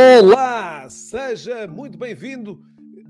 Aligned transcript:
Olá, 0.00 0.88
seja 0.88 1.66
muito 1.66 1.98
bem-vindo 1.98 2.58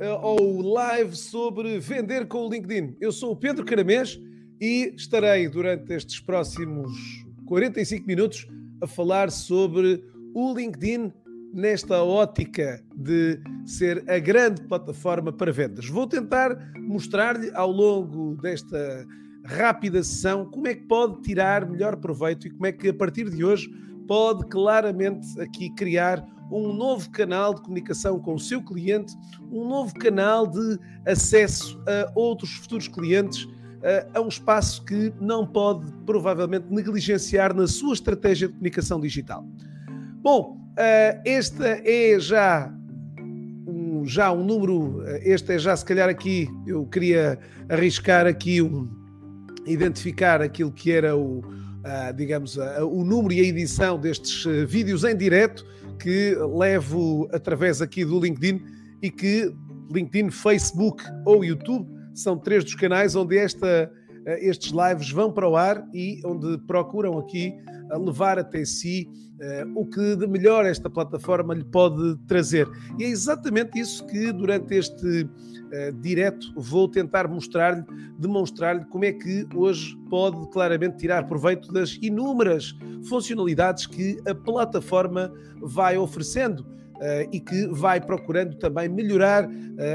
eh, 0.01 0.09
ao 0.09 0.61
live 0.61 1.15
sobre 1.15 1.79
vender 1.79 2.27
com 2.27 2.49
o 2.49 2.51
LinkedIn. 2.51 2.97
Eu 3.01 3.13
sou 3.13 3.31
o 3.31 3.37
Pedro 3.37 3.65
Caramês 3.65 4.21
e 4.61 4.93
estarei 4.97 5.49
durante 5.49 5.93
estes 5.93 6.19
próximos 6.19 6.91
45 7.47 8.05
minutos 8.09 8.49
a 8.83 8.89
falar 8.89 9.31
sobre 9.31 10.05
o 10.35 10.53
LinkedIn 10.53 11.13
nesta 11.55 12.03
ótica 12.03 12.83
de 12.97 13.39
ser 13.65 14.03
a 14.11 14.19
grande 14.19 14.61
plataforma 14.63 15.33
para 15.33 15.53
vendas. 15.53 15.89
Vou 15.89 16.09
tentar 16.09 16.59
mostrar-lhe 16.77 17.53
ao 17.55 17.71
longo 17.71 18.35
desta 18.43 19.07
rápida 19.45 20.03
sessão 20.03 20.45
como 20.45 20.67
é 20.67 20.75
que 20.75 20.89
pode 20.89 21.23
tirar 21.23 21.71
melhor 21.71 21.95
proveito 21.99 22.49
e 22.49 22.51
como 22.51 22.67
é 22.67 22.73
que 22.73 22.89
a 22.89 22.95
partir 22.95 23.31
de 23.31 23.45
hoje 23.45 23.71
pode 24.09 24.45
claramente 24.49 25.41
aqui 25.41 25.73
criar 25.77 26.27
um 26.51 26.73
novo 26.73 27.11
canal 27.11 27.55
de 27.55 27.63
comunicação 27.63 28.19
com 28.19 28.35
o 28.35 28.39
seu 28.39 28.63
cliente, 28.63 29.15
um 29.51 29.69
novo 29.69 29.95
canal 29.95 30.47
de 30.47 30.79
acesso 31.07 31.81
a 31.87 32.11
outros 32.15 32.51
futuros 32.55 32.89
clientes, 32.89 33.49
a 34.15 34.21
um 34.21 34.29
espaço 34.29 34.85
que 34.85 35.13
não 35.21 35.47
pode 35.47 35.91
provavelmente 36.05 36.67
negligenciar 36.69 37.55
na 37.55 37.67
sua 37.67 37.95
estratégia 37.95 38.47
de 38.47 38.55
comunicação 38.55 39.01
digital. 39.01 39.47
Bom, 40.23 40.59
este 41.25 41.63
é 41.65 42.21
já 42.21 42.71
um, 43.67 44.05
já 44.05 44.31
um 44.33 44.45
número, 44.45 45.03
este 45.23 45.55
é 45.55 45.59
já 45.59 45.75
se 45.75 45.85
calhar 45.85 46.11
aqui, 46.11 46.47
eu 46.67 46.85
queria 46.87 47.39
arriscar 47.71 48.27
aqui 48.27 48.61
um, 48.61 48.87
identificar 49.67 50.43
aquilo 50.43 50.71
que 50.71 50.93
era 50.93 51.17
o, 51.17 51.43
digamos, 52.17 52.57
o 52.57 53.05
número 53.05 53.33
e 53.33 53.41
a 53.41 53.45
edição 53.45 53.99
destes 53.99 54.45
eh, 54.47 54.65
vídeos 54.65 55.05
em 55.05 55.17
direto 55.17 55.65
que 56.01 56.35
levo 56.57 57.29
através 57.33 57.83
aqui 57.83 58.05
do 58.05 58.19
LinkedIn 58.19 58.63
e 59.03 59.11
que 59.11 59.53
LinkedIn, 59.93 60.31
Facebook 60.31 61.03
ou 61.27 61.45
YouTube 61.45 61.87
são 62.15 62.37
três 62.37 62.65
dos 62.65 62.75
canais 62.75 63.15
onde 63.15 63.37
esta, 63.37 63.91
eh, 64.27 64.49
estes 64.49 64.73
lives 64.73 65.11
vão 65.11 65.33
para 65.33 65.49
o 65.49 65.57
ar 65.57 65.85
e 65.93 66.21
onde 66.25 66.59
procuram 66.67 67.19
aqui 67.19 67.53
eh, 67.91 67.99
levar 67.99 68.39
até 68.39 68.65
si 68.65 69.09
uh, 69.41 69.81
o 69.81 69.87
que 69.87 70.17
de 70.17 70.27
melhor 70.27 70.65
esta 70.67 70.89
plataforma 70.89 71.55
lhe 71.55 71.65
pode 71.65 72.17
trazer. 72.27 72.69
E 72.99 73.05
é 73.05 73.09
exatamente 73.09 73.79
isso 73.79 74.07
que 74.07 74.33
durante 74.33 74.75
este 74.75 75.23
uh, 75.25 75.93
direto 76.01 76.53
vou 76.57 76.89
tentar 76.89 77.29
mostrar-lhe, 77.29 77.85
demonstrar-lhe 78.19 78.85
como 78.87 79.05
é 79.05 79.13
que 79.13 79.47
hoje 79.55 79.97
pode 80.09 80.51
claramente 80.51 80.99
tirar 80.99 81.27
proveito 81.27 81.73
das 81.73 81.99
inúmeras 82.01 82.75
funcionalidades 83.09 83.87
que 83.87 84.19
a 84.27 84.35
plataforma 84.35 85.33
vai 85.61 85.97
oferecendo. 85.97 86.67
Uh, 87.01 87.25
e 87.33 87.41
que 87.41 87.67
vai 87.69 87.99
procurando 87.99 88.57
também 88.57 88.87
melhorar 88.87 89.49
uh, 89.49 89.51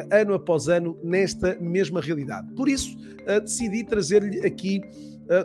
ano 0.09 0.34
após 0.34 0.68
ano 0.68 0.98
nesta 1.04 1.56
mesma 1.62 2.02
realidade. 2.02 2.52
Por 2.56 2.68
isso, 2.68 2.98
uh, 2.98 3.40
decidi 3.42 3.84
trazer-lhe 3.84 4.44
aqui, 4.44 4.82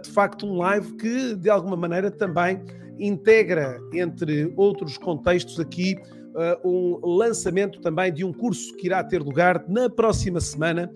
de 0.03 0.11
facto, 0.11 0.47
um 0.47 0.56
live 0.59 0.92
que, 0.95 1.34
de 1.34 1.48
alguma 1.48 1.77
maneira, 1.77 2.11
também 2.11 2.62
integra, 2.98 3.81
entre 3.95 4.53
outros 4.56 4.98
contextos, 4.98 5.59
aqui 5.59 5.97
um 6.64 7.00
lançamento 7.03 7.81
também 7.81 8.12
de 8.12 8.25
um 8.25 8.33
curso 8.33 8.77
que 8.77 8.86
irá 8.86 9.03
ter 9.03 9.20
lugar 9.20 9.64
na 9.69 9.89
próxima 9.89 10.41
semana 10.41 10.91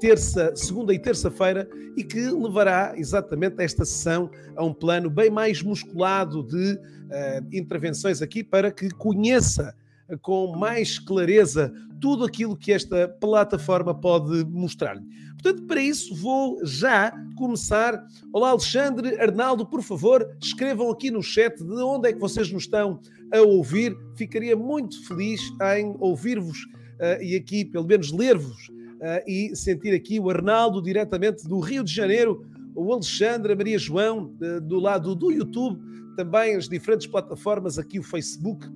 terça, 0.00 0.54
segunda 0.54 0.92
e 0.94 0.98
terça-feira 0.98 1.68
e 1.96 2.04
que 2.04 2.30
levará 2.30 2.94
exatamente 2.96 3.62
esta 3.62 3.84
sessão 3.84 4.30
a 4.56 4.64
um 4.64 4.72
plano 4.72 5.10
bem 5.10 5.30
mais 5.30 5.62
musculado 5.62 6.42
de 6.42 6.74
uh, 6.74 7.46
intervenções 7.52 8.22
aqui 8.22 8.42
para 8.42 8.70
que 8.70 8.90
conheça 8.90 9.74
com 10.20 10.56
mais 10.56 10.98
clareza 10.98 11.72
tudo 12.00 12.24
aquilo 12.24 12.56
que 12.56 12.72
esta 12.72 13.08
plataforma 13.08 13.94
pode 13.94 14.44
mostrar-lhe. 14.44 15.02
Portanto, 15.44 15.66
para 15.66 15.82
isso 15.82 16.14
vou 16.14 16.58
já 16.64 17.12
começar. 17.36 18.02
Olá, 18.32 18.48
Alexandre, 18.48 19.20
Arnaldo, 19.20 19.66
por 19.66 19.82
favor, 19.82 20.26
escrevam 20.42 20.90
aqui 20.90 21.10
no 21.10 21.22
chat 21.22 21.62
de 21.62 21.82
onde 21.82 22.08
é 22.08 22.14
que 22.14 22.18
vocês 22.18 22.50
nos 22.50 22.62
estão 22.62 22.98
a 23.30 23.42
ouvir. 23.42 23.94
Ficaria 24.16 24.56
muito 24.56 25.06
feliz 25.06 25.42
em 25.76 25.94
ouvir-vos 26.00 26.64
uh, 26.64 27.22
e 27.22 27.36
aqui, 27.36 27.62
pelo 27.62 27.86
menos, 27.86 28.10
ler-vos 28.10 28.68
uh, 28.68 29.22
e 29.28 29.54
sentir 29.54 29.92
aqui 29.92 30.18
o 30.18 30.30
Arnaldo 30.30 30.80
diretamente 30.80 31.46
do 31.46 31.60
Rio 31.60 31.84
de 31.84 31.92
Janeiro, 31.92 32.46
o 32.74 32.90
Alexandre, 32.90 33.52
a 33.52 33.56
Maria 33.56 33.78
João, 33.78 34.34
uh, 34.40 34.62
do 34.62 34.80
lado 34.80 35.14
do 35.14 35.30
YouTube, 35.30 35.78
também 36.16 36.56
as 36.56 36.70
diferentes 36.70 37.06
plataformas, 37.06 37.78
aqui 37.78 37.98
o 37.98 38.02
Facebook, 38.02 38.66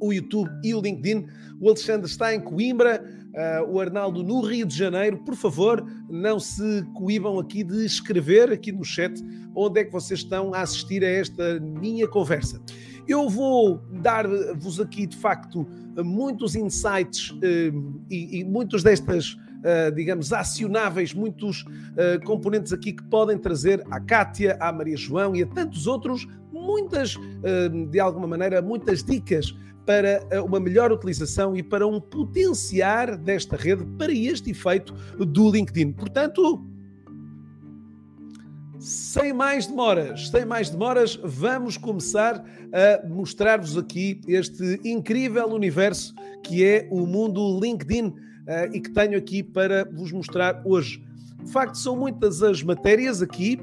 o 0.00 0.12
YouTube 0.12 0.50
e 0.62 0.74
o 0.74 0.80
LinkedIn. 0.80 1.26
O 1.60 1.68
Alexandre 1.68 2.06
está 2.06 2.34
em 2.34 2.40
Coimbra, 2.40 3.02
uh, 3.32 3.70
o 3.70 3.80
Arnaldo 3.80 4.22
no 4.22 4.40
Rio 4.40 4.66
de 4.66 4.76
Janeiro. 4.76 5.18
Por 5.24 5.34
favor, 5.34 5.84
não 6.08 6.38
se 6.38 6.82
coíbam 6.94 7.38
aqui 7.38 7.62
de 7.62 7.84
escrever 7.84 8.52
aqui 8.52 8.72
no 8.72 8.84
chat 8.84 9.12
onde 9.54 9.80
é 9.80 9.84
que 9.84 9.92
vocês 9.92 10.20
estão 10.20 10.52
a 10.52 10.62
assistir 10.62 11.04
a 11.04 11.08
esta 11.08 11.60
minha 11.60 12.08
conversa. 12.08 12.60
Eu 13.06 13.28
vou 13.28 13.80
dar-vos 14.02 14.80
aqui, 14.80 15.06
de 15.06 15.16
facto, 15.16 15.66
muitos 16.02 16.56
insights 16.56 17.30
uh, 17.30 18.02
e, 18.10 18.40
e 18.40 18.44
muitas 18.44 18.82
destas 18.82 19.36
uh, 19.64 19.94
digamos, 19.94 20.32
acionáveis, 20.32 21.14
muitos 21.14 21.62
uh, 21.62 22.24
componentes 22.24 22.72
aqui 22.72 22.92
que 22.92 23.02
podem 23.04 23.38
trazer 23.38 23.82
à 23.90 23.98
Cátia, 23.98 24.56
à 24.60 24.70
Maria 24.72 24.96
João 24.96 25.34
e 25.34 25.42
a 25.42 25.46
tantos 25.46 25.86
outros, 25.86 26.28
muitas, 26.52 27.16
uh, 27.16 27.86
de 27.90 27.98
alguma 27.98 28.26
maneira, 28.26 28.60
muitas 28.60 29.02
dicas 29.02 29.54
para 29.86 30.20
uma 30.44 30.58
melhor 30.58 30.90
utilização 30.92 31.56
e 31.56 31.62
para 31.62 31.86
um 31.86 32.00
potenciar 32.00 33.16
desta 33.16 33.56
rede 33.56 33.84
para 33.98 34.12
este 34.12 34.50
efeito 34.50 34.94
do 35.18 35.50
LinkedIn. 35.50 35.92
Portanto, 35.92 36.64
sem 38.78 39.32
mais 39.32 39.66
demoras, 39.66 40.28
sem 40.28 40.44
mais 40.44 40.68
demoras, 40.68 41.18
vamos 41.22 41.76
começar 41.76 42.44
a 42.72 43.06
mostrar-vos 43.06 43.78
aqui 43.78 44.20
este 44.28 44.80
incrível 44.84 45.46
universo 45.48 46.14
que 46.42 46.64
é 46.64 46.86
o 46.90 47.06
mundo 47.06 47.58
LinkedIn 47.58 48.08
uh, 48.08 48.14
e 48.72 48.80
que 48.80 48.90
tenho 48.90 49.16
aqui 49.16 49.42
para 49.42 49.84
vos 49.90 50.12
mostrar 50.12 50.60
hoje. 50.64 51.02
De 51.42 51.50
facto, 51.50 51.76
são 51.78 51.96
muitas 51.96 52.42
as 52.42 52.62
matérias 52.62 53.22
aqui. 53.22 53.58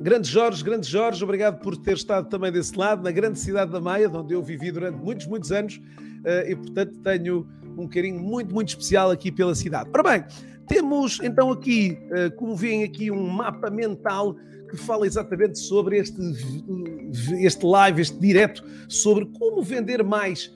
Grande 0.00 0.28
Jorge, 0.28 0.64
grande 0.64 0.88
Jorge, 0.88 1.22
obrigado 1.22 1.60
por 1.60 1.76
ter 1.76 1.94
estado 1.94 2.28
também 2.28 2.50
desse 2.50 2.76
lado, 2.76 3.02
na 3.02 3.12
grande 3.12 3.38
cidade 3.38 3.70
da 3.70 3.80
Maia, 3.80 4.08
onde 4.08 4.34
eu 4.34 4.42
vivi 4.42 4.72
durante 4.72 4.96
muitos, 4.98 5.26
muitos 5.26 5.52
anos, 5.52 5.76
uh, 5.76 6.50
e 6.50 6.56
portanto 6.56 6.98
tenho 6.98 7.46
um 7.76 7.88
carinho 7.88 8.20
muito, 8.20 8.52
muito 8.52 8.68
especial 8.70 9.10
aqui 9.10 9.30
pela 9.30 9.54
cidade. 9.54 9.90
Ora 9.94 10.02
bem, 10.02 10.24
temos 10.66 11.20
então 11.22 11.50
aqui, 11.50 11.98
uh, 12.10 12.34
como 12.36 12.56
veem 12.56 12.82
aqui, 12.82 13.10
um 13.10 13.28
mapa 13.28 13.70
mental 13.70 14.34
que 14.68 14.76
fala 14.76 15.06
exatamente 15.06 15.58
sobre 15.58 15.98
este, 15.98 16.18
este 17.40 17.64
live, 17.64 18.00
este 18.00 18.18
direto, 18.18 18.64
sobre 18.88 19.26
como 19.38 19.62
vender 19.62 20.02
mais 20.02 20.52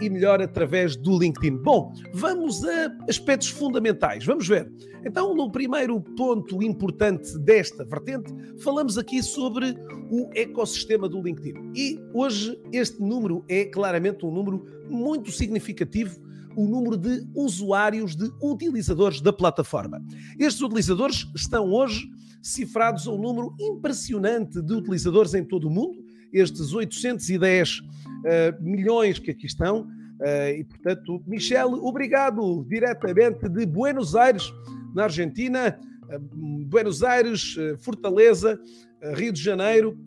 e 0.00 0.08
melhor 0.08 0.40
através 0.40 0.96
do 0.96 1.18
LinkedIn. 1.18 1.56
Bom, 1.58 1.92
vamos 2.14 2.64
a 2.64 2.96
aspectos 3.08 3.48
fundamentais. 3.48 4.24
Vamos 4.24 4.46
ver. 4.46 4.70
Então, 5.04 5.34
no 5.34 5.50
primeiro 5.50 6.00
ponto 6.00 6.62
importante 6.62 7.36
desta 7.38 7.84
vertente, 7.84 8.32
falamos 8.62 8.96
aqui 8.96 9.22
sobre 9.22 9.74
o 10.10 10.30
ecossistema 10.34 11.08
do 11.08 11.20
LinkedIn. 11.20 11.72
E 11.74 11.98
hoje 12.14 12.56
este 12.72 13.02
número 13.02 13.44
é 13.48 13.64
claramente 13.64 14.24
um 14.24 14.30
número 14.30 14.64
muito 14.88 15.32
significativo 15.32 16.20
o 16.56 16.66
número 16.66 16.96
de 16.96 17.26
usuários, 17.34 18.14
de 18.14 18.30
utilizadores 18.42 19.20
da 19.20 19.32
plataforma. 19.32 20.04
Estes 20.38 20.60
utilizadores 20.60 21.26
estão 21.34 21.70
hoje 21.70 22.06
cifrados 22.42 23.06
a 23.06 23.12
um 23.12 23.18
número 23.18 23.54
impressionante 23.58 24.60
de 24.60 24.74
utilizadores 24.74 25.34
em 25.34 25.44
todo 25.44 25.68
o 25.68 25.70
mundo, 25.70 26.04
estes 26.32 26.72
810 26.72 27.82
uh, 28.22 28.62
milhões 28.62 29.18
que 29.18 29.30
aqui 29.30 29.46
estão. 29.46 29.82
Uh, 30.20 30.58
e, 30.58 30.64
portanto, 30.64 31.22
Michele, 31.26 31.74
obrigado 31.74 32.64
diretamente 32.68 33.48
de 33.48 33.66
Buenos 33.66 34.14
Aires, 34.14 34.52
na 34.94 35.04
Argentina, 35.04 35.78
uh, 36.04 36.66
Buenos 36.66 37.02
Aires, 37.02 37.56
Fortaleza, 37.80 38.58
Rio 39.14 39.32
de 39.32 39.42
Janeiro, 39.42 39.98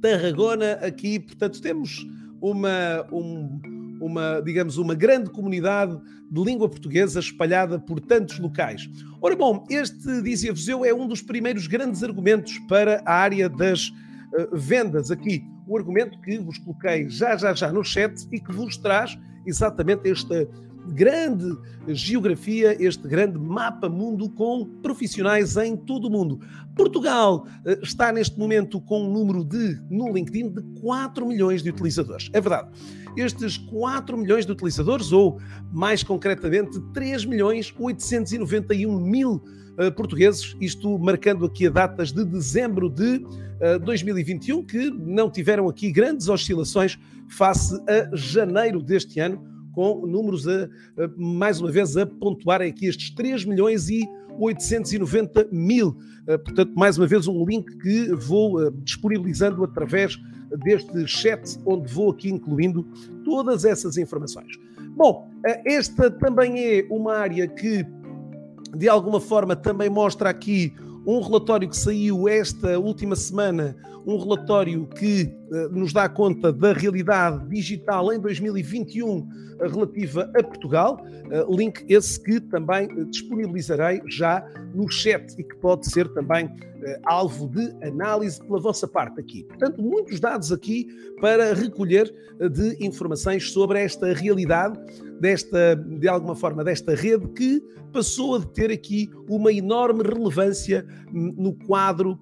Tarragona, 0.00 0.72
aqui. 0.74 1.18
Portanto, 1.18 1.60
temos 1.60 2.06
uma, 2.40 3.06
um, 3.12 3.60
uma, 4.00 4.40
digamos, 4.40 4.78
uma 4.78 4.94
grande 4.94 5.30
comunidade 5.30 5.98
de 6.30 6.42
língua 6.42 6.68
portuguesa 6.68 7.20
espalhada 7.20 7.78
por 7.78 8.00
tantos 8.00 8.38
locais. 8.38 8.88
Ora 9.20 9.34
bom, 9.34 9.66
este, 9.70 10.22
dizia-vos 10.22 10.68
eu, 10.68 10.84
é 10.84 10.92
um 10.92 11.08
dos 11.08 11.22
primeiros 11.22 11.66
grandes 11.66 12.02
argumentos 12.02 12.58
para 12.68 13.02
a 13.04 13.14
área 13.14 13.48
das 13.48 13.88
uh, 13.88 14.56
vendas 14.56 15.10
aqui. 15.10 15.44
O 15.68 15.76
argumento 15.76 16.18
que 16.20 16.38
vos 16.38 16.58
coloquei 16.58 17.08
já, 17.08 17.36
já, 17.36 17.52
já 17.54 17.70
no 17.70 17.84
chat 17.84 18.26
e 18.32 18.40
que 18.40 18.52
vos 18.52 18.76
traz 18.76 19.18
exatamente 19.46 20.10
esta 20.10 20.48
grande 20.88 21.56
geografia, 21.88 22.76
este 22.82 23.06
grande 23.06 23.38
mapa 23.38 23.88
mundo 23.88 24.28
com 24.30 24.64
profissionais 24.82 25.56
em 25.56 25.76
todo 25.76 26.06
o 26.06 26.10
mundo. 26.10 26.40
Portugal 26.74 27.46
eh, 27.66 27.78
está 27.82 28.12
neste 28.12 28.38
momento 28.38 28.80
com 28.80 29.02
um 29.02 29.12
número 29.12 29.44
de, 29.44 29.80
no 29.90 30.12
LinkedIn, 30.12 30.50
de 30.50 30.62
4 30.80 31.26
milhões 31.26 31.62
de 31.62 31.70
utilizadores. 31.70 32.30
É 32.32 32.40
verdade. 32.40 32.70
Estes 33.18 33.56
4 33.56 34.16
milhões 34.16 34.46
de 34.46 34.52
utilizadores, 34.52 35.10
ou 35.10 35.40
mais 35.72 36.02
concretamente 36.02 36.78
3 36.94 37.24
milhões 37.24 37.74
891 37.76 39.00
mil 39.00 39.42
uh, 39.78 39.90
portugueses, 39.96 40.56
isto 40.60 40.98
marcando 40.98 41.46
aqui 41.46 41.66
a 41.66 41.70
datas 41.70 42.12
de 42.12 42.24
dezembro 42.24 42.88
de 42.88 43.16
uh, 43.16 43.78
2021, 43.84 44.64
que 44.64 44.90
não 44.90 45.28
tiveram 45.28 45.68
aqui 45.68 45.90
grandes 45.90 46.28
oscilações 46.28 46.96
face 47.28 47.74
a 47.88 48.14
janeiro 48.14 48.80
deste 48.80 49.18
ano, 49.18 49.42
com 49.72 50.06
números 50.06 50.46
a, 50.46 50.64
a, 50.64 51.10
mais 51.16 51.60
uma 51.60 51.70
vez 51.70 51.96
a 51.96 52.06
pontuar 52.06 52.60
aqui 52.62 52.86
estes 52.86 53.10
3 53.10 53.44
milhões 53.44 53.88
e 53.88 54.08
890 54.38 55.48
mil. 55.50 55.96
Uh, 56.26 56.38
portanto, 56.38 56.72
mais 56.76 56.96
uma 56.96 57.06
vez 57.06 57.26
um 57.26 57.44
link 57.44 57.76
que 57.78 58.12
vou 58.14 58.60
uh, 58.60 58.70
disponibilizando 58.70 59.64
através 59.64 60.18
deste 60.64 61.06
chat, 61.06 61.58
onde 61.66 61.92
vou 61.92 62.10
aqui 62.10 62.30
incluindo 62.30 62.86
todas 63.24 63.64
essas 63.64 63.96
informações. 63.96 64.56
Bom, 64.96 65.28
uh, 65.46 65.62
esta 65.64 66.10
também 66.10 66.58
é 66.58 66.86
uma 66.90 67.14
área 67.16 67.46
que 67.46 67.84
de 68.76 68.88
alguma 68.88 69.20
forma 69.20 69.56
também 69.56 69.88
mostra 69.88 70.28
aqui 70.28 70.74
um 71.06 71.20
relatório 71.20 71.68
que 71.68 71.76
saiu 71.76 72.28
esta 72.28 72.78
última 72.78 73.16
semana, 73.16 73.74
um 74.08 74.16
relatório 74.16 74.86
que 74.86 75.30
uh, 75.50 75.68
nos 75.68 75.92
dá 75.92 76.08
conta 76.08 76.50
da 76.50 76.72
realidade 76.72 77.46
digital 77.46 78.10
em 78.10 78.18
2021 78.18 79.18
uh, 79.18 79.28
relativa 79.70 80.32
a 80.34 80.42
Portugal. 80.42 80.98
Uh, 81.26 81.54
link 81.54 81.84
esse 81.90 82.18
que 82.18 82.40
também 82.40 82.88
disponibilizarei 83.10 84.00
já 84.08 84.42
no 84.74 84.90
chat 84.90 85.34
e 85.38 85.44
que 85.44 85.54
pode 85.56 85.90
ser 85.90 86.08
também 86.14 86.50
alvo 87.04 87.48
de 87.48 87.74
análise 87.84 88.40
pela 88.40 88.60
vossa 88.60 88.86
parte 88.86 89.20
aqui. 89.20 89.42
Portanto, 89.44 89.82
muitos 89.82 90.20
dados 90.20 90.52
aqui 90.52 90.86
para 91.20 91.52
recolher 91.52 92.14
de 92.52 92.76
informações 92.80 93.50
sobre 93.50 93.82
esta 93.82 94.14
realidade 94.14 94.78
desta, 95.20 95.74
de 95.74 96.06
alguma 96.06 96.36
forma, 96.36 96.62
desta 96.62 96.94
rede 96.94 97.26
que 97.30 97.60
passou 97.92 98.36
a 98.36 98.40
ter 98.40 98.70
aqui 98.70 99.10
uma 99.28 99.52
enorme 99.52 100.04
relevância 100.04 100.86
no 101.12 101.52
quadro 101.52 102.16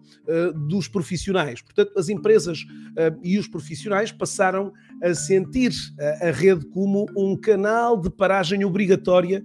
dos 0.69 0.89
profissionais. 0.89 1.63
Portanto, 1.77 1.99
as 1.99 2.09
empresas 2.09 2.63
uh, 2.63 3.21
e 3.23 3.39
os 3.39 3.47
profissionais 3.47 4.11
passaram 4.11 4.73
a 5.03 5.15
sentir 5.15 5.73
a, 6.01 6.29
a 6.29 6.31
rede 6.31 6.65
como 6.71 7.07
um 7.15 7.37
canal 7.37 8.01
de 8.01 8.09
paragem 8.09 8.65
obrigatória 8.65 9.45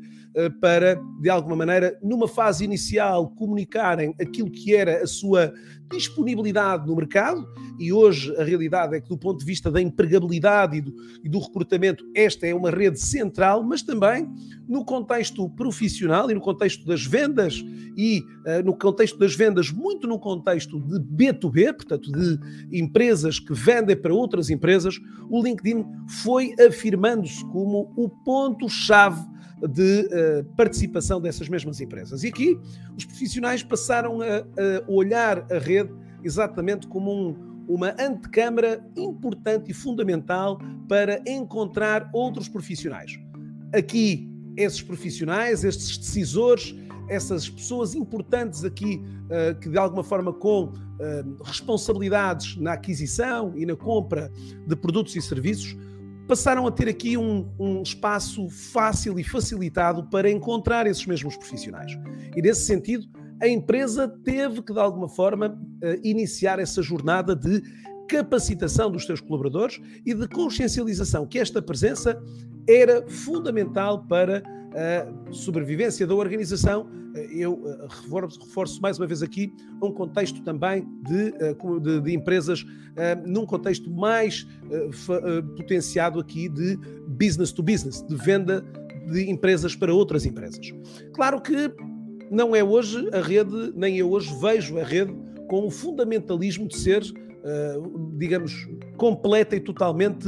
para, 0.60 1.02
de 1.20 1.30
alguma 1.30 1.56
maneira, 1.56 1.98
numa 2.02 2.28
fase 2.28 2.64
inicial, 2.64 3.30
comunicarem 3.32 4.16
aquilo 4.20 4.50
que 4.50 4.76
era 4.76 5.04
a 5.04 5.08
sua 5.08 5.54
disponibilidade 5.92 6.88
no 6.88 6.96
mercado, 6.96 7.46
e 7.78 7.92
hoje 7.92 8.34
a 8.38 8.44
realidade 8.44 8.96
é 8.96 9.02
que, 9.02 9.10
do 9.10 9.18
ponto 9.18 9.40
de 9.40 9.46
vista 9.46 9.70
da 9.70 9.82
empregabilidade 9.82 10.78
e 10.78 10.82
do, 10.82 10.94
e 11.24 11.28
do 11.28 11.40
recrutamento, 11.40 12.06
esta 12.16 12.48
é 12.48 12.56
uma 12.56 12.70
rede 12.70 13.00
central, 13.00 13.64
mas 13.64 13.82
também 13.82 14.30
no 14.68 14.86
contexto 14.86 15.50
profissional 15.50 16.30
e 16.32 16.34
no 16.34 16.40
contexto 16.40 16.86
das 16.86 17.04
vendas, 17.06 17.62
e 17.98 18.24
uh, 18.46 18.64
no 18.64 18.74
contexto 18.78 19.18
das 19.18 19.36
vendas, 19.36 19.70
muito 19.70 20.08
no 20.08 20.18
contexto 20.18 20.80
de 20.80 21.00
B2B, 21.00 21.74
portanto, 21.74 22.10
de 22.12 22.40
empresas 22.80 23.40
que 23.40 23.54
vendem 23.54 23.96
para 23.96 24.14
outras 24.14 24.50
empresas, 24.50 24.96
o 25.30 25.44
LinkedIn 25.44 25.86
foi 26.08 26.54
afirmando-se 26.60 27.44
como 27.46 27.92
o 27.98 28.08
ponto-chave 28.08 29.32
de 29.68 30.02
uh, 30.02 30.44
participação 30.56 31.22
dessas 31.22 31.48
mesmas 31.48 31.80
empresas. 31.80 32.24
E 32.24 32.28
aqui 32.28 32.60
os 32.98 33.06
profissionais 33.06 33.64
passaram 33.64 34.22
a, 34.22 34.26
a 34.26 34.92
olhar 34.92 35.46
a 35.52 35.60
rede 35.60 35.94
exatamente 36.24 36.88
como 36.88 37.12
um, 37.12 37.52
uma 37.68 37.96
antecâmara 38.00 38.84
importante 38.96 39.72
e 39.72 39.74
fundamental 39.74 40.60
para 40.88 41.22
encontrar 41.28 42.10
outros 42.14 42.50
profissionais. 42.50 43.20
Aqui, 43.74 44.30
esses 44.58 44.82
profissionais, 44.82 45.64
estes 45.64 45.98
decisores, 45.98 46.76
essas 47.08 47.50
pessoas 47.50 47.96
importantes 47.96 48.64
aqui 48.64 49.02
uh, 49.26 49.60
que 49.60 49.70
de 49.70 49.78
alguma 49.78 50.04
forma 50.04 50.34
com 50.34 50.66
uh, 50.66 51.44
responsabilidades 51.44 52.58
na 52.58 52.74
aquisição 52.74 53.54
e 53.56 53.66
na 53.66 53.76
compra 53.76 54.32
de 54.68 54.76
produtos 54.76 55.16
e 55.16 55.22
serviços 55.22 55.76
passaram 56.32 56.66
a 56.66 56.72
ter 56.72 56.88
aqui 56.88 57.18
um, 57.18 57.54
um, 57.60 57.82
espaço 57.82 58.48
fácil 58.50 59.20
e 59.20 59.24
facilitado 59.24 60.10
para 60.10 60.32
encontrar 60.32 60.88
esses 60.88 61.06
mesmos 61.06 61.36
profissionais. 61.36 61.92
E 62.34 62.42
nesse 62.42 62.62
sentido, 62.62 63.06
a 63.42 63.50
empresa 63.50 64.08
teve 64.24 64.62
que, 64.62 64.72
de 64.72 64.80
alguma 64.80 65.10
forma, 65.10 65.60
eh, 65.84 66.00
iniciar 66.06 66.58
essa 66.58 66.82
jornada 66.82 67.36
de 67.36 67.62
capacitação 68.08 68.90
dos 68.90 69.06
seus 69.06 69.20
colaboradores 69.20 69.82
e 70.06 70.14
de 70.14 70.26
consciencialização 70.30 71.28
que 71.28 71.38
esta 71.38 71.62
presença 71.62 72.18
era 72.66 73.06
fundamental 73.10 74.08
para 74.08 74.42
a 74.74 75.32
sobrevivência 75.32 76.06
da 76.08 76.16
organização. 76.16 76.88
Eh, 77.16 77.28
eu 77.32 77.62
eh, 77.66 77.88
reforço, 77.90 78.82
mais 78.82 78.98
uma 78.98 79.08
vez 79.08 79.22
aqui 79.22 79.54
um 79.82 79.92
contexto 79.92 80.42
também 80.44 80.88
de, 81.04 81.32
de, 81.82 82.02
de 82.02 82.14
empresas, 82.14 82.66
num 83.26 83.46
contexto 83.46 83.90
mais 83.90 84.46
potenciado 85.56 86.20
aqui 86.20 86.50
de 86.50 86.78
business 87.08 87.52
to 87.52 87.64
business, 87.64 88.06
de 88.06 88.16
venda 88.18 88.66
de 89.10 89.30
empresas 89.30 89.76
para 89.76 89.94
outras 89.94 90.26
empresas. 90.26 90.74
Claro 91.14 91.42
que 91.42 91.74
não 92.30 92.56
é 92.56 92.64
hoje 92.64 93.10
a 93.14 93.22
rede, 93.22 93.74
nem 93.76 93.98
eu 93.98 94.12
hoje 94.12 94.34
vejo 94.42 94.78
a 94.78 94.84
rede 94.84 95.14
com 95.48 95.66
o 95.66 95.72
fundamentalismo 95.72 96.68
de 96.68 96.78
ser, 96.78 97.02
digamos, 98.18 98.68
completa 98.98 99.56
e 99.56 99.60
totalmente 99.60 100.28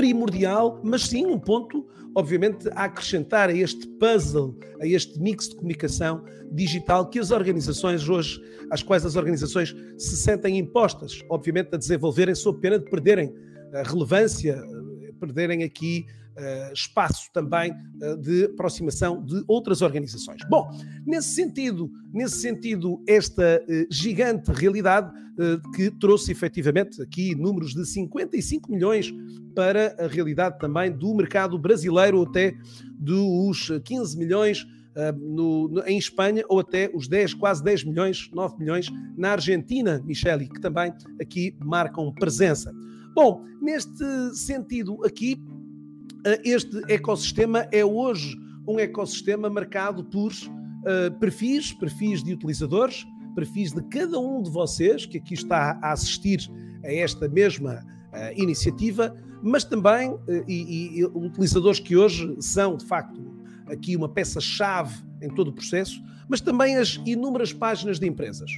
primordial, 0.00 0.80
mas 0.82 1.02
sim 1.02 1.26
um 1.26 1.38
ponto, 1.38 1.86
obviamente, 2.14 2.66
a 2.70 2.84
acrescentar 2.84 3.50
a 3.50 3.52
este 3.52 3.86
puzzle, 3.86 4.58
a 4.80 4.86
este 4.86 5.20
mix 5.20 5.50
de 5.50 5.56
comunicação 5.56 6.24
digital 6.50 7.10
que 7.10 7.18
as 7.18 7.30
organizações 7.30 8.08
hoje, 8.08 8.40
às 8.70 8.82
quais 8.82 9.04
as 9.04 9.14
organizações 9.14 9.76
se 9.98 10.16
sentem 10.16 10.56
impostas, 10.56 11.22
obviamente, 11.28 11.74
a 11.74 11.76
desenvolverem 11.76 12.34
sob 12.34 12.58
pena 12.60 12.78
de 12.78 12.88
perderem 12.88 13.30
a 13.74 13.82
relevância, 13.82 14.58
perderem 15.20 15.64
aqui 15.64 16.06
espaço 16.72 17.30
também 17.32 17.72
uh, 17.72 18.16
de 18.16 18.44
aproximação 18.44 19.24
de 19.24 19.42
outras 19.46 19.82
organizações. 19.82 20.40
Bom, 20.48 20.70
nesse 21.06 21.34
sentido, 21.34 21.90
nesse 22.12 22.40
sentido, 22.40 23.02
esta 23.06 23.62
uh, 23.62 23.86
gigante 23.90 24.50
realidade 24.50 25.18
que 25.74 25.90
trouxe 25.92 26.32
efetivamente 26.32 27.00
aqui 27.00 27.34
números 27.34 27.72
de 27.72 27.86
55 27.86 28.70
milhões 28.70 29.10
para 29.54 29.96
a 29.98 30.06
realidade 30.06 30.58
também 30.58 30.92
do 30.92 31.14
mercado 31.14 31.58
brasileiro 31.58 32.20
até 32.20 32.54
dos 32.98 33.70
15 33.82 34.18
milhões 34.18 34.66
no, 35.18 35.82
em 35.86 35.96
Espanha 35.96 36.44
ou 36.46 36.60
até 36.60 36.90
os 36.92 37.08
10, 37.08 37.32
quase 37.34 37.64
10 37.64 37.84
milhões, 37.84 38.30
9 38.34 38.58
milhões 38.58 38.88
na 39.16 39.30
Argentina, 39.32 40.02
Michele, 40.04 40.46
que 40.46 40.60
também 40.60 40.92
aqui 41.18 41.56
marcam 41.64 42.12
presença. 42.12 42.70
Bom, 43.14 43.44
neste 43.60 44.34
sentido 44.34 45.04
aqui, 45.04 45.36
eh, 45.36 45.59
este 46.44 46.82
ecossistema 46.92 47.66
é 47.72 47.84
hoje 47.84 48.36
um 48.66 48.78
ecossistema 48.78 49.48
marcado 49.48 50.04
por 50.04 50.32
uh, 50.32 51.18
perfis, 51.18 51.72
perfis 51.72 52.22
de 52.22 52.32
utilizadores, 52.32 53.06
perfis 53.34 53.72
de 53.72 53.82
cada 53.84 54.18
um 54.18 54.42
de 54.42 54.50
vocês 54.50 55.06
que 55.06 55.18
aqui 55.18 55.34
está 55.34 55.78
a 55.82 55.92
assistir 55.92 56.50
a 56.84 56.92
esta 56.92 57.28
mesma 57.28 57.84
uh, 58.12 58.40
iniciativa, 58.40 59.16
mas 59.42 59.64
também 59.64 60.10
uh, 60.10 60.20
e, 60.46 61.00
e, 61.00 61.04
utilizadores 61.04 61.80
que 61.80 61.96
hoje 61.96 62.36
são 62.40 62.76
de 62.76 62.84
facto 62.84 63.20
aqui 63.66 63.96
uma 63.96 64.08
peça-chave 64.08 65.02
em 65.22 65.28
todo 65.28 65.48
o 65.48 65.52
processo, 65.52 66.02
mas 66.28 66.40
também 66.40 66.76
as 66.76 67.00
inúmeras 67.06 67.52
páginas 67.52 67.98
de 67.98 68.06
empresas. 68.06 68.50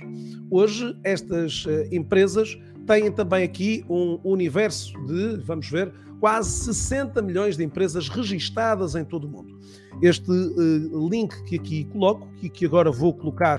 Hoje 0.51 0.97
estas 1.03 1.65
empresas 1.91 2.57
têm 2.87 3.11
também 3.11 3.45
aqui 3.45 3.85
um 3.89 4.19
universo 4.25 4.93
de, 5.07 5.37
vamos 5.39 5.69
ver, 5.69 5.93
quase 6.23 6.73
60 6.73 7.21
milhões 7.21 7.57
de 7.57 7.65
empresas 7.65 8.09
registadas 8.09 8.95
em 8.95 9.05
todo 9.05 9.25
o 9.25 9.29
mundo. 9.29 9.59
Este 10.01 10.31
uh, 10.31 11.09
link 11.09 11.43
que 11.43 11.57
aqui 11.57 11.85
coloco 11.87 12.29
e 12.41 12.49
que 12.49 12.65
agora 12.65 12.93
vou 12.93 13.13
colocar 13.13 13.59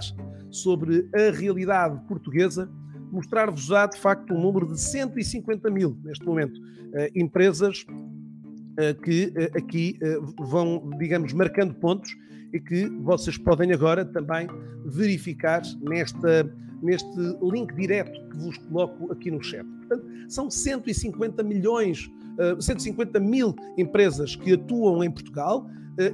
sobre 0.49 1.09
a 1.13 1.29
realidade 1.29 1.99
portuguesa, 2.07 2.71
mostrar-vos-á 3.11 3.87
de 3.87 3.99
facto 3.99 4.33
um 4.33 4.39
número 4.39 4.65
de 4.65 4.79
150 4.79 5.69
mil, 5.69 5.97
neste 6.05 6.25
momento, 6.25 6.57
uh, 6.57 7.11
empresas 7.13 7.81
uh, 7.81 9.01
que 9.01 9.33
aqui 9.57 9.99
vão, 10.39 10.89
digamos, 10.97 11.33
marcando 11.33 11.73
pontos 11.75 12.15
e 12.53 12.61
que 12.61 12.87
vocês 13.01 13.37
podem 13.37 13.73
agora 13.73 14.05
também 14.05 14.47
verificar 14.85 15.63
nesta 15.81 16.49
neste 16.81 17.17
link 17.41 17.73
direto 17.75 18.11
que 18.29 18.37
vos 18.37 18.57
coloco 18.57 19.11
aqui 19.11 19.31
no 19.31 19.41
chat. 19.41 19.65
Portanto, 19.65 20.05
são 20.27 20.51
150 20.51 21.41
milhões, 21.41 22.11
150 22.59 23.19
mil 23.19 23.55
empresas 23.77 24.35
que 24.35 24.53
atuam 24.53 25.03
em 25.03 25.11
Portugal 25.11 25.67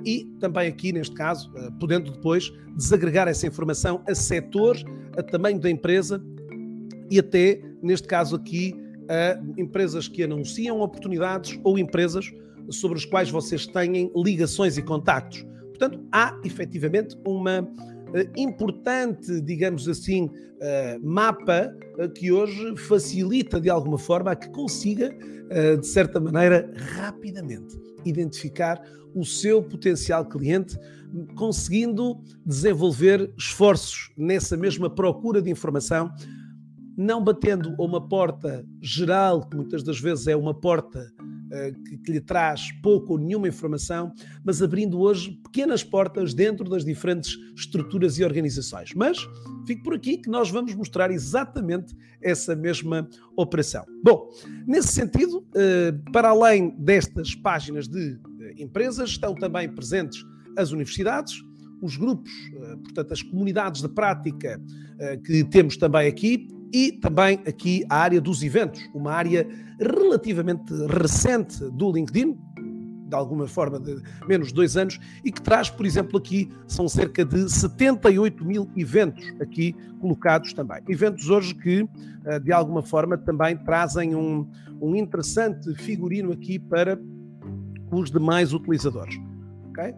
e 0.06 0.26
também 0.40 0.68
aqui, 0.68 0.92
neste 0.92 1.16
caso, 1.16 1.52
podendo 1.80 2.12
depois 2.12 2.52
desagregar 2.76 3.28
essa 3.28 3.48
informação 3.48 4.04
a 4.08 4.14
setores, 4.14 4.84
a 5.18 5.24
tamanho 5.24 5.60
da 5.60 5.70
empresa 5.70 6.22
e 7.10 7.18
até, 7.18 7.62
neste 7.82 8.08
caso 8.08 8.36
aqui, 8.36 8.76
a 9.10 9.40
empresas 9.58 10.08
que 10.08 10.24
anunciam 10.24 10.82
oportunidades 10.82 11.60
ou 11.64 11.80
empresas 11.80 12.32
sobre 12.70 12.98
as 12.98 13.06
quais 13.06 13.30
vocês 13.30 13.66
têm 13.66 14.12
ligações 14.16 14.78
e 14.78 14.82
contactos. 14.82 15.46
Portanto, 15.70 16.06
há 16.12 16.38
efetivamente 16.44 17.18
uma 17.26 17.68
importante, 18.36 19.42
digamos 19.42 19.88
assim, 19.88 20.26
uh, 20.26 21.00
mapa 21.02 21.74
uh, 21.98 22.10
que 22.10 22.32
hoje 22.32 22.76
facilita 22.78 23.60
de 23.60 23.70
alguma 23.70 23.98
forma 23.98 24.32
a 24.32 24.36
que 24.36 24.50
consiga, 24.50 25.10
de 25.82 25.88
certa 25.88 26.20
maneira, 26.20 26.72
rapidamente 26.96 27.76
identificar 28.06 28.80
o 29.16 29.26
seu 29.26 29.64
potencial 29.64 30.24
cliente, 30.24 30.78
conseguindo 31.36 32.22
desenvolver 32.46 33.34
esforços 33.36 34.12
nessa 34.16 34.56
mesma 34.56 34.92
procura 34.94 35.42
de 35.42 35.50
informação 35.50 36.12
não 37.00 37.24
batendo 37.24 37.74
a 37.80 37.82
uma 37.82 38.06
porta 38.10 38.66
geral, 38.82 39.48
que 39.48 39.56
muitas 39.56 39.84
das 39.84 40.02
vezes 40.02 40.28
é 40.28 40.36
uma 40.36 40.54
porta 40.54 41.10
que, 41.86 41.98
que, 41.98 42.12
lhe 42.12 42.22
traz 42.22 42.72
pouco 42.82 43.14
ou 43.14 43.20
nenhuma 43.20 43.48
informação, 43.48 44.14
mas 44.44 44.62
abrindo 44.62 45.00
hoje 45.00 45.32
pequenas 45.44 45.84
portas 45.84 46.34
dentro 46.34 46.70
das 46.70 46.86
diferentes 46.86 47.38
estruturas 47.56 48.18
e 48.18 48.24
organizações. 48.24 48.94
Mas 48.96 49.18
fico 49.66 49.84
por 49.84 49.96
aqui 49.96 50.18
que 50.18 50.30
nós 50.30 50.50
vamos 50.50 50.74
mostrar 50.76 51.12
exatamente 51.12 51.96
essa 52.22 52.56
mesma 52.56 53.10
operação. 53.36 53.86
Bom, 54.04 54.30
nesse 54.68 54.90
sentido, 54.90 55.40
uh, 55.40 56.12
para 56.12 56.30
além 56.30 56.76
destas 56.78 57.34
páginas 57.34 57.88
de 57.88 58.14
uh, 58.14 58.20
empresas, 58.58 59.12
estão 59.12 59.34
também 59.34 59.70
presentes 59.74 60.24
as 60.58 60.72
universidades, 60.72 61.42
os 61.82 61.96
grupos, 61.96 62.32
portanto, 62.84 63.14
as 63.14 63.22
comunidades 63.22 63.82
de 63.82 63.88
prática 63.88 64.62
que 65.24 65.46
temos 65.46 65.78
também 65.78 66.10
aqui, 66.10 66.50
e 66.74 66.92
também 66.92 67.42
aqui 67.48 67.86
a 67.90 67.98
área 67.98 68.22
dos 68.22 68.44
eventos, 68.44 68.82
uma 68.94 69.12
área 69.12 69.48
relativamente 69.80 70.74
recente 70.88 71.64
do 71.72 71.92
LinkedIn, 71.92 72.38
de 73.10 73.16
alguma 73.16 73.48
forma 73.48 73.80
de 73.80 74.02
menos 74.28 74.50
de 74.50 74.54
dois 74.54 74.78
anos, 74.78 75.00
e 75.24 75.32
que 75.32 75.42
traz, 75.42 75.70
por 75.70 75.86
exemplo, 75.86 76.18
aqui 76.18 76.50
são 76.68 76.88
cerca 76.88 77.26
de 77.26 77.50
78 77.50 78.46
mil 78.46 78.70
eventos 78.78 79.26
aqui 79.42 79.76
colocados 80.00 80.54
também. 80.54 80.82
Eventos 80.88 81.30
hoje 81.30 81.56
que, 81.56 81.88
eh, 82.26 82.40
de 82.40 82.52
alguma 82.52 82.84
forma, 82.84 83.18
também 83.18 83.58
trazem 83.58 84.16
um, 84.16 84.48
um 84.80 84.96
interessante 84.96 85.74
figurino 85.76 86.32
aqui 86.32 86.60
para 86.60 87.00
os 87.92 88.12
demais 88.12 88.54
utilizadores. 88.54 89.20
Ok? 89.70 89.96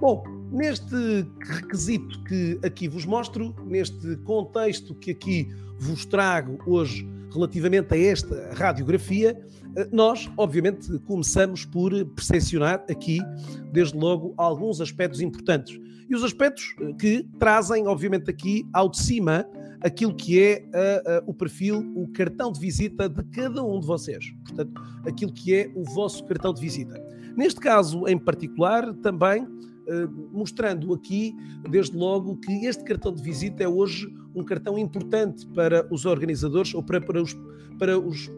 Bom, 0.00 0.24
neste 0.52 1.26
requisito 1.40 2.22
que 2.24 2.58
aqui 2.64 2.88
vos 2.88 3.04
mostro, 3.04 3.54
neste 3.64 4.16
contexto 4.18 4.94
que 4.94 5.10
aqui 5.10 5.48
vos 5.82 6.06
trago 6.06 6.58
hoje 6.64 7.08
relativamente 7.32 7.92
a 7.92 7.98
esta 7.98 8.54
radiografia, 8.54 9.36
eh, 9.76 9.88
nós, 9.90 10.30
obviamente, 10.36 10.98
começamos 11.00 11.64
por 11.64 11.92
percepcionar 12.14 12.84
aqui, 12.88 13.20
desde 13.72 13.96
logo, 13.96 14.32
alguns 14.36 14.80
aspectos 14.80 15.20
importantes. 15.20 15.80
E 16.08 16.14
os 16.14 16.22
aspectos 16.22 16.74
eh, 16.80 16.92
que 16.92 17.26
trazem, 17.38 17.88
obviamente, 17.88 18.30
aqui 18.30 18.64
ao 18.72 18.88
de 18.88 18.98
cima 18.98 19.46
aquilo 19.80 20.14
que 20.14 20.40
é 20.40 20.64
o 21.26 21.34
perfil, 21.34 21.92
o 21.96 22.06
cartão 22.12 22.52
de 22.52 22.60
visita 22.60 23.08
de 23.08 23.24
cada 23.24 23.64
um 23.64 23.80
de 23.80 23.86
vocês. 23.86 24.32
Portanto, 24.46 24.80
aquilo 25.04 25.32
que 25.32 25.52
é 25.52 25.72
o 25.74 25.82
vosso 25.82 26.24
cartão 26.24 26.54
de 26.54 26.60
visita. 26.60 26.94
Neste 27.36 27.58
caso 27.58 28.06
em 28.06 28.16
particular, 28.16 28.94
também 29.02 29.44
mostrando 30.32 30.92
aqui, 30.94 31.34
desde 31.70 31.96
logo, 31.96 32.36
que 32.36 32.66
este 32.66 32.84
cartão 32.84 33.12
de 33.12 33.22
visita 33.22 33.62
é 33.62 33.68
hoje 33.68 34.12
um 34.34 34.44
cartão 34.44 34.78
importante 34.78 35.46
para 35.48 35.86
os 35.92 36.04
organizadores 36.04 36.74
ou 36.74 36.82
para, 36.82 37.00
para, 37.00 37.22
os, 37.22 37.36
para 37.78 37.98
os, 37.98 38.30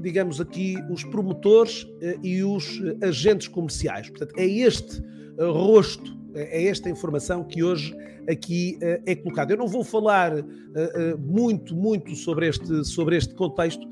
digamos 0.00 0.40
aqui, 0.40 0.76
os 0.90 1.04
promotores 1.04 1.86
eh, 2.00 2.18
e 2.22 2.42
os 2.42 2.80
agentes 3.02 3.48
comerciais. 3.48 4.10
Portanto, 4.10 4.34
é 4.36 4.46
este 4.46 5.02
eh, 5.38 5.44
rosto 5.44 6.15
é 6.36 6.66
esta 6.66 6.90
informação 6.90 7.42
que 7.42 7.62
hoje 7.62 7.96
aqui 8.28 8.78
uh, 8.82 9.02
é 9.06 9.14
colocada. 9.14 9.52
Eu 9.52 9.56
não 9.56 9.68
vou 9.68 9.82
falar 9.82 10.34
uh, 10.34 10.40
uh, 10.40 11.18
muito, 11.18 11.74
muito 11.74 12.14
sobre 12.14 12.48
este, 12.48 12.84
sobre 12.84 13.16
este 13.16 13.34
contexto, 13.34 13.86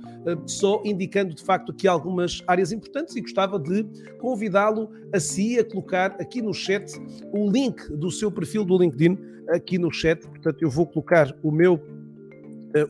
só 0.47 0.81
indicando 0.85 1.35
de 1.35 1.45
facto 1.45 1.71
aqui 1.71 1.87
algumas 1.87 2.43
áreas 2.47 2.73
importantes 2.73 3.15
e 3.15 3.21
gostava 3.21 3.59
de 3.59 3.85
convidá-lo 4.19 4.91
a 5.13 5.21
si 5.21 5.59
a 5.59 5.65
colocar 5.65 6.17
aqui 6.19 6.41
no 6.41 6.55
chat 6.55 6.91
o 7.31 7.51
link 7.51 7.79
do 7.93 8.11
seu 8.11 8.33
perfil 8.33 8.65
do 8.65 8.79
LinkedIn 8.79 9.19
aqui 9.51 9.77
no 9.77 9.93
chat. 9.93 10.27
Portanto, 10.27 10.63
eu 10.63 10.71
vou 10.71 10.87
colocar 10.87 11.37
o 11.43 11.51
meu 11.51 11.79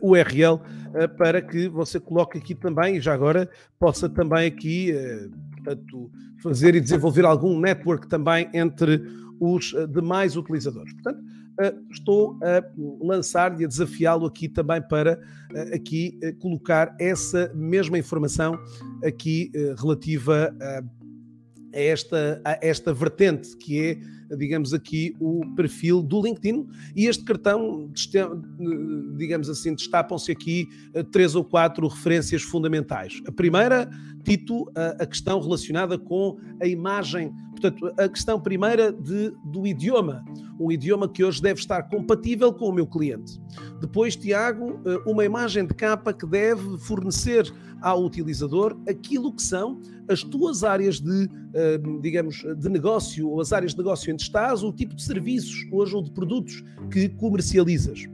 URL 0.01 0.61
para 1.19 1.43
que 1.43 1.69
você 1.69 1.99
coloque 1.99 2.39
aqui 2.39 2.55
também 2.55 2.99
e 2.99 3.01
já 3.01 3.13
agora 3.13 3.51
possa 3.81 4.09
também 4.09 4.47
aqui 4.47 4.95
portanto, 5.65 6.11
fazer 6.43 6.75
e 6.75 6.81
desenvolver 6.81 7.25
algum 7.25 7.59
network 7.59 8.07
também 8.07 8.49
entre 8.53 9.03
os 9.41 9.75
eh, 9.75 9.87
demais 9.87 10.37
utilizadores. 10.37 10.93
Portanto, 10.93 11.23
eh, 11.61 11.75
estou 11.91 12.39
a 12.43 12.63
lançar 13.05 13.61
e 13.61 13.65
a 13.65 13.69
desafiá-lo 13.69 14.27
aqui 14.27 14.49
também 14.49 14.83
para 14.83 15.21
eh, 15.55 15.77
aqui 15.77 16.19
colocar 16.41 16.95
essa 16.99 17.51
mesma 17.55 17.99
informação 17.99 18.59
aqui 19.05 19.51
relativa 19.79 20.55
a 21.75 21.81
esta, 21.81 22.41
a 22.45 22.59
esta 22.63 22.93
vertente 22.93 23.57
que 23.57 23.81
é 23.81 23.99
digamos 24.37 24.73
aqui, 24.73 25.15
o 25.21 25.43
perfil 25.55 26.03
do 26.03 26.23
LinkedIn 26.23 26.67
e 26.95 27.07
este 27.07 27.25
cartão, 27.25 27.91
digamos 29.17 29.49
assim, 29.49 29.75
destapam-se 29.75 30.31
aqui 30.31 30.69
três 31.13 31.35
ou 31.35 31.45
quatro 31.45 31.87
referências 31.87 32.43
fundamentais. 32.43 33.21
A 33.27 33.33
primeira, 33.33 33.89
Tito, 34.25 34.71
a 34.75 35.07
questão 35.07 35.41
relacionada 35.41 35.99
com 35.99 36.39
a 36.61 36.67
imagem 36.67 37.33
Portanto, 37.55 37.95
a 37.99 38.09
questão 38.09 38.41
primeira 38.41 38.93
de, 38.93 39.33
do 39.45 39.67
idioma, 39.67 40.25
um 40.59 40.71
idioma 40.71 41.09
que 41.09 41.25
hoje 41.25 41.41
deve 41.41 41.61
estar 41.61 41.85
compatível 41.85 42.53
com 42.53 42.69
o 42.69 42.73
meu 42.73 42.87
cliente. 42.87 43.41
Depois, 43.81 44.17
Tiago, 44.17 44.81
eh, 44.85 45.03
uma 45.07 45.25
imagem 45.25 45.67
de 45.67 45.73
capa 45.73 46.13
que 46.13 46.27
deve 46.27 46.77
fornecer 46.79 47.51
ao 47.81 48.05
utilizador 48.05 48.77
aquilo 48.89 49.33
que 49.33 49.43
são 49.43 49.81
as 50.09 50.23
tuas 50.23 50.65
áreas 50.65 51.01
de, 51.01 51.29
eh, 51.55 51.81
digamos, 52.01 52.45
de 52.57 52.69
negócio, 52.69 53.29
ou 53.29 53.41
as 53.41 53.53
áreas 53.53 53.73
de 53.73 53.79
negócio 53.79 54.11
onde 54.15 54.23
estás, 54.23 54.63
o 54.63 54.73
tipo 54.73 54.95
de 54.95 55.03
serviços 55.03 55.67
hoje 55.71 55.95
ou 55.95 56.03
de 56.03 56.11
produtos 56.13 56.65
que 56.91 57.09
comercializas. 57.09 58.05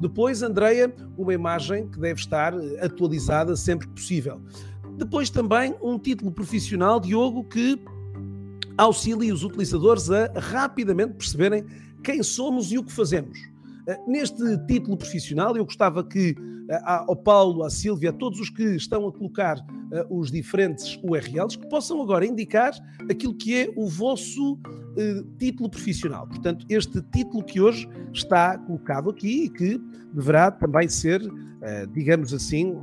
Depois, 0.00 0.42
Andreia, 0.42 0.94
uma 1.16 1.34
imagem 1.34 1.88
que 1.88 1.98
deve 1.98 2.20
estar 2.20 2.54
eh, 2.54 2.84
atualizada 2.84 3.56
sempre 3.56 3.88
que 3.88 3.94
possível. 3.94 4.40
Depois 4.96 5.28
também 5.28 5.74
um 5.82 5.98
título 5.98 6.30
profissional, 6.30 7.00
Diogo, 7.00 7.44
que 7.44 7.78
auxilie 8.76 9.32
os 9.32 9.42
utilizadores 9.42 10.08
a 10.10 10.30
rapidamente 10.38 11.14
perceberem 11.14 11.64
quem 12.02 12.22
somos 12.22 12.70
e 12.70 12.78
o 12.78 12.84
que 12.84 12.92
fazemos. 12.92 13.38
Eh, 13.88 13.98
neste 14.06 14.58
título 14.66 14.98
profissional, 14.98 15.56
eu 15.56 15.64
gostava 15.64 16.04
que 16.04 16.36
eh, 16.68 16.80
ao 16.84 17.16
Paulo, 17.16 17.64
à 17.64 17.70
Silvia, 17.70 18.10
a 18.10 18.12
todos 18.12 18.38
os 18.38 18.50
que 18.50 18.62
estão 18.76 19.08
a 19.08 19.12
colocar 19.12 19.56
eh, 19.90 20.06
os 20.10 20.30
diferentes 20.30 21.00
URLs, 21.02 21.56
que 21.56 21.66
possam 21.68 22.02
agora 22.02 22.26
indicar 22.26 22.74
aquilo 23.10 23.34
que 23.34 23.62
é 23.62 23.72
o 23.74 23.88
vosso 23.88 24.58
título 25.38 25.70
profissional. 25.70 26.26
Portanto, 26.26 26.66
este 26.68 27.00
título 27.12 27.44
que 27.44 27.60
hoje 27.60 27.88
está 28.12 28.58
colocado 28.58 29.10
aqui 29.10 29.44
e 29.44 29.48
que 29.48 29.80
deverá 30.12 30.50
também 30.50 30.88
ser, 30.88 31.22
digamos 31.92 32.34
assim, 32.34 32.74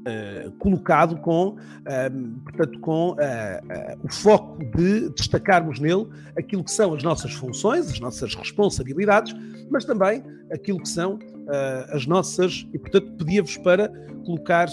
Uh, 0.00 0.50
colocado 0.52 1.18
com, 1.18 1.48
uh, 1.48 2.40
portanto, 2.44 2.80
com 2.80 3.10
uh, 3.10 3.16
o 4.02 4.10
foco 4.10 4.58
de 4.74 5.10
destacarmos 5.10 5.78
nele 5.78 6.08
aquilo 6.38 6.64
que 6.64 6.70
são 6.70 6.94
as 6.94 7.02
nossas 7.02 7.34
funções, 7.34 7.90
as 7.90 8.00
nossas 8.00 8.34
responsabilidades, 8.34 9.34
mas 9.70 9.84
também 9.84 10.24
aquilo 10.50 10.80
que 10.80 10.88
são 10.88 11.18
as 11.88 12.06
nossas, 12.06 12.66
e 12.72 12.78
portanto 12.78 13.12
pedia-vos 13.16 13.56
para 13.58 13.88
colocar 14.24 14.68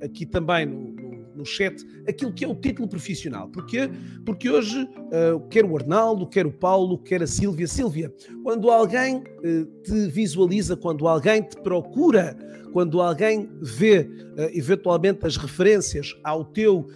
aqui 0.00 0.24
também 0.24 0.66
no, 0.66 1.02
no 1.34 1.44
chat 1.44 1.84
aquilo 2.08 2.32
que 2.32 2.44
é 2.44 2.48
o 2.48 2.54
título 2.54 2.88
profissional. 2.88 3.48
Porquê? 3.48 3.90
Porque 4.24 4.48
hoje, 4.48 4.82
uh, 4.82 5.40
quer 5.48 5.64
o 5.64 5.76
Arnaldo, 5.76 6.26
quer 6.26 6.46
o 6.46 6.52
Paulo, 6.52 6.98
quer 6.98 7.22
a 7.22 7.26
Sílvia. 7.26 7.66
Sílvia, 7.66 8.12
quando 8.42 8.70
alguém 8.70 9.16
uh, 9.18 9.64
te 9.82 10.06
visualiza, 10.08 10.76
quando 10.76 11.06
alguém 11.06 11.42
te 11.42 11.56
procura, 11.56 12.36
quando 12.72 13.00
alguém 13.00 13.50
vê 13.60 14.00
uh, 14.00 14.50
eventualmente 14.52 15.26
as 15.26 15.36
referências 15.36 16.14
ao 16.22 16.44
teu, 16.44 16.86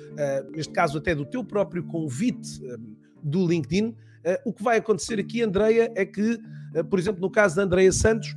neste 0.55 0.73
caso 0.73 0.99
até 0.99 1.15
do 1.15 1.25
teu 1.25 1.45
próprio 1.45 1.85
convite 1.85 2.61
do 3.23 3.47
LinkedIn, 3.47 3.95
o 4.45 4.53
que 4.53 4.63
vai 4.63 4.79
acontecer 4.79 5.21
aqui, 5.21 5.43
Andreia, 5.43 5.93
é 5.95 6.05
que, 6.05 6.39
por 6.91 6.99
exemplo, 6.99 7.21
no 7.21 7.31
caso 7.31 7.55
da 7.55 7.63
Andreia 7.63 7.93
Santos, 7.93 8.35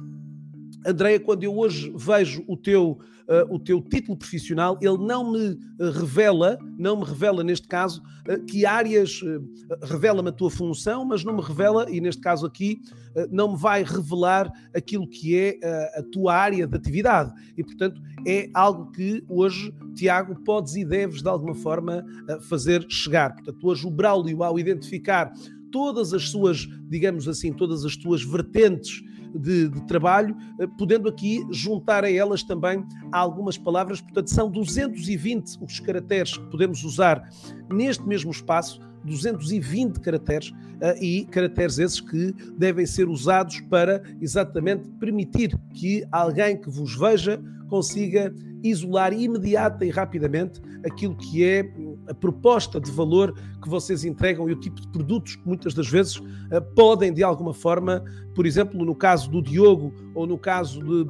Andréia, 0.85 1.19
quando 1.19 1.43
eu 1.43 1.57
hoje 1.57 1.91
vejo 1.95 2.43
o 2.47 2.55
teu, 2.55 2.91
uh, 3.27 3.53
o 3.53 3.59
teu 3.59 3.81
título 3.81 4.17
profissional, 4.17 4.77
ele 4.81 4.97
não 4.97 5.31
me 5.31 5.49
uh, 5.49 5.91
revela, 5.93 6.57
não 6.77 6.97
me 6.97 7.03
revela 7.03 7.43
neste 7.43 7.67
caso, 7.67 8.01
uh, 8.27 8.43
que 8.45 8.65
áreas, 8.65 9.21
revela-me 9.83 10.29
a 10.29 10.31
tua 10.31 10.49
função, 10.49 11.03
mas 11.03 11.23
não 11.23 11.35
me 11.35 11.41
revela, 11.41 11.85
e 11.89 11.99
neste 11.99 12.21
caso 12.21 12.45
aqui, 12.45 12.81
não 13.31 13.53
me 13.53 13.57
vai 13.57 13.83
revelar 13.83 14.51
aquilo 14.73 15.07
que 15.07 15.35
é 15.35 15.59
a 15.97 16.03
tua 16.03 16.35
área 16.35 16.67
de 16.67 16.75
atividade. 16.75 17.33
E, 17.57 17.63
portanto, 17.63 17.99
é 18.25 18.49
algo 18.53 18.91
que 18.91 19.23
hoje, 19.27 19.73
Tiago, 19.95 20.35
podes 20.43 20.75
e 20.75 20.85
deves 20.85 21.21
de 21.21 21.27
alguma 21.27 21.55
forma 21.55 22.05
fazer 22.41 22.85
chegar. 22.87 23.33
Portanto, 23.33 23.67
hoje 23.67 23.87
o 23.87 23.89
Braulio, 23.89 24.43
ao 24.43 24.59
identificar 24.59 25.33
todas 25.71 26.13
as 26.13 26.29
suas, 26.29 26.67
digamos 26.87 27.27
assim, 27.27 27.51
todas 27.51 27.83
as 27.83 27.97
tuas 27.97 28.23
vertentes 28.23 29.01
de, 29.33 29.69
de, 29.69 29.81
trabalho, 29.87 30.35
eh, 30.59 30.67
podendo 30.77 31.07
aqui 31.09 31.45
juntar 31.51 32.03
a 32.03 32.11
elas 32.11 32.43
também 32.43 32.85
algumas 33.11 33.57
palavras. 33.57 34.01
Portanto, 34.01 34.29
são 34.29 34.49
220 34.49 35.59
os 35.61 35.79
caracteres 35.79 36.37
que 36.37 36.49
podemos 36.49 36.83
usar 36.83 37.29
neste 37.71 38.07
mesmo 38.07 38.31
espaço. 38.31 38.79
220 39.03 39.99
caracteres 39.99 40.49
uh, 40.49 41.01
e 41.01 41.25
caracteres 41.25 41.79
esses 41.79 42.01
que 42.01 42.33
devem 42.57 42.85
ser 42.85 43.07
usados 43.07 43.59
para 43.61 44.03
exatamente 44.21 44.87
permitir 44.99 45.57
que 45.73 46.05
alguém 46.11 46.57
que 46.57 46.69
vos 46.69 46.95
veja 46.95 47.41
consiga 47.69 48.33
isolar 48.63 49.13
imediata 49.13 49.85
e 49.85 49.89
rapidamente 49.89 50.61
aquilo 50.83 51.15
que 51.15 51.43
é 51.43 51.71
a 52.07 52.13
proposta 52.13 52.79
de 52.79 52.91
valor 52.91 53.33
que 53.61 53.69
vocês 53.69 54.03
entregam 54.03 54.49
e 54.49 54.53
o 54.53 54.59
tipo 54.59 54.81
de 54.81 54.87
produtos 54.87 55.35
que 55.35 55.47
muitas 55.47 55.73
das 55.73 55.87
vezes 55.87 56.17
uh, 56.17 56.61
podem, 56.75 57.13
de 57.13 57.23
alguma 57.23 57.53
forma, 57.53 58.03
por 58.33 58.45
exemplo, 58.45 58.83
no 58.83 58.95
caso 58.95 59.29
do 59.29 59.41
Diogo 59.41 59.93
ou 60.15 60.25
no 60.25 60.37
caso 60.37 60.81
de, 60.81 61.09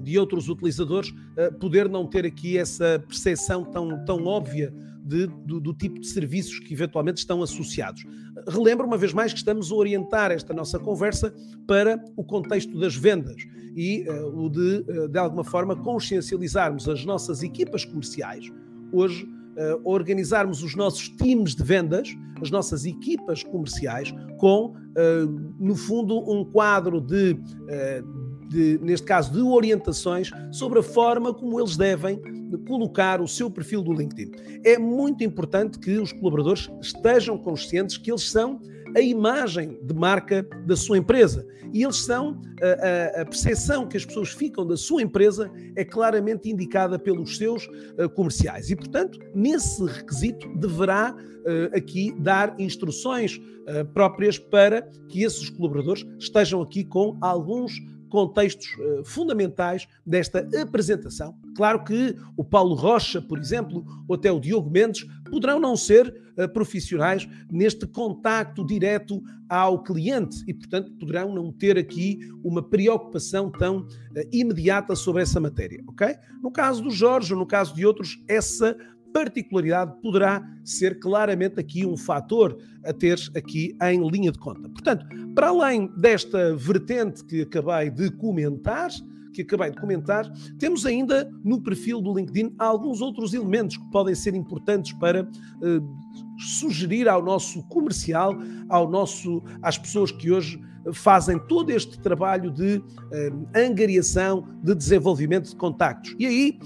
de 0.00 0.18
outros 0.18 0.48
utilizadores, 0.48 1.10
uh, 1.10 1.52
poder 1.58 1.88
não 1.88 2.06
ter 2.06 2.24
aqui 2.24 2.56
essa 2.56 3.02
percepção 3.06 3.64
tão, 3.64 4.04
tão 4.04 4.24
óbvia 4.24 4.72
de, 5.04 5.26
do, 5.26 5.60
do, 5.60 5.74
tipo 5.74 5.98
de 5.98 6.06
serviços 6.06 6.58
que 6.60 6.72
eventualmente 6.72 7.18
estão 7.18 7.42
associados. 7.42 8.04
Relembro 8.48 8.86
uma 8.86 8.96
vez 8.96 9.12
mais 9.12 9.32
que 9.32 9.38
estamos 9.38 9.70
a 9.70 9.74
orientar 9.74 10.30
esta 10.30 10.54
nossa 10.54 10.78
conversa 10.78 11.34
para 11.66 12.02
o 12.16 12.24
contexto 12.24 12.78
das 12.78 12.94
vendas 12.96 13.42
e 13.76 14.06
uh, 14.08 14.44
o 14.44 14.48
de, 14.48 14.84
uh, 14.88 15.08
de 15.08 15.18
alguma 15.18 15.44
forma, 15.44 15.74
consciencializarmos 15.76 16.88
as 16.88 17.04
nossas 17.04 17.42
equipas 17.42 17.84
comerciais. 17.84 18.50
Hoje, 18.92 19.24
uh, 19.24 19.80
organizarmos 19.84 20.62
os 20.62 20.74
nossos 20.74 21.08
times 21.08 21.54
de 21.54 21.62
vendas, 21.62 22.08
as 22.40 22.50
nossas 22.50 22.84
equipas 22.84 23.42
comerciais, 23.42 24.14
com, 24.38 24.66
uh, 24.66 25.54
no 25.58 25.74
fundo, 25.74 26.18
um 26.30 26.44
quadro 26.44 27.00
de, 27.00 27.32
uh, 27.32 28.48
de, 28.48 28.78
neste 28.82 29.06
caso, 29.06 29.32
de 29.32 29.40
orientações 29.40 30.30
sobre 30.50 30.78
a 30.80 30.82
forma 30.82 31.32
como 31.32 31.60
eles 31.60 31.76
devem 31.76 32.20
colocar 32.58 33.20
o 33.20 33.28
seu 33.28 33.50
perfil 33.50 33.82
do 33.82 33.92
LinkedIn. 33.92 34.32
É 34.64 34.78
muito 34.78 35.24
importante 35.24 35.78
que 35.78 35.98
os 35.98 36.12
colaboradores 36.12 36.70
estejam 36.80 37.36
conscientes 37.38 37.96
que 37.96 38.10
eles 38.10 38.30
são 38.30 38.60
a 38.96 39.00
imagem 39.00 39.78
de 39.82 39.94
marca 39.94 40.46
da 40.66 40.76
sua 40.76 40.98
empresa. 40.98 41.46
E 41.72 41.82
eles 41.82 41.96
são, 41.96 42.40
a, 42.60 43.22
a, 43.22 43.24
percepção 43.24 43.88
que 43.88 43.96
as 43.96 44.04
pessoas 44.04 44.30
ficam 44.30 44.66
da 44.66 44.76
sua 44.76 45.02
empresa 45.02 45.50
é 45.74 45.84
claramente 45.84 46.50
indicada 46.50 46.98
pelos 46.98 47.38
seus 47.38 47.66
uh, 47.66 48.08
comerciais. 48.14 48.70
E, 48.70 48.76
portanto, 48.76 49.18
nesse 49.34 49.82
requisito 49.86 50.46
deverá 50.58 51.14
uh, 51.14 51.76
aqui 51.76 52.14
dar 52.20 52.54
instruções 52.60 53.36
uh, 53.36 53.86
próprias 53.94 54.38
para 54.38 54.82
que 55.08 55.22
esses 55.22 55.48
colaboradores 55.48 56.04
estejam 56.18 56.60
aqui 56.60 56.84
com 56.84 57.16
alguns 57.22 57.72
contextos 58.12 58.66
uh, 58.74 59.02
fundamentais 59.06 59.88
desta 60.04 60.46
apresentação. 60.60 61.34
Claro 61.56 61.82
que 61.82 62.14
o 62.36 62.44
Paulo 62.44 62.74
Rocha, 62.74 63.22
por 63.22 63.38
exemplo, 63.38 63.82
ou 64.06 64.14
até 64.14 64.30
o 64.30 64.38
Diogo 64.38 64.70
Mendes, 64.70 65.06
poderão 65.30 65.58
não 65.58 65.74
ser 65.74 66.14
uh, 66.36 66.46
profissionais 66.52 67.26
neste 67.50 67.86
contacto 67.86 68.66
direto 68.66 69.22
ao 69.48 69.82
cliente 69.82 70.44
e, 70.46 70.52
portanto, 70.52 70.92
poderão 70.92 71.34
não 71.34 71.50
ter 71.50 71.78
aqui 71.78 72.18
uma 72.44 72.62
preocupação 72.62 73.50
tão 73.50 73.78
uh, 73.78 73.88
imediata 74.30 74.94
sobre 74.94 75.22
essa 75.22 75.40
matéria, 75.40 75.82
ok? 75.88 76.14
No 76.42 76.52
caso 76.52 76.82
do 76.82 76.90
Jorge, 76.90 77.32
ou 77.32 77.38
no 77.38 77.46
caso 77.46 77.74
de 77.74 77.86
outros, 77.86 78.22
essa 78.28 78.76
particularidade 79.12 80.00
poderá 80.00 80.42
ser 80.64 80.98
claramente 80.98 81.60
aqui 81.60 81.86
um 81.86 81.96
fator 81.96 82.56
a 82.84 82.92
ter 82.92 83.18
aqui 83.36 83.76
em 83.82 84.08
linha 84.08 84.32
de 84.32 84.38
conta. 84.38 84.68
Portanto, 84.68 85.06
para 85.34 85.48
além 85.48 85.90
desta 85.96 86.54
vertente 86.56 87.24
que 87.24 87.42
acabei 87.42 87.90
de 87.90 88.10
comentar, 88.10 88.90
que 89.32 89.42
acabei 89.42 89.70
de 89.70 89.80
comentar, 89.80 90.30
temos 90.58 90.84
ainda 90.84 91.30
no 91.42 91.60
perfil 91.60 92.00
do 92.00 92.14
LinkedIn 92.14 92.54
alguns 92.58 93.00
outros 93.00 93.32
elementos 93.32 93.76
que 93.76 93.90
podem 93.90 94.14
ser 94.14 94.34
importantes 94.34 94.92
para 94.92 95.24
uh, 95.24 96.38
sugerir 96.38 97.08
ao 97.08 97.22
nosso 97.22 97.62
comercial, 97.68 98.36
ao 98.68 98.90
nosso, 98.90 99.42
às 99.62 99.78
pessoas 99.78 100.12
que 100.12 100.30
hoje 100.30 100.60
fazem 100.92 101.38
todo 101.38 101.70
este 101.70 101.98
trabalho 102.00 102.50
de 102.50 102.76
uh, 102.76 103.48
angariação, 103.54 104.46
de 104.62 104.74
desenvolvimento 104.74 105.48
de 105.48 105.56
contactos. 105.56 106.14
E 106.18 106.26
aí 106.26 106.58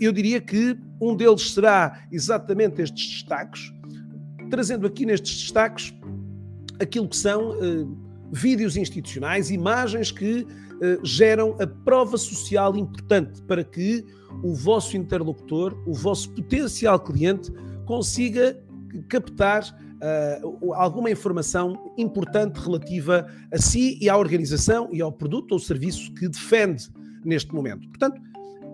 eu 0.00 0.12
diria 0.12 0.40
que 0.40 0.76
um 1.00 1.14
deles 1.14 1.52
será 1.52 2.06
exatamente 2.10 2.82
estes 2.82 3.06
destaques, 3.08 3.72
trazendo 4.50 4.86
aqui 4.86 5.06
nestes 5.06 5.42
destaques 5.42 5.94
aquilo 6.80 7.08
que 7.08 7.16
são 7.16 7.50
uh, 7.50 7.98
vídeos 8.32 8.76
institucionais, 8.76 9.50
imagens 9.50 10.10
que 10.10 10.42
uh, 10.42 11.04
geram 11.04 11.56
a 11.60 11.66
prova 11.66 12.16
social 12.16 12.76
importante 12.76 13.42
para 13.42 13.64
que 13.64 14.04
o 14.42 14.54
vosso 14.54 14.96
interlocutor, 14.96 15.76
o 15.86 15.92
vosso 15.92 16.30
potencial 16.30 17.00
cliente, 17.00 17.52
consiga 17.84 18.58
captar 19.08 19.62
uh, 19.62 20.74
alguma 20.74 21.10
informação 21.10 21.92
importante 21.96 22.58
relativa 22.58 23.26
a 23.52 23.58
si 23.58 23.98
e 24.00 24.08
à 24.08 24.16
organização 24.16 24.88
e 24.92 25.00
ao 25.00 25.12
produto 25.12 25.52
ou 25.52 25.58
serviço 25.58 26.12
que 26.14 26.28
defende 26.28 26.88
neste 27.24 27.52
momento. 27.54 27.88
Portanto, 27.88 28.20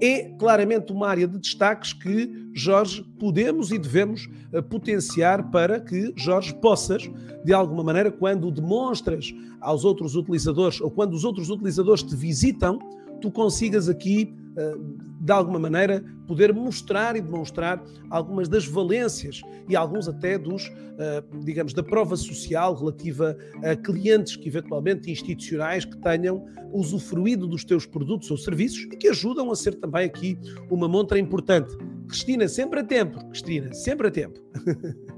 é 0.01 0.31
claramente 0.39 0.93
uma 0.93 1.09
área 1.09 1.27
de 1.27 1.39
destaques 1.39 1.93
que, 1.93 2.51
Jorge, 2.55 3.05
podemos 3.19 3.71
e 3.71 3.79
devemos 3.79 4.29
uh, 4.53 4.63
potenciar 4.63 5.51
para 5.51 5.81
que, 5.81 6.13
Jorge, 6.17 6.55
possas, 6.55 7.09
de 7.45 7.53
alguma 7.53 7.83
maneira, 7.83 8.11
quando 8.11 8.51
demonstras 8.51 9.35
aos 9.61 9.85
outros 9.85 10.15
utilizadores 10.15 10.81
ou 10.81 10.91
quando 10.91 11.15
os 11.15 11.25
outros 11.25 11.51
utilizadores 11.51 12.03
te 12.03 12.15
visitam, 12.15 12.79
tu 13.21 13.31
consigas 13.31 13.89
aqui 13.89 14.35
eh, 14.35 14.44
de 15.21 15.33
alguma 15.33 15.59
maneira, 15.59 16.05
poder 16.27 16.53
mostrar 16.53 17.17
e 17.17 17.21
demonstrar 17.21 17.83
algumas 18.11 18.49
das 18.49 18.67
valências 18.67 19.43
e 19.69 19.75
alguns 19.75 20.09
até 20.09 20.39
dos, 20.39 20.71
eh, 20.99 21.25
digamos, 21.43 21.73
da 21.73 21.83
prova 21.83 22.17
social 22.17 22.75
relativa 22.75 23.37
a 23.63 23.75
clientes 23.75 24.37
que 24.37 24.49
eventualmente 24.49 25.11
institucionais 25.11 25.85
que 25.85 25.97
tenham 25.99 26.45
usufruído 26.73 27.47
dos 27.47 27.65
teus 27.65 27.87
produtos 27.87 28.31
ou 28.31 28.37
serviços 28.37 28.83
e 28.93 28.97
que 28.97 29.09
ajudam 29.09 29.51
a 29.51 29.57
ser 29.57 29.75
também 29.75 30.05
aqui 30.05 30.39
uma 30.71 30.89
montra 30.89 31.19
importante. 31.19 31.77
Cristina, 32.09 32.47
sempre 32.49 32.81
a 32.81 32.85
tempo. 32.85 33.25
Cristina, 33.29 33.73
sempre 33.73 34.09
a 34.09 34.11
tempo. 34.11 34.41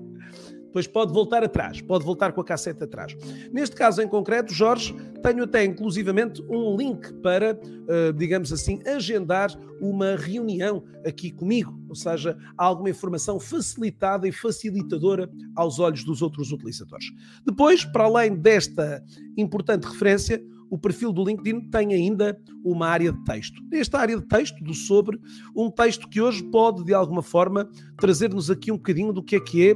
depois 0.77 0.87
pode 0.87 1.13
voltar 1.13 1.43
atrás, 1.43 1.81
pode 1.81 2.05
voltar 2.05 2.33
com 2.33 2.41
a 2.43 2.45
cassete 2.45 2.85
atrás. 2.85 3.17
Neste 3.51 3.75
caso 3.75 4.03
em 4.03 4.09
concreto, 4.09 4.53
Jorge, 4.53 4.95
tenho 5.23 5.45
até 5.45 5.65
inclusivamente 5.65 6.43
um 6.51 6.77
link 6.77 7.15
para, 7.23 7.55
uh, 7.55 8.13
digamos 8.13 8.53
assim, 8.53 8.83
agendar 8.87 9.51
uma 9.81 10.17
reunião 10.17 10.85
aqui 11.07 11.31
comigo, 11.31 11.75
ou 11.89 11.95
seja, 11.95 12.37
alguma 12.59 12.91
informação 12.91 13.41
facilitada 13.41 14.29
e 14.29 14.33
facilitadora 14.33 15.31
aos 15.55 15.79
olhos 15.79 16.05
dos 16.05 16.21
outros 16.21 16.53
utilizadores. 16.53 17.07
Depois, 17.47 17.83
para 17.83 18.05
além 18.05 18.35
desta 18.37 19.03
importante 19.35 19.85
referência, 19.85 20.43
o 20.71 20.77
perfil 20.77 21.13
do 21.13 21.25
LinkedIn 21.25 21.71
tem 21.71 21.95
ainda 21.95 22.39
uma 22.65 22.89
área 22.89 23.13
de 23.13 23.25
texto. 23.25 23.63
Esta 23.73 23.99
área 23.99 24.19
de 24.19 24.27
texto 24.27 24.63
do 24.63 24.75
sobre, 24.75 25.19
um 25.55 25.71
texto 25.71 26.09
que 26.09 26.21
hoje 26.21 26.43
pode, 26.51 26.85
de 26.85 26.93
alguma 26.93 27.23
forma, 27.23 27.69
trazer-nos 27.97 28.51
aqui 28.51 28.71
um 28.71 28.77
bocadinho 28.77 29.13
do 29.13 29.23
que 29.23 29.37
é 29.37 29.41
que 29.41 29.71
é 29.71 29.75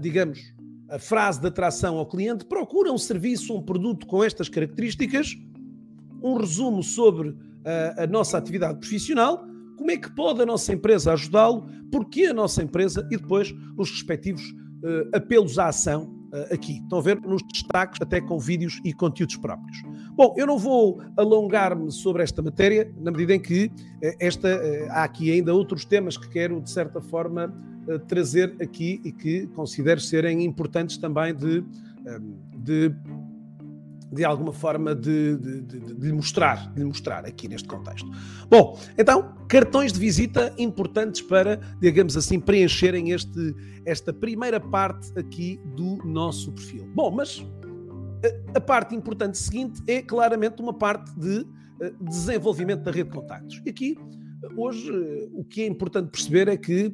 digamos, 0.00 0.40
a 0.88 0.98
frase 0.98 1.40
de 1.40 1.46
atração 1.46 1.96
ao 1.96 2.06
cliente, 2.06 2.44
procura 2.44 2.92
um 2.92 2.98
serviço, 2.98 3.56
um 3.56 3.62
produto 3.62 4.06
com 4.06 4.22
estas 4.22 4.48
características, 4.48 5.36
um 6.22 6.34
resumo 6.34 6.82
sobre 6.82 7.36
a 7.96 8.06
nossa 8.06 8.36
atividade 8.36 8.78
profissional, 8.78 9.44
como 9.80 9.90
é 9.90 9.96
que 9.96 10.14
pode 10.14 10.42
a 10.42 10.46
nossa 10.46 10.74
empresa 10.74 11.14
ajudá-lo, 11.14 11.66
porquê 11.90 12.26
a 12.26 12.34
nossa 12.34 12.62
empresa 12.62 13.08
e 13.10 13.16
depois 13.16 13.54
os 13.78 13.90
respectivos 13.90 14.42
uh, 14.42 15.16
apelos 15.16 15.58
à 15.58 15.68
ação 15.68 16.19
aqui. 16.50 16.80
Estão 16.82 16.98
a 16.98 17.02
ver 17.02 17.20
nos 17.20 17.42
destaques, 17.42 18.00
até 18.00 18.20
com 18.20 18.38
vídeos 18.38 18.80
e 18.84 18.92
conteúdos 18.92 19.36
próprios. 19.36 19.82
Bom, 20.14 20.34
eu 20.36 20.46
não 20.46 20.58
vou 20.58 21.02
alongar-me 21.16 21.90
sobre 21.90 22.22
esta 22.22 22.42
matéria, 22.42 22.92
na 22.98 23.10
medida 23.10 23.34
em 23.34 23.40
que 23.40 23.70
esta, 24.18 24.48
há 24.90 25.04
aqui 25.04 25.30
ainda 25.30 25.54
outros 25.54 25.84
temas 25.84 26.16
que 26.16 26.28
quero, 26.28 26.60
de 26.60 26.70
certa 26.70 27.00
forma, 27.00 27.52
eh, 27.88 27.98
trazer 27.98 28.54
aqui 28.60 29.00
e 29.04 29.12
que 29.12 29.46
considero 29.48 30.00
serem 30.00 30.44
importantes 30.44 30.96
também 30.96 31.34
de, 31.34 31.64
de 32.56 32.94
de 34.12 34.24
alguma 34.24 34.52
forma 34.52 34.94
de, 34.94 35.36
de, 35.36 35.60
de, 35.60 35.80
de, 35.80 36.06
lhe 36.06 36.12
mostrar, 36.12 36.72
de 36.72 36.80
lhe 36.80 36.84
mostrar 36.84 37.24
aqui 37.24 37.48
neste 37.48 37.68
contexto. 37.68 38.10
Bom, 38.48 38.78
então, 38.98 39.34
cartões 39.48 39.92
de 39.92 40.00
visita 40.00 40.52
importantes 40.58 41.22
para, 41.22 41.60
digamos 41.80 42.16
assim, 42.16 42.40
preencherem 42.40 43.10
este, 43.10 43.54
esta 43.86 44.12
primeira 44.12 44.58
parte 44.58 45.16
aqui 45.18 45.60
do 45.76 45.96
nosso 46.04 46.52
perfil. 46.52 46.90
Bom, 46.94 47.10
mas 47.10 47.44
a, 48.54 48.58
a 48.58 48.60
parte 48.60 48.94
importante 48.94 49.38
seguinte 49.38 49.80
é 49.86 50.02
claramente 50.02 50.60
uma 50.60 50.74
parte 50.74 51.12
de 51.18 51.40
uh, 51.40 52.04
desenvolvimento 52.04 52.82
da 52.82 52.90
rede 52.90 53.10
de 53.10 53.16
contactos. 53.16 53.62
E 53.64 53.70
aqui, 53.70 53.96
hoje, 54.56 54.90
uh, 54.90 55.30
o 55.38 55.44
que 55.44 55.62
é 55.62 55.66
importante 55.66 56.10
perceber 56.10 56.48
é 56.48 56.56
que 56.56 56.92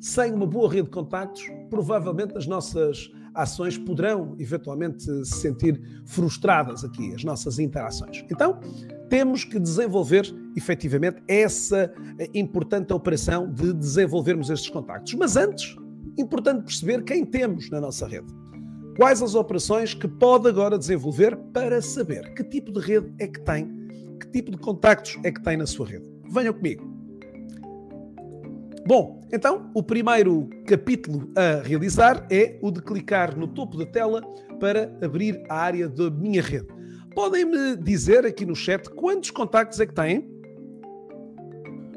sem 0.00 0.32
uma 0.32 0.46
boa 0.46 0.70
rede 0.70 0.84
de 0.84 0.90
contactos, 0.90 1.42
provavelmente 1.70 2.36
as 2.36 2.46
nossas 2.46 3.10
ações 3.34 3.76
poderão 3.76 4.34
eventualmente 4.38 5.02
se 5.02 5.24
sentir 5.24 5.80
frustradas 6.06 6.84
aqui, 6.84 7.12
as 7.14 7.24
nossas 7.24 7.58
interações. 7.58 8.24
Então, 8.30 8.60
temos 9.08 9.44
que 9.44 9.58
desenvolver 9.58 10.24
efetivamente 10.56 11.22
essa 11.28 11.92
eh, 12.18 12.28
importante 12.34 12.92
operação 12.92 13.50
de 13.50 13.72
desenvolvermos 13.72 14.50
estes 14.50 14.70
contactos. 14.70 15.14
Mas 15.14 15.36
antes, 15.36 15.76
importante 16.16 16.64
perceber 16.64 17.02
quem 17.02 17.24
temos 17.24 17.68
na 17.70 17.80
nossa 17.80 18.06
rede. 18.06 18.26
Quais 18.96 19.20
as 19.20 19.34
operações 19.34 19.92
que 19.92 20.06
pode 20.06 20.48
agora 20.48 20.78
desenvolver 20.78 21.36
para 21.52 21.82
saber 21.82 22.32
que 22.34 22.44
tipo 22.44 22.70
de 22.70 22.80
rede 22.80 23.12
é 23.18 23.26
que 23.26 23.40
tem, 23.40 23.68
que 24.20 24.30
tipo 24.30 24.52
de 24.52 24.56
contactos 24.56 25.18
é 25.24 25.32
que 25.32 25.42
tem 25.42 25.56
na 25.56 25.66
sua 25.66 25.86
rede. 25.86 26.08
Venham 26.30 26.54
comigo. 26.54 26.93
Bom, 28.86 29.26
então 29.32 29.70
o 29.72 29.82
primeiro 29.82 30.46
capítulo 30.66 31.32
a 31.34 31.66
realizar 31.66 32.26
é 32.30 32.58
o 32.60 32.70
de 32.70 32.82
clicar 32.82 33.34
no 33.34 33.48
topo 33.48 33.78
da 33.78 33.86
tela 33.86 34.20
para 34.60 34.94
abrir 35.02 35.42
a 35.48 35.56
área 35.56 35.88
da 35.88 36.10
minha 36.10 36.42
rede. 36.42 36.68
Podem-me 37.14 37.76
dizer 37.76 38.26
aqui 38.26 38.44
no 38.44 38.54
chat 38.54 38.90
quantos 38.90 39.30
contactos 39.30 39.80
é 39.80 39.86
que 39.86 39.94
têm? 39.94 40.28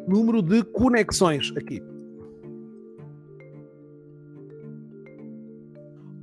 Número 0.07 0.41
de 0.41 0.63
conexões 0.63 1.51
aqui. 1.57 1.83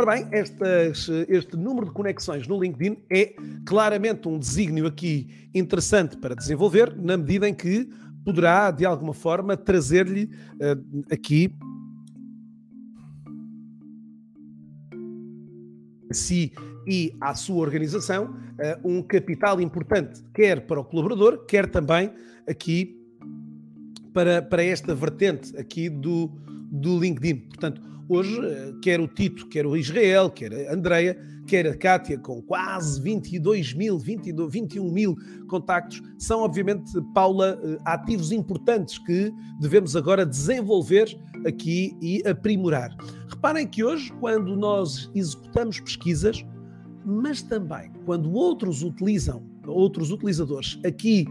Ora 0.00 0.14
bem, 0.14 0.26
estas, 0.32 1.08
este 1.28 1.58
número 1.58 1.86
de 1.86 1.92
conexões 1.92 2.48
no 2.48 2.58
LinkedIn 2.58 2.96
é 3.10 3.34
claramente 3.66 4.26
um 4.26 4.38
desígnio 4.38 4.86
aqui 4.86 5.28
interessante 5.54 6.16
para 6.16 6.34
desenvolver, 6.34 6.96
na 6.96 7.18
medida 7.18 7.46
em 7.46 7.54
que 7.54 7.88
poderá, 8.24 8.70
de 8.70 8.84
alguma 8.84 9.12
forma, 9.12 9.56
trazer-lhe 9.56 10.24
uh, 10.24 11.04
aqui 11.12 11.54
si 16.10 16.52
e 16.86 17.14
à 17.20 17.34
sua 17.34 17.56
organização 17.56 18.26
uh, 18.26 18.88
um 18.88 19.02
capital 19.02 19.60
importante, 19.60 20.22
quer 20.32 20.66
para 20.66 20.80
o 20.80 20.84
colaborador, 20.84 21.44
quer 21.46 21.68
também 21.70 22.12
aqui 22.48 22.96
para, 24.12 24.40
para 24.42 24.62
esta 24.62 24.94
vertente 24.94 25.56
aqui 25.56 25.88
do, 25.88 26.30
do 26.70 26.98
LinkedIn. 27.00 27.36
Portanto, 27.48 27.82
hoje, 28.08 28.38
uh, 28.38 28.80
quer 28.80 29.00
o 29.00 29.08
Tito, 29.08 29.48
quer 29.48 29.66
o 29.66 29.76
Israel, 29.76 30.30
quer 30.30 30.52
a 30.68 30.74
Andreia, 30.74 31.18
quer 31.46 31.66
a 31.66 31.76
Kátia, 31.76 32.18
com 32.18 32.42
quase 32.42 33.00
22 33.00 33.74
mil, 33.74 33.98
22, 33.98 34.52
21 34.52 34.90
mil 34.90 35.16
contactos, 35.48 36.02
são 36.18 36.40
obviamente, 36.40 36.90
Paula, 37.14 37.60
eh, 37.62 37.78
ativos 37.84 38.32
importantes 38.32 38.98
que 38.98 39.32
devemos 39.60 39.94
agora 39.94 40.24
desenvolver 40.24 41.16
aqui 41.46 41.96
e 42.00 42.22
aprimorar. 42.26 42.96
Reparem 43.28 43.66
que 43.66 43.84
hoje, 43.84 44.12
quando 44.20 44.56
nós 44.56 45.10
executamos 45.14 45.80
pesquisas, 45.80 46.44
mas 47.04 47.42
também 47.42 47.92
quando 48.06 48.32
outros 48.32 48.82
utilizam, 48.82 49.44
outros 49.66 50.10
utilizadores 50.10 50.78
aqui 50.84 51.26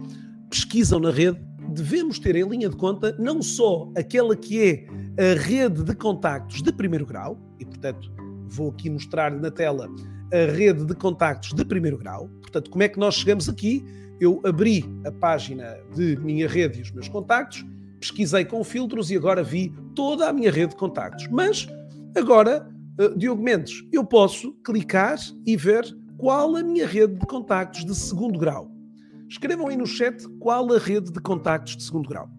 pesquisam 0.50 1.00
na 1.00 1.10
rede, 1.10 1.40
devemos 1.74 2.20
ter 2.20 2.36
em 2.36 2.48
linha 2.48 2.70
de 2.70 2.76
conta 2.76 3.16
não 3.18 3.42
só 3.42 3.92
aquela 3.98 4.36
que 4.36 4.62
é 4.62 5.34
a 5.34 5.40
rede 5.40 5.84
de 5.84 5.96
contactos 5.96 6.62
de 6.62 6.72
primeiro 6.72 7.06
grau, 7.06 7.40
e 7.60 7.66
portanto 7.66 8.12
vou 8.54 8.70
aqui 8.70 8.90
mostrar 8.90 9.32
na 9.32 9.50
tela 9.50 9.90
a 10.32 10.52
rede 10.52 10.86
de 10.86 10.96
contactos 10.96 11.54
de 11.54 11.66
primeiro 11.66 11.98
grau. 11.98 12.30
Portanto, 12.42 12.70
como 12.70 12.84
é 12.84 12.88
que 12.88 13.00
nós 13.00 13.16
chegamos 13.16 13.50
aqui? 13.50 13.84
Eu 14.20 14.40
abri 14.46 14.86
a 15.06 15.12
página 15.12 15.78
de 15.96 16.16
minha 16.18 16.48
rede 16.48 16.80
e 16.80 16.82
os 16.84 16.92
meus 16.92 17.08
contactos, 17.08 17.66
pesquisei 18.00 18.46
com 18.46 18.64
filtros 18.64 19.10
e 19.12 19.18
agora 19.18 19.44
vi 19.44 19.74
toda 19.96 20.30
a 20.30 20.34
minha 20.34 20.52
rede 20.52 20.70
de 20.70 20.76
contactos. 20.76 21.28
Mas 21.30 21.68
agora, 22.16 22.68
eh, 23.00 23.10
Diogo 23.18 23.42
Mendes, 23.42 23.84
eu 23.92 24.04
posso 24.04 24.54
clicar 24.64 25.18
e 25.46 25.58
ver 25.58 25.84
qual 26.18 26.56
a 26.56 26.64
minha 26.64 26.88
rede 26.88 27.16
de 27.16 27.26
contactos 27.26 27.86
de 27.86 27.96
segundo 27.96 28.38
grau. 28.40 28.72
Escrevam 29.28 29.68
aí 29.68 29.76
no 29.76 29.88
chat 29.88 30.28
qual 30.40 30.72
a 30.72 30.78
rede 30.78 31.12
de 31.12 31.20
contactos 31.20 31.76
de 31.76 31.84
segundo 31.84 32.08
grau. 32.08 32.30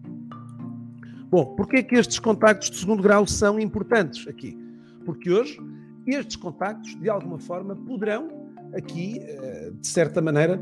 Bom, 1.29 1.55
porquê 1.55 1.77
é 1.77 1.83
que 1.83 1.95
estes 1.95 2.19
contactos 2.19 2.71
de 2.71 2.77
segundo 2.77 3.03
grau 3.03 3.27
são 3.27 3.59
importantes 3.59 4.27
aqui? 4.27 4.57
Porque 5.03 5.29
hoje 5.29 5.59
estes 6.05 6.35
contactos, 6.35 6.95
de 6.99 7.09
alguma 7.09 7.39
forma, 7.39 7.75
poderão 7.75 8.45
aqui, 8.73 9.19
eh, 9.21 9.71
de 9.79 9.87
certa 9.87 10.21
maneira, 10.21 10.61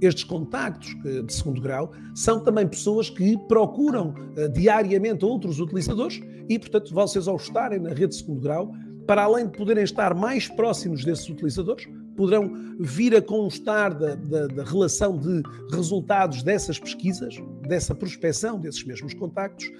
estes 0.00 0.24
contactos 0.24 0.94
eh, 1.04 1.22
de 1.22 1.32
segundo 1.32 1.60
grau 1.60 1.92
são 2.14 2.40
também 2.40 2.66
pessoas 2.66 3.08
que 3.08 3.38
procuram 3.48 4.14
eh, 4.36 4.48
diariamente 4.48 5.24
outros 5.24 5.60
utilizadores 5.60 6.20
e, 6.48 6.58
portanto, 6.58 6.92
vocês 6.92 7.26
ao 7.26 7.36
estarem 7.36 7.78
na 7.78 7.90
rede 7.90 8.08
de 8.08 8.16
segundo 8.16 8.40
grau, 8.40 8.72
para 9.06 9.22
além 9.22 9.46
de 9.46 9.56
poderem 9.56 9.84
estar 9.84 10.14
mais 10.14 10.48
próximos 10.48 11.04
desses 11.04 11.28
utilizadores, 11.28 11.88
poderão 12.16 12.50
vir 12.80 13.14
a 13.14 13.22
constar 13.22 13.96
da, 13.96 14.14
da, 14.16 14.46
da, 14.48 14.64
relação 14.64 15.16
de 15.16 15.42
resultados 15.70 16.42
dessas 16.42 16.78
pesquisas, 16.78 17.36
dessa 17.68 17.94
prospecção 17.94 18.58
desses 18.58 18.82
mesmos 18.84 19.14
contactos, 19.14 19.70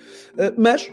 mas 0.56 0.88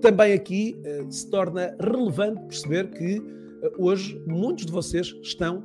também 0.00 0.32
aqui 0.32 0.80
eh, 0.84 1.04
se 1.10 1.28
torna 1.30 1.74
relevante 1.80 2.40
perceber 2.42 2.90
que 2.90 3.16
eh, 3.62 3.72
hoje 3.78 4.20
muitos 4.26 4.66
de 4.66 4.72
vocês 4.72 5.14
estão 5.22 5.64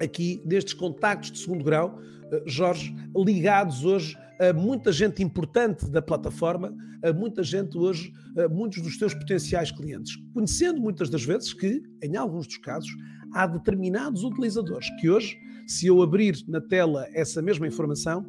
aqui 0.00 0.42
nestes 0.44 0.74
contactos 0.74 1.30
de 1.32 1.38
segundo 1.38 1.64
grau, 1.64 1.98
Jorge, 2.46 2.94
ligados 3.16 3.84
hoje 3.84 4.16
a 4.40 4.52
muita 4.52 4.90
gente 4.90 5.22
importante 5.22 5.88
da 5.88 6.02
plataforma, 6.02 6.74
a 7.02 7.12
muita 7.12 7.44
gente 7.44 7.78
hoje, 7.78 8.12
muitos 8.50 8.82
dos 8.82 8.98
teus 8.98 9.14
potenciais 9.14 9.70
clientes, 9.70 10.16
conhecendo 10.32 10.80
muitas 10.80 11.08
das 11.08 11.24
vezes 11.24 11.54
que, 11.54 11.80
em 12.02 12.16
alguns 12.16 12.48
dos 12.48 12.56
casos, 12.56 12.90
há 13.32 13.46
determinados 13.46 14.24
utilizadores 14.24 14.88
que 15.00 15.08
hoje, 15.08 15.38
se 15.64 15.86
eu 15.86 16.02
abrir 16.02 16.36
na 16.48 16.60
tela 16.60 17.06
essa 17.12 17.40
mesma 17.40 17.68
informação, 17.68 18.26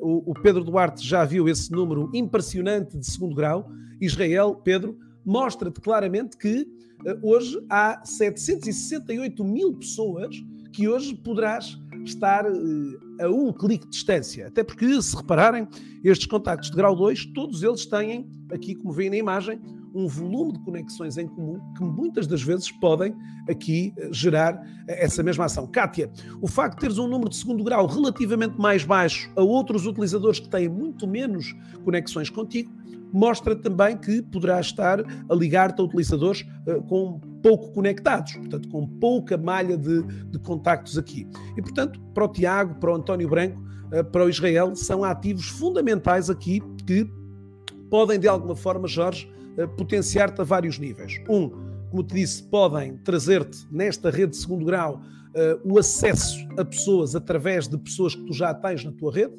uh, 0.00 0.30
o, 0.30 0.34
Pedro 0.34 0.64
Duarte 0.64 1.06
já 1.06 1.24
viu 1.24 1.48
esse 1.48 1.70
número 1.70 2.10
impressionante 2.14 2.96
de 2.96 3.06
segundo 3.06 3.34
grau. 3.34 3.70
Israel, 4.00 4.60
Pedro, 4.62 4.98
mostra-te 5.24 5.80
claramente 5.80 6.36
que 6.36 6.66
uh, 7.06 7.26
hoje 7.26 7.58
há 7.70 8.00
768 8.04 9.44
mil 9.44 9.74
pessoas 9.74 10.34
que 10.72 10.88
hoje 10.88 11.14
poderás 11.14 11.78
estar 12.04 12.46
uh, 12.46 13.00
a 13.20 13.28
um 13.28 13.52
clique 13.52 13.84
de 13.84 13.92
distância. 13.92 14.48
Até 14.48 14.62
porque, 14.64 15.00
se 15.00 15.16
repararem, 15.16 15.68
estes 16.02 16.26
contactos 16.26 16.70
de 16.70 16.76
grau 16.76 16.96
2, 16.96 17.26
todos 17.26 17.62
eles 17.62 17.86
têm, 17.86 18.28
aqui 18.50 18.74
como 18.74 18.92
veem 18.92 19.10
na 19.10 19.16
imagem, 19.16 19.60
um 19.94 20.06
volume 20.06 20.52
de 20.52 20.58
conexões 20.60 21.18
em 21.18 21.26
comum 21.26 21.60
que 21.76 21.82
muitas 21.82 22.26
das 22.26 22.42
vezes 22.42 22.70
podem 22.70 23.14
aqui 23.48 23.92
eh, 23.96 24.08
gerar 24.12 24.54
eh, 24.86 25.04
essa 25.04 25.22
mesma 25.22 25.44
ação. 25.44 25.66
Kátia, 25.66 26.10
o 26.40 26.46
facto 26.46 26.76
de 26.76 26.80
teres 26.80 26.98
um 26.98 27.06
número 27.06 27.28
de 27.28 27.36
segundo 27.36 27.62
grau 27.62 27.86
relativamente 27.86 28.58
mais 28.58 28.84
baixo 28.84 29.30
a 29.36 29.42
outros 29.42 29.86
utilizadores 29.86 30.40
que 30.40 30.48
têm 30.48 30.68
muito 30.68 31.06
menos 31.06 31.54
conexões 31.84 32.30
contigo, 32.30 32.70
mostra 33.12 33.54
também 33.54 33.96
que 33.96 34.22
poderás 34.22 34.66
estar 34.66 35.00
a 35.28 35.34
ligar-te 35.34 35.80
a 35.80 35.84
utilizadores 35.84 36.46
uh, 36.66 36.82
com 36.84 37.20
pouco 37.42 37.70
conectados, 37.72 38.32
portanto, 38.36 38.68
com 38.70 38.86
pouca 38.86 39.36
malha 39.36 39.76
de, 39.76 40.02
de 40.02 40.38
contactos 40.38 40.96
aqui. 40.96 41.28
E, 41.56 41.60
portanto, 41.60 42.00
para 42.14 42.24
o 42.24 42.28
Tiago, 42.28 42.76
para 42.76 42.90
o 42.90 42.94
António 42.94 43.28
Branco, 43.28 43.60
para 44.10 44.24
o 44.24 44.30
Israel, 44.30 44.74
são 44.74 45.04
ativos 45.04 45.48
fundamentais 45.48 46.30
aqui 46.30 46.62
que 46.86 47.06
podem, 47.90 48.18
de 48.18 48.26
alguma 48.26 48.56
forma, 48.56 48.88
Jorge, 48.88 49.30
potenciar-te 49.76 50.40
a 50.40 50.44
vários 50.44 50.78
níveis. 50.78 51.20
Um, 51.28 51.50
como 51.90 52.02
te 52.02 52.14
disse, 52.14 52.42
podem 52.44 52.96
trazer-te 52.98 53.66
nesta 53.70 54.10
rede 54.10 54.32
de 54.32 54.36
segundo 54.38 54.64
grau 54.64 55.00
o 55.64 55.78
acesso 55.78 56.46
a 56.58 56.64
pessoas 56.64 57.14
através 57.14 57.66
de 57.66 57.78
pessoas 57.78 58.14
que 58.14 58.22
tu 58.26 58.34
já 58.34 58.52
tens 58.52 58.84
na 58.84 58.92
tua 58.92 59.10
rede 59.10 59.32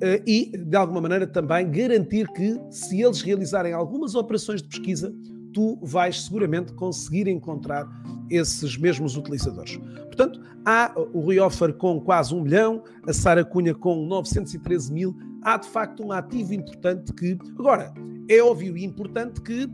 eh, 0.00 0.22
e, 0.26 0.52
de 0.56 0.76
alguma 0.76 1.00
maneira, 1.00 1.26
também 1.26 1.70
garantir 1.70 2.26
que, 2.28 2.58
se 2.70 3.00
eles 3.00 3.20
realizarem 3.20 3.72
algumas 3.72 4.14
operações 4.14 4.62
de 4.62 4.68
pesquisa, 4.68 5.14
tu 5.52 5.78
vais 5.82 6.24
seguramente 6.24 6.72
conseguir 6.72 7.28
encontrar 7.28 7.86
esses 8.30 8.76
mesmos 8.76 9.16
utilizadores. 9.16 9.76
Portanto, 10.06 10.40
há 10.64 10.92
o 11.12 11.20
Rui 11.20 11.38
Offer 11.38 11.74
com 11.74 12.00
quase 12.00 12.34
um 12.34 12.42
milhão, 12.42 12.82
a 13.06 13.12
Sara 13.12 13.44
Cunha 13.44 13.74
com 13.74 14.06
913 14.06 14.92
mil. 14.92 15.16
Há 15.42 15.56
de 15.56 15.68
facto 15.68 16.04
um 16.04 16.12
ativo 16.12 16.54
importante 16.54 17.12
que. 17.12 17.36
Agora, 17.58 17.92
é 18.30 18.42
óbvio 18.42 18.76
e 18.76 18.84
importante 18.84 19.40
que 19.40 19.68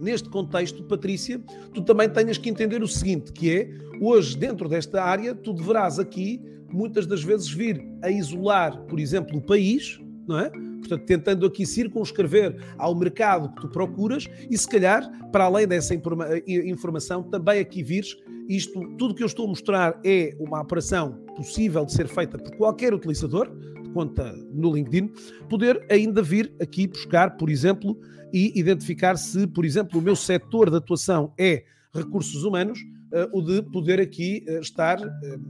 neste 0.00 0.28
contexto, 0.28 0.82
Patrícia, 0.84 1.40
tu 1.74 1.82
também 1.82 2.08
tenhas 2.08 2.38
que 2.38 2.48
entender 2.48 2.82
o 2.82 2.88
seguinte, 2.88 3.32
que 3.32 3.52
é, 3.52 3.70
hoje, 4.00 4.36
dentro 4.36 4.68
desta 4.68 5.02
área, 5.02 5.34
tu 5.34 5.52
deverás 5.52 5.98
aqui, 5.98 6.40
muitas 6.72 7.06
das 7.06 7.22
vezes, 7.22 7.48
vir 7.50 7.84
a 8.00 8.10
isolar, 8.10 8.80
por 8.84 8.98
exemplo, 8.98 9.36
o 9.36 9.42
país, 9.42 10.00
não 10.26 10.38
é? 10.38 10.50
Portanto, 10.50 11.04
tentando 11.04 11.44
aqui 11.44 11.66
circunscrever 11.66 12.56
ao 12.78 12.94
mercado 12.94 13.52
que 13.54 13.62
tu 13.62 13.68
procuras 13.68 14.26
e, 14.48 14.56
se 14.56 14.68
calhar, 14.68 15.10
para 15.30 15.44
além 15.44 15.66
dessa 15.66 15.94
informa 15.94 16.26
informação, 16.46 17.22
também 17.22 17.58
aqui 17.58 17.82
vires 17.82 18.16
isto, 18.48 18.80
tudo 18.96 19.14
que 19.14 19.22
eu 19.22 19.26
estou 19.26 19.44
a 19.44 19.48
mostrar 19.48 20.00
é 20.02 20.34
uma 20.40 20.62
operação 20.62 21.12
possível 21.36 21.84
de 21.84 21.92
ser 21.92 22.08
feita 22.08 22.38
por 22.38 22.56
qualquer 22.56 22.94
utilizador 22.94 23.50
de 23.88 23.94
conta 23.94 24.32
no 24.52 24.74
LinkedIn, 24.74 25.10
poder 25.48 25.84
ainda 25.90 26.22
vir 26.22 26.52
aqui 26.60 26.86
buscar, 26.86 27.36
por 27.36 27.50
exemplo, 27.50 27.98
e 28.32 28.58
identificar 28.58 29.16
se, 29.16 29.46
por 29.46 29.64
exemplo, 29.64 29.98
o 29.98 30.02
meu 30.02 30.14
setor 30.14 30.70
de 30.70 30.76
atuação 30.76 31.32
é 31.38 31.64
recursos 31.94 32.44
humanos, 32.44 32.78
uh, 33.12 33.38
o 33.38 33.42
de 33.42 33.62
poder 33.62 34.00
aqui 34.00 34.44
uh, 34.48 34.60
estar. 34.60 35.00
Uh, 35.00 35.40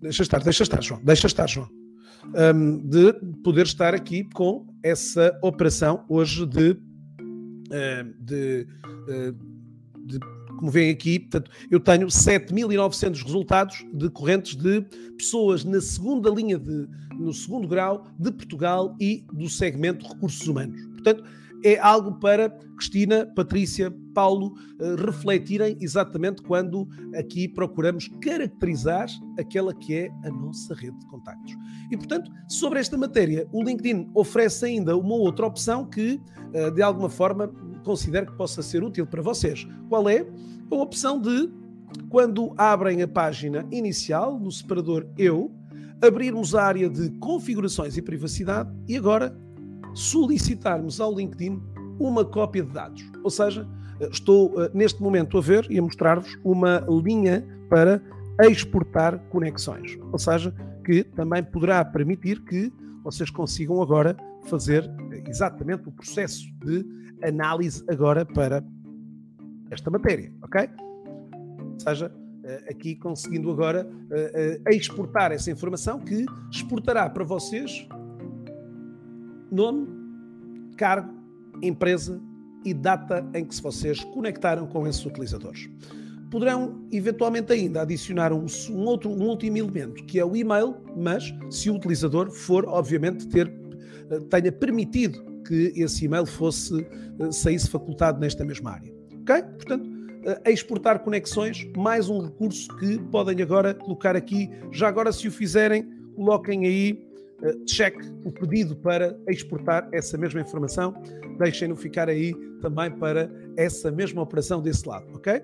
deixa 0.00 0.22
estar, 0.22 0.42
deixa 0.42 0.62
estar, 0.62 0.82
João, 0.82 1.00
deixa 1.02 1.26
estar, 1.26 1.48
João. 1.48 1.68
Um, 2.54 2.78
de 2.86 3.12
poder 3.42 3.66
estar 3.66 3.94
aqui 3.94 4.24
com 4.34 4.66
essa 4.82 5.36
operação 5.42 6.04
hoje 6.08 6.46
de, 6.46 6.76
de, 8.20 8.66
de 10.06 10.18
como 10.60 10.70
veem 10.70 10.90
aqui, 10.90 11.18
portanto, 11.18 11.50
eu 11.70 11.80
tenho 11.80 12.06
7.900 12.06 13.22
resultados 13.24 13.86
decorrentes 13.94 14.54
de 14.54 14.82
pessoas 15.16 15.64
na 15.64 15.80
segunda 15.80 16.28
linha, 16.28 16.58
de, 16.58 16.86
no 17.18 17.32
segundo 17.32 17.66
grau 17.66 18.06
de 18.18 18.30
Portugal 18.30 18.94
e 19.00 19.24
do 19.32 19.48
segmento 19.48 20.06
recursos 20.06 20.46
humanos. 20.46 20.78
Portanto, 20.92 21.24
é 21.64 21.78
algo 21.78 22.12
para 22.20 22.50
Cristina, 22.76 23.26
Patrícia, 23.34 23.94
Paulo 24.14 24.54
uh, 24.80 24.94
refletirem 24.96 25.76
exatamente 25.80 26.42
quando 26.42 26.88
aqui 27.14 27.48
procuramos 27.48 28.08
caracterizar 28.20 29.08
aquela 29.38 29.74
que 29.74 29.94
é 29.94 30.10
a 30.24 30.30
nossa 30.30 30.74
rede 30.74 30.98
de 30.98 31.06
contactos. 31.06 31.54
E, 31.90 31.96
portanto, 31.96 32.30
sobre 32.48 32.80
esta 32.80 32.96
matéria, 32.96 33.46
o 33.52 33.62
LinkedIn 33.62 34.10
oferece 34.14 34.66
ainda 34.66 34.96
uma 34.96 35.14
outra 35.14 35.46
opção 35.46 35.84
que, 35.86 36.20
uh, 36.54 36.70
de 36.70 36.82
alguma 36.82 37.08
forma, 37.08 37.50
considero 37.84 38.26
que 38.26 38.36
possa 38.36 38.62
ser 38.62 38.82
útil 38.82 39.06
para 39.06 39.22
vocês. 39.22 39.66
Qual 39.88 40.08
é? 40.08 40.26
A 40.70 40.74
opção 40.74 41.20
de, 41.20 41.50
quando 42.08 42.52
abrem 42.56 43.02
a 43.02 43.08
página 43.08 43.66
inicial, 43.70 44.38
no 44.38 44.50
separador 44.50 45.06
Eu, 45.18 45.50
abrirmos 46.02 46.54
a 46.54 46.64
área 46.64 46.88
de 46.88 47.10
configurações 47.18 47.96
e 47.96 48.02
privacidade 48.02 48.70
e 48.88 48.96
agora 48.96 49.36
solicitarmos 49.94 51.00
ao 51.00 51.14
LinkedIn 51.14 51.60
uma 51.98 52.24
cópia 52.24 52.62
de 52.62 52.72
dados. 52.72 53.04
Ou 53.22 53.30
seja, 53.30 53.68
estou 54.10 54.62
eh, 54.62 54.70
neste 54.72 55.02
momento 55.02 55.36
a 55.36 55.40
ver 55.40 55.66
e 55.70 55.78
a 55.78 55.82
mostrar-vos 55.82 56.38
uma 56.42 56.84
linha 56.88 57.46
para 57.68 58.02
exportar 58.42 59.18
conexões. 59.28 59.98
Ou 60.10 60.18
seja, 60.18 60.54
que 60.84 61.04
também 61.04 61.42
poderá 61.44 61.84
permitir 61.84 62.42
que 62.44 62.72
vocês 63.04 63.30
consigam 63.30 63.82
agora 63.82 64.16
fazer 64.46 64.84
eh, 65.12 65.22
exatamente 65.28 65.88
o 65.88 65.92
processo 65.92 66.44
de 66.64 66.84
análise 67.22 67.84
agora 67.88 68.24
para 68.24 68.64
esta 69.70 69.90
matéria, 69.90 70.32
ok? 70.42 70.68
Ou 71.74 71.80
seja, 71.80 72.12
eh, 72.44 72.64
aqui 72.70 72.96
conseguindo 72.96 73.50
agora 73.50 73.88
exportar 74.70 75.32
essa 75.32 75.50
informação 75.50 76.00
que 76.00 76.26
exportará 76.50 77.08
para 77.08 77.24
vocês 77.24 77.86
nome, 79.50 79.88
cargo, 80.76 81.12
empresa 81.62 82.20
e 82.64 82.72
data 82.72 83.26
em 83.34 83.44
que 83.44 83.60
vocês 83.60 84.04
conectaram 84.04 84.66
com 84.66 84.86
esses 84.86 85.04
utilizadores. 85.04 85.68
Poderão 86.30 86.86
eventualmente 86.92 87.52
ainda 87.52 87.82
adicionar 87.82 88.32
um, 88.32 88.46
um, 88.70 88.84
outro, 88.84 89.10
um 89.10 89.22
último 89.26 89.56
elemento, 89.58 90.04
que 90.04 90.20
é 90.20 90.24
o 90.24 90.36
e-mail, 90.36 90.76
mas 90.96 91.34
se 91.50 91.68
o 91.68 91.74
utilizador 91.74 92.30
for, 92.30 92.64
obviamente, 92.66 93.26
ter, 93.26 93.52
eh, 94.10 94.20
tenha 94.30 94.52
permitido 94.52 95.24
que 95.50 95.72
esse 95.74 96.04
e-mail 96.04 96.24
fosse, 96.24 96.86
eh, 97.18 97.32
saísse 97.32 97.68
facultado 97.68 98.20
nesta 98.20 98.44
mesma 98.44 98.70
área. 98.70 98.94
Ok? 99.22 99.42
Portanto, 99.42 99.90
a 100.44 100.50
exportar 100.50 101.00
conexões, 101.00 101.68
mais 101.76 102.08
um 102.08 102.20
recurso 102.20 102.68
que 102.76 102.98
podem 103.10 103.42
agora 103.42 103.74
colocar 103.74 104.14
aqui. 104.14 104.48
Já 104.70 104.86
agora, 104.86 105.12
se 105.12 105.26
o 105.26 105.32
fizerem, 105.32 105.88
coloquem 106.14 106.66
aí 106.66 107.04
eh, 107.42 107.56
check 107.66 107.96
o 108.24 108.30
pedido 108.30 108.76
para 108.76 109.18
exportar 109.28 109.88
essa 109.92 110.16
mesma 110.16 110.40
informação. 110.40 110.94
Deixem-no 111.36 111.74
ficar 111.74 112.08
aí 112.08 112.32
também 112.60 112.92
para 112.92 113.28
essa 113.56 113.90
mesma 113.90 114.22
operação 114.22 114.62
desse 114.62 114.86
lado, 114.86 115.06
ok? 115.14 115.42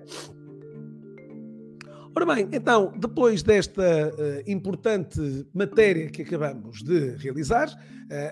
Ora 2.15 2.25
bem, 2.33 2.49
então, 2.51 2.91
depois 2.97 3.43
desta 3.43 3.83
uh, 4.09 4.49
importante 4.51 5.45
matéria 5.53 6.09
que 6.09 6.23
acabamos 6.23 6.81
de 6.81 7.15
realizar, 7.17 7.69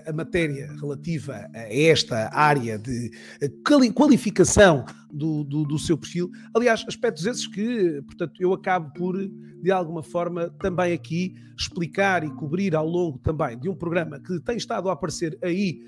a 0.06 0.12
matéria 0.12 0.72
relativa 0.80 1.48
a 1.54 1.72
esta 1.72 2.30
área 2.32 2.78
de 2.78 3.10
uh, 3.42 3.92
qualificação 3.92 4.84
do, 5.12 5.44
do, 5.44 5.64
do, 5.64 5.78
seu 5.78 5.96
perfil, 5.96 6.30
aliás, 6.54 6.84
aspectos 6.86 7.26
esses 7.26 7.46
que, 7.46 8.02
portanto, 8.02 8.34
eu 8.40 8.52
acabo 8.52 8.92
por, 8.92 9.16
de 9.62 9.70
alguma 9.70 10.02
forma, 10.02 10.50
também 10.60 10.92
aqui 10.92 11.34
explicar 11.58 12.24
e 12.24 12.30
cobrir 12.30 12.74
ao 12.74 12.86
longo 12.86 13.18
também 13.18 13.58
de 13.58 13.68
um 13.68 13.74
programa 13.74 14.20
que 14.20 14.40
tem 14.40 14.56
estado 14.56 14.88
a 14.88 14.92
aparecer 14.92 15.38
aí 15.42 15.80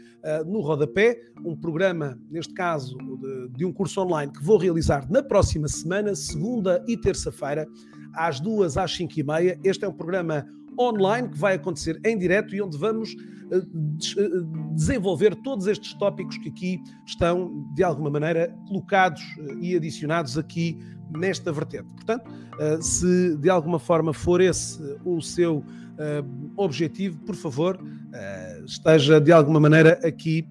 no 0.47 0.61
rodapé, 0.61 1.17
um 1.45 1.57
programa, 1.57 2.19
neste 2.31 2.53
caso, 2.53 2.97
de, 2.99 3.49
de 3.57 3.65
um 3.65 3.73
curso 3.73 4.01
online 4.01 4.33
que 4.33 4.43
vou 4.43 4.59
realizar 4.59 5.09
na 5.11 5.23
próxima 5.23 5.69
semana, 5.69 6.15
segunda 6.15 6.85
e 6.89 6.97
terça-feira, 6.97 7.67
às 8.15 8.41
duas 8.41 8.77
às 8.77 8.95
cinco 8.95 9.19
e 9.19 9.23
meia. 9.23 9.59
Este 9.63 9.85
é 9.85 9.89
um 9.89 9.93
programa 9.93 10.47
online 10.79 11.29
que 11.29 11.39
vai 11.39 11.55
acontecer 11.55 12.01
em 12.05 12.17
direto 12.17 12.55
e 12.55 12.63
onde 12.63 12.79
vamos 12.79 13.15
eh, 13.51 13.57
eh, 13.57 14.29
desenvolver 14.75 15.35
todos 15.37 15.67
estes 15.67 15.95
tópicos 15.95 16.37
que 16.39 16.49
aqui 16.49 16.83
estão, 17.07 17.67
de 17.75 17.83
alguma 17.83 18.11
maneira, 18.11 18.55
colocados 18.69 19.23
eh, 19.39 19.57
e 19.61 19.77
adicionados 19.77 20.37
aqui 20.37 20.79
nesta 21.11 21.51
vertente. 21.51 21.89
Portanto, 21.95 22.31
se 22.83 23.37
de 23.39 23.49
alguma 23.49 23.79
forma 23.79 24.13
for 24.13 24.43
esse 24.43 24.79
o 25.07 25.23
seu 25.23 25.65
objetivo, 26.55 27.19
por 27.25 27.35
favor, 27.35 27.81
esteja 28.67 29.19
de 29.19 29.33
alguma 29.33 29.59
maneira 29.59 29.99
aqui 30.07 30.47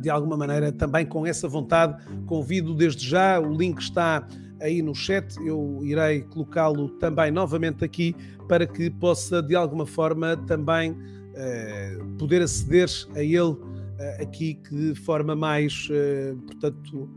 de 0.00 0.08
alguma 0.08 0.38
maneira 0.38 0.72
também 0.72 1.04
com 1.04 1.26
essa 1.26 1.46
vontade. 1.46 2.02
Convido 2.24 2.74
desde 2.74 3.06
já, 3.06 3.38
o 3.38 3.52
link 3.52 3.80
está 3.80 4.26
aí 4.60 4.82
no 4.82 4.94
chat, 4.94 5.36
eu 5.44 5.80
irei 5.82 6.22
colocá-lo 6.22 6.88
também 6.98 7.30
novamente 7.30 7.84
aqui 7.84 8.14
para 8.46 8.66
que 8.66 8.90
possa 8.90 9.42
de 9.42 9.54
alguma 9.54 9.86
forma 9.86 10.36
também 10.36 10.92
uh, 10.92 12.04
poder 12.18 12.42
aceder 12.42 12.88
a 13.14 13.22
ele 13.22 13.52
uh, 13.52 14.22
aqui 14.22 14.54
que 14.54 14.92
de 14.92 14.94
forma 14.94 15.34
mais, 15.34 15.88
uh, 15.90 16.36
portanto, 16.46 17.08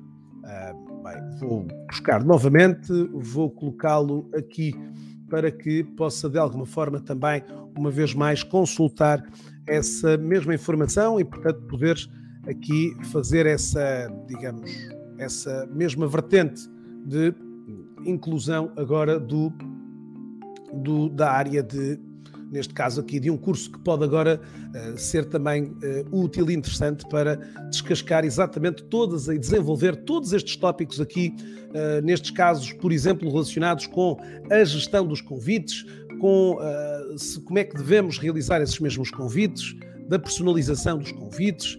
bem, 1.03 1.39
vou 1.39 1.67
buscar 1.89 2.23
novamente, 2.23 2.91
vou 3.13 3.49
colocá-lo 3.49 4.29
aqui 4.35 4.73
para 5.29 5.51
que 5.51 5.83
possa 5.83 6.29
de 6.29 6.37
alguma 6.37 6.65
forma 6.65 6.99
também, 6.99 7.43
uma 7.77 7.89
vez 7.89 8.13
mais, 8.13 8.43
consultar 8.43 9.23
essa 9.67 10.17
mesma 10.17 10.53
informação 10.53 11.19
e, 11.19 11.23
portanto, 11.23 11.61
poderes 11.63 12.07
aqui 12.47 12.93
fazer 13.11 13.45
essa, 13.45 14.07
digamos, 14.27 14.69
essa 15.17 15.65
mesma 15.71 16.07
vertente 16.07 16.69
de 17.05 17.33
inclusão 18.05 18.71
agora 18.75 19.19
do, 19.19 19.51
do, 20.73 21.09
da 21.09 21.31
área 21.31 21.63
de, 21.63 21.99
neste 22.53 22.73
caso 22.73 23.01
aqui, 23.01 23.19
de 23.19 23.31
um 23.31 23.37
curso 23.37 23.71
que 23.71 23.79
pode 23.79 24.03
agora 24.03 24.39
uh, 24.39 24.97
ser 24.97 25.25
também 25.25 25.63
uh, 25.63 25.75
útil 26.11 26.51
e 26.51 26.53
interessante 26.53 27.03
para 27.09 27.35
descascar 27.69 28.23
exatamente 28.23 28.83
todas 28.83 29.27
e 29.27 29.39
desenvolver 29.39 29.95
todos 29.95 30.33
estes 30.33 30.55
tópicos 30.55 31.01
aqui, 31.01 31.35
uh, 31.39 32.05
nestes 32.05 32.29
casos, 32.29 32.71
por 32.73 32.91
exemplo, 32.91 33.29
relacionados 33.29 33.87
com 33.87 34.17
a 34.51 34.63
gestão 34.63 35.07
dos 35.07 35.19
convites, 35.19 35.83
com 36.19 36.57
se, 37.17 37.41
como 37.41 37.59
é 37.59 37.65
que 37.65 37.75
devemos 37.75 38.17
realizar 38.17 38.61
esses 38.61 38.79
mesmos 38.79 39.09
convites, 39.09 39.75
da 40.07 40.17
personalização 40.19 40.97
dos 40.97 41.11
convites, 41.11 41.77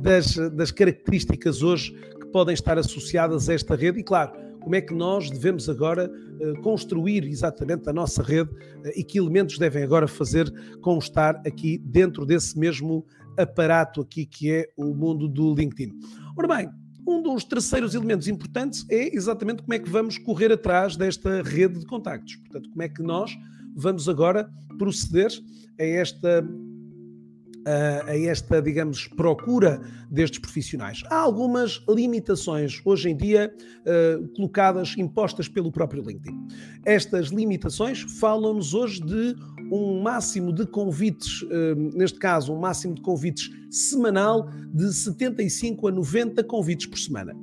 das, 0.00 0.36
das 0.52 0.70
características 0.70 1.62
hoje 1.62 1.94
podem 2.36 2.52
estar 2.52 2.76
associadas 2.76 3.48
a 3.48 3.54
esta 3.54 3.74
rede 3.74 4.00
e, 4.00 4.02
claro, 4.02 4.30
como 4.60 4.74
é 4.74 4.80
que 4.82 4.92
nós 4.92 5.30
devemos 5.30 5.70
agora 5.70 6.06
uh, 6.06 6.60
construir 6.60 7.24
exatamente 7.24 7.88
a 7.88 7.94
nossa 7.94 8.22
rede 8.22 8.50
uh, 8.50 8.90
e 8.94 9.02
que 9.02 9.16
elementos 9.18 9.56
devem 9.56 9.82
agora 9.82 10.06
fazer 10.06 10.52
constar 10.82 11.40
aqui 11.46 11.78
dentro 11.78 12.26
desse 12.26 12.58
mesmo 12.58 13.06
aparato 13.38 14.02
aqui 14.02 14.26
que 14.26 14.52
é 14.52 14.68
o 14.76 14.92
mundo 14.92 15.28
do 15.28 15.54
LinkedIn. 15.54 15.98
Ora 16.36 16.46
bem, 16.46 16.68
um 17.08 17.22
dos 17.22 17.42
terceiros 17.42 17.94
elementos 17.94 18.28
importantes 18.28 18.84
é 18.90 19.16
exatamente 19.16 19.62
como 19.62 19.72
é 19.72 19.78
que 19.78 19.88
vamos 19.88 20.18
correr 20.18 20.52
atrás 20.52 20.94
desta 20.94 21.40
rede 21.40 21.78
de 21.78 21.86
contactos. 21.86 22.36
Portanto, 22.36 22.68
como 22.68 22.82
é 22.82 22.88
que 22.90 23.02
nós 23.02 23.34
vamos 23.74 24.10
agora 24.10 24.46
proceder 24.76 25.30
a 25.80 25.84
esta 25.84 26.46
a, 27.66 28.10
a 28.10 28.18
esta, 28.18 28.62
digamos, 28.62 29.08
procura 29.08 29.80
destes 30.08 30.38
profissionais. 30.38 31.02
Há 31.10 31.16
algumas 31.16 31.82
limitações 31.88 32.80
hoje 32.84 33.10
em 33.10 33.16
dia 33.16 33.52
uh, 33.52 34.28
colocadas, 34.28 34.94
impostas 34.96 35.48
pelo 35.48 35.72
próprio 35.72 36.02
LinkedIn. 36.02 36.46
Estas 36.84 37.28
limitações 37.28 38.02
falam-nos 38.20 38.72
hoje 38.72 39.00
de 39.00 39.34
um 39.72 40.00
máximo 40.00 40.52
de 40.52 40.64
convites, 40.64 41.42
uh, 41.42 41.74
neste 41.94 42.18
caso, 42.20 42.54
um 42.54 42.60
máximo 42.60 42.94
de 42.94 43.02
convites 43.02 43.50
semanal 43.68 44.48
de 44.72 44.92
75 44.92 45.88
a 45.88 45.90
90 45.90 46.44
convites 46.44 46.86
por 46.86 46.98
semana. 46.98 47.34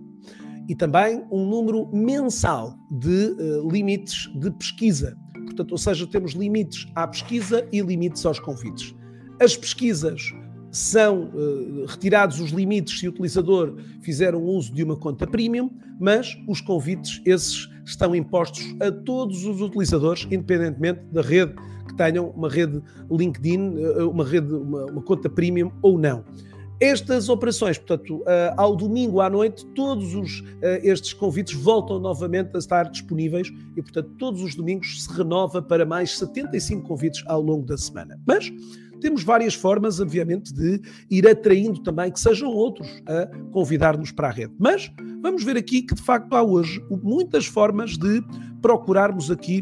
E 0.69 0.73
também 0.73 1.21
um 1.29 1.45
número 1.45 1.89
mensal 1.93 2.77
de 2.89 3.31
uh, 3.31 3.69
limites 3.69 4.31
de 4.39 4.49
pesquisa. 4.51 5.17
Portanto, 5.45 5.73
ou 5.73 5.77
seja, 5.77 6.07
temos 6.07 6.31
limites 6.31 6.87
à 6.95 7.05
pesquisa 7.05 7.67
e 7.73 7.81
limites 7.81 8.25
aos 8.25 8.39
convites. 8.39 8.95
As 9.43 9.57
pesquisas 9.57 10.33
são 10.71 11.25
uh, 11.25 11.85
retirados 11.85 12.39
os 12.39 12.51
limites 12.51 12.97
se 12.97 13.09
o 13.09 13.11
utilizador 13.11 13.75
fizer 14.01 14.33
um 14.33 14.43
uso 14.43 14.73
de 14.73 14.81
uma 14.81 14.95
conta 14.95 15.27
premium, 15.27 15.69
mas 15.99 16.37
os 16.47 16.61
convites, 16.61 17.21
esses, 17.25 17.69
estão 17.83 18.15
impostos 18.15 18.63
a 18.79 18.89
todos 18.89 19.43
os 19.43 19.59
utilizadores, 19.59 20.25
independentemente 20.31 21.01
da 21.11 21.21
rede 21.21 21.55
que 21.89 21.93
tenham 21.97 22.29
uma 22.29 22.47
rede 22.47 22.81
LinkedIn, 23.11 23.75
uh, 23.79 24.09
uma 24.09 24.23
rede, 24.23 24.53
uma, 24.53 24.85
uma, 24.85 25.01
conta 25.01 25.29
premium 25.29 25.73
ou 25.81 25.99
não. 25.99 26.23
Estas 26.79 27.27
operações, 27.27 27.77
portanto, 27.77 28.19
uh, 28.19 28.25
ao 28.55 28.77
domingo 28.77 29.19
à 29.19 29.29
noite, 29.29 29.65
todos 29.75 30.15
os, 30.15 30.41
estes 30.83 31.11
convites 31.11 31.53
voltam 31.53 31.99
novamente 31.99 32.55
a 32.55 32.59
estar 32.59 32.83
disponíveis 32.89 33.49
e, 33.75 33.81
portanto, 33.81 34.09
todos 34.17 34.41
os 34.41 34.55
domingos 34.55 35.03
se 35.03 35.11
renova 35.11 35.61
para 35.61 35.85
mais 35.85 36.17
75 36.17 36.87
convites 36.87 37.21
ao 37.27 37.41
longo 37.41 37.65
da 37.65 37.77
semana. 37.77 38.17
Mas 38.25 38.49
temos 39.03 39.21
várias 39.21 39.53
formas, 39.53 39.99
obviamente, 39.99 40.53
de 40.53 40.81
ir 41.11 41.27
atraindo 41.27 41.83
também 41.83 42.09
que 42.09 42.19
sejam 42.19 42.49
outros 42.49 42.87
a 43.05 43.27
convidar-nos 43.51 44.11
para 44.11 44.29
a 44.29 44.31
rede. 44.31 44.53
Mas 44.57 44.89
vamos 45.21 45.43
ver 45.43 45.57
aqui 45.57 45.81
que, 45.81 45.93
de 45.93 46.01
facto, 46.01 46.33
há 46.33 46.41
hoje 46.41 46.81
muitas 46.89 47.45
formas 47.45 47.97
de 47.97 48.23
procurarmos 48.61 49.29
aqui 49.29 49.61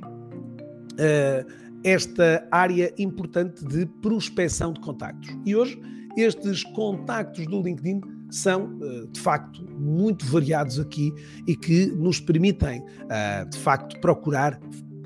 uh, 0.93 1.61
esta 1.83 2.47
área 2.51 2.93
importante 2.99 3.65
de 3.65 3.87
prospecção 3.99 4.71
de 4.71 4.79
contactos. 4.79 5.35
E 5.43 5.55
hoje, 5.55 5.81
estes 6.15 6.63
contactos 6.63 7.47
do 7.47 7.63
LinkedIn 7.63 8.01
são, 8.29 8.77
eh, 8.81 9.07
de 9.11 9.19
facto, 9.19 9.65
muito 9.77 10.25
variados 10.25 10.79
aqui 10.79 11.11
e 11.47 11.55
que 11.55 11.87
nos 11.87 12.19
permitem, 12.19 12.83
eh, 13.09 13.45
de 13.45 13.57
facto, 13.57 13.99
procurar 13.99 14.59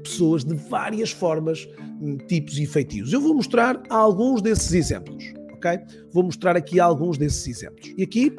pessoas 0.05 0.43
de 0.43 0.55
várias 0.55 1.11
formas, 1.11 1.67
hum, 2.01 2.17
tipos 2.27 2.57
e 2.57 2.65
feitios. 2.65 3.11
Eu 3.11 3.19
vou 3.21 3.33
mostrar 3.33 3.81
alguns 3.89 4.41
desses 4.41 4.71
exemplos, 4.73 5.23
ok? 5.53 5.79
Vou 6.11 6.23
mostrar 6.23 6.55
aqui 6.55 6.79
alguns 6.79 7.17
desses 7.17 7.47
exemplos. 7.47 7.93
E 7.97 8.03
aqui, 8.03 8.35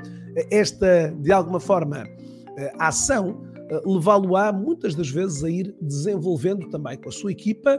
esta, 0.50 1.14
de 1.20 1.32
alguma 1.32 1.60
forma, 1.60 2.06
eh, 2.56 2.72
ação 2.78 3.42
eh, 3.70 3.80
levá-lo-á 3.84 4.52
muitas 4.52 4.94
das 4.94 5.10
vezes 5.10 5.42
a 5.42 5.50
ir 5.50 5.74
desenvolvendo 5.80 6.68
também 6.68 6.96
com 6.96 7.08
a 7.08 7.12
sua 7.12 7.32
equipa 7.32 7.78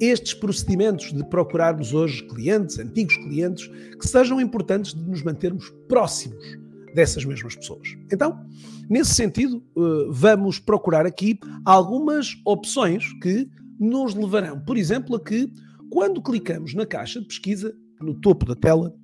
estes 0.00 0.34
procedimentos 0.34 1.12
de 1.12 1.24
procurarmos 1.24 1.94
hoje 1.94 2.22
clientes, 2.28 2.78
antigos 2.78 3.16
clientes, 3.16 3.66
que 3.98 4.06
sejam 4.06 4.40
importantes 4.40 4.94
de 4.94 5.02
nos 5.08 5.22
mantermos 5.22 5.70
próximos 5.88 6.65
dessas 6.96 7.24
mesmas 7.24 7.54
pessoas. 7.54 7.96
Então, 8.10 8.44
Nesse 8.88 9.14
sentido, 9.14 9.62
eh, 9.76 10.06
vamos 10.10 10.60
procurar 10.60 11.06
aqui 11.06 11.38
algumas 11.64 12.40
opções 12.44 13.12
que 13.20 13.48
nos 13.80 14.14
levarão, 14.14 14.60
por 14.60 14.76
exemplo, 14.76 15.16
a 15.16 15.20
que 15.20 15.52
quando 15.90 16.22
clicamos 16.22 16.72
na 16.72 16.86
caixa 16.86 17.20
de 17.20 17.26
pesquisa, 17.26 17.74
no 18.00 18.14
topo 18.14 18.46
da 18.46 18.54
tela, 18.54 18.94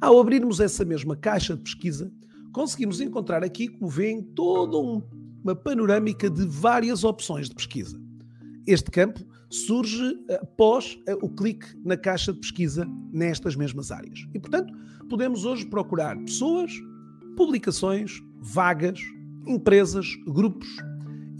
ao 0.00 0.18
abrirmos 0.18 0.60
essa 0.60 0.82
mesma 0.82 1.14
caixa 1.14 1.54
de 1.54 1.62
pesquisa, 1.62 2.10
conseguimos 2.52 3.02
encontrar 3.02 3.44
aqui, 3.44 3.68
como 3.68 3.88
veem, 3.88 4.22
toda 4.22 4.78
uma 4.78 5.54
panorâmica 5.54 6.30
de 6.30 6.46
várias 6.46 7.04
opções 7.04 7.50
de 7.50 7.54
pesquisa. 7.54 8.00
Este 8.66 8.90
campo 8.90 9.20
surge 9.50 10.16
após 10.40 10.98
eh, 11.06 11.14
o 11.20 11.28
clique 11.28 11.66
na 11.84 11.96
caixa 11.96 12.32
de 12.32 12.38
pesquisa 12.38 12.88
nestas 13.12 13.56
mesmas 13.56 13.90
áreas. 13.90 14.26
E, 14.32 14.38
portanto, 14.38 14.72
podemos 15.08 15.44
hoje 15.44 15.66
procurar 15.66 16.16
pessoas, 16.18 16.72
publicações, 17.36 18.22
vagas, 18.40 19.00
empresas, 19.46 20.06
grupos, 20.26 20.68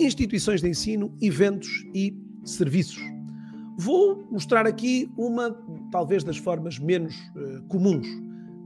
instituições 0.01 0.61
de 0.61 0.69
ensino, 0.69 1.17
eventos 1.23 1.69
e 1.95 2.17
serviços. 2.45 3.01
Vou 3.79 4.27
mostrar 4.31 4.67
aqui 4.67 5.11
uma, 5.17 5.57
talvez, 5.93 6.25
das 6.25 6.37
formas 6.37 6.79
menos 6.79 7.15
uh, 7.15 7.63
comuns. 7.69 8.07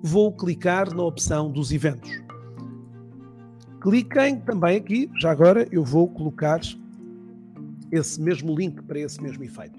Vou 0.02 0.33
clicar 0.33 0.92
na 0.94 1.02
opção 1.02 1.50
dos 1.50 1.70
eventos. 1.70 2.11
Cliquem 3.80 4.40
também 4.40 4.76
aqui, 4.76 5.11
já 5.20 5.30
agora 5.30 5.68
eu 5.70 5.85
vou 5.85 6.09
colocar 6.09 6.61
esse 7.94 8.20
mesmo 8.20 8.54
link 8.54 8.83
para 8.83 8.98
esse 8.98 9.22
mesmo 9.22 9.42
efeito. 9.44 9.78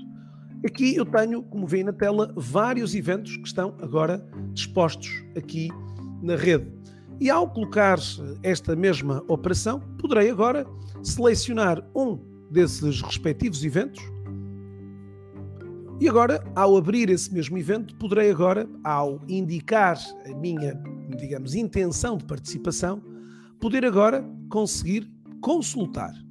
Aqui 0.66 0.96
eu 0.96 1.06
tenho, 1.06 1.44
como 1.44 1.68
veem 1.68 1.84
na 1.84 1.94
tela, 1.94 2.34
vários 2.36 2.96
eventos 2.96 3.38
que 3.38 3.48
estão 3.48 3.76
agora 3.82 4.26
dispostos 4.54 5.24
aqui 5.38 5.70
na 6.22 6.36
rede. 6.36 6.68
E 7.20 7.30
ao 7.30 7.50
colocar 7.50 8.00
esta 8.42 8.76
mesma 8.76 9.24
operação, 9.28 9.80
poderei 10.00 10.30
agora 10.30 10.66
selecionar 11.04 11.88
um 11.96 12.20
desses 12.50 13.02
respectivos 13.02 13.64
eventos. 13.64 14.04
E 16.00 16.10
agora, 16.10 16.44
ao 16.56 16.76
abrir 16.76 17.10
esse 17.10 17.34
mesmo 17.34 17.58
evento, 17.58 17.96
poderei 17.96 18.32
agora, 18.32 18.68
ao 18.84 19.22
indicar 19.30 19.98
a 20.26 20.36
minha, 20.36 20.74
digamos, 21.18 21.56
intenção 21.56 22.18
de 22.18 22.26
participação, 22.26 23.02
poder 23.60 23.86
agora 23.86 24.26
conseguir 24.50 25.10
consultar 25.40 26.25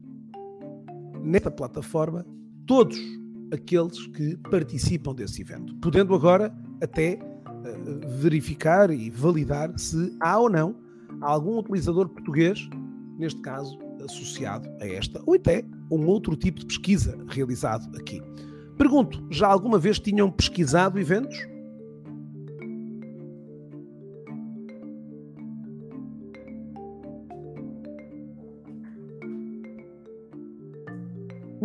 nesta 1.24 1.50
plataforma 1.50 2.24
todos 2.66 2.98
aqueles 3.52 4.06
que 4.08 4.36
participam 4.50 5.14
desse 5.14 5.42
evento, 5.42 5.74
podendo 5.76 6.14
agora 6.14 6.54
até 6.82 7.18
verificar 8.20 8.90
e 8.90 9.10
validar 9.10 9.72
se 9.78 10.14
há 10.20 10.38
ou 10.38 10.50
não 10.50 10.76
algum 11.20 11.58
utilizador 11.58 12.08
português, 12.08 12.68
neste 13.18 13.40
caso 13.40 13.78
associado 14.04 14.68
a 14.80 14.86
esta, 14.86 15.22
ou 15.26 15.34
até 15.34 15.64
um 15.90 16.06
outro 16.06 16.36
tipo 16.36 16.60
de 16.60 16.66
pesquisa 16.66 17.18
realizado 17.28 17.96
aqui. 17.96 18.20
Pergunto, 18.76 19.24
já 19.30 19.46
alguma 19.46 19.78
vez 19.78 19.98
tinham 19.98 20.30
pesquisado 20.30 20.98
eventos? 20.98 21.36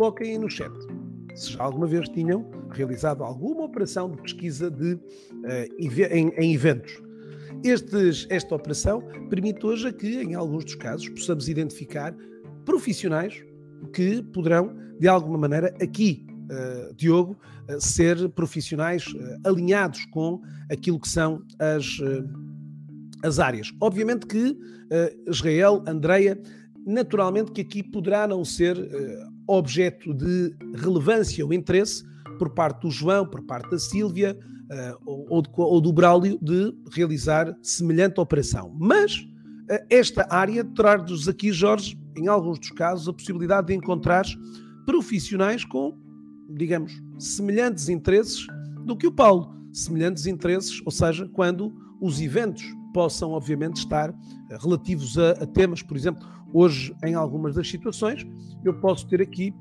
Coloquem 0.00 0.38
no 0.38 0.48
chat 0.48 0.72
se 1.34 1.52
já 1.52 1.62
alguma 1.62 1.86
vez 1.86 2.08
tinham 2.08 2.50
realizado 2.70 3.22
alguma 3.22 3.64
operação 3.64 4.10
de 4.10 4.16
pesquisa 4.22 4.70
de, 4.70 4.94
uh, 4.94 5.00
em, 5.78 6.28
em, 6.38 6.54
eventos. 6.54 7.02
Estes, 7.62 8.26
esta 8.30 8.54
operação 8.54 9.02
permite 9.28 9.64
hoje 9.66 9.88
a 9.88 9.92
que, 9.92 10.22
em 10.22 10.34
alguns 10.34 10.64
dos 10.64 10.74
casos, 10.74 11.06
possamos 11.10 11.50
identificar 11.50 12.16
profissionais 12.64 13.44
que 13.92 14.22
poderão, 14.22 14.74
de 14.98 15.06
alguma 15.06 15.36
maneira, 15.36 15.68
aqui, 15.82 16.26
uh, 16.50 16.94
Diogo, 16.94 17.36
uh, 17.68 17.78
ser 17.78 18.26
profissionais 18.30 19.04
alinhados 19.44 20.06
com 20.06 20.40
aquilo 20.72 20.98
que 20.98 21.10
são 21.10 21.42
as, 21.58 21.84
as 23.22 23.38
áreas. 23.38 23.70
Obviamente 23.78 24.26
que 24.26 24.58
Israel, 25.28 25.84
Andreia, 25.86 26.40
naturalmente 26.86 27.52
que 27.52 27.60
aqui 27.60 27.82
poderá 27.82 28.26
não 28.26 28.46
ser 28.46 28.78
objeto 29.58 30.14
de 30.14 30.54
relevância 30.76 31.44
ou 31.44 31.52
interesse 31.52 32.04
por 32.38 32.50
parte 32.50 32.82
do 32.82 32.90
João, 32.90 33.26
por 33.26 33.42
parte 33.42 33.70
da 33.70 33.78
Sílvia 33.78 34.38
uh, 34.70 35.26
ou, 35.28 35.42
ou, 35.56 35.80
do 35.80 35.92
Braulio 35.92 36.38
de 36.40 36.72
realizar 36.92 37.54
semelhante 37.62 38.20
operação. 38.20 38.74
Mas 38.78 39.16
uh, 39.16 39.84
esta 39.90 40.26
área 40.30 40.64
traz-nos 40.64 41.28
aqui, 41.28 41.52
Jorge, 41.52 41.98
em 42.16 42.28
alguns 42.28 42.58
dos 42.58 42.70
casos, 42.70 43.08
a 43.08 43.12
possibilidade 43.12 43.68
de 43.68 43.74
encontrar 43.74 44.24
profissionais 44.86 45.64
com, 45.64 45.96
digamos, 46.56 46.92
semelhantes 47.18 47.88
interesses 47.88 48.46
do 48.84 48.96
que 48.96 49.06
o 49.06 49.12
Paulo. 49.12 49.54
Semelhantes 49.72 50.26
interesses, 50.26 50.80
ou 50.84 50.90
seja, 50.90 51.28
quando 51.28 51.72
os 52.00 52.20
eventos 52.20 52.64
possam, 52.92 53.30
obviamente, 53.30 53.76
estar 53.76 54.10
eh, 54.10 54.58
relativos 54.60 55.16
a, 55.16 55.30
a 55.32 55.46
temas, 55.46 55.82
por 55.82 55.96
exemplo, 55.96 56.26
Hoje, 56.52 56.94
em 57.04 57.14
algumas 57.14 57.54
das 57.54 57.68
situações, 57.68 58.26
eu 58.64 58.74
posso 58.74 59.06
ter 59.08 59.22
aqui, 59.22 59.54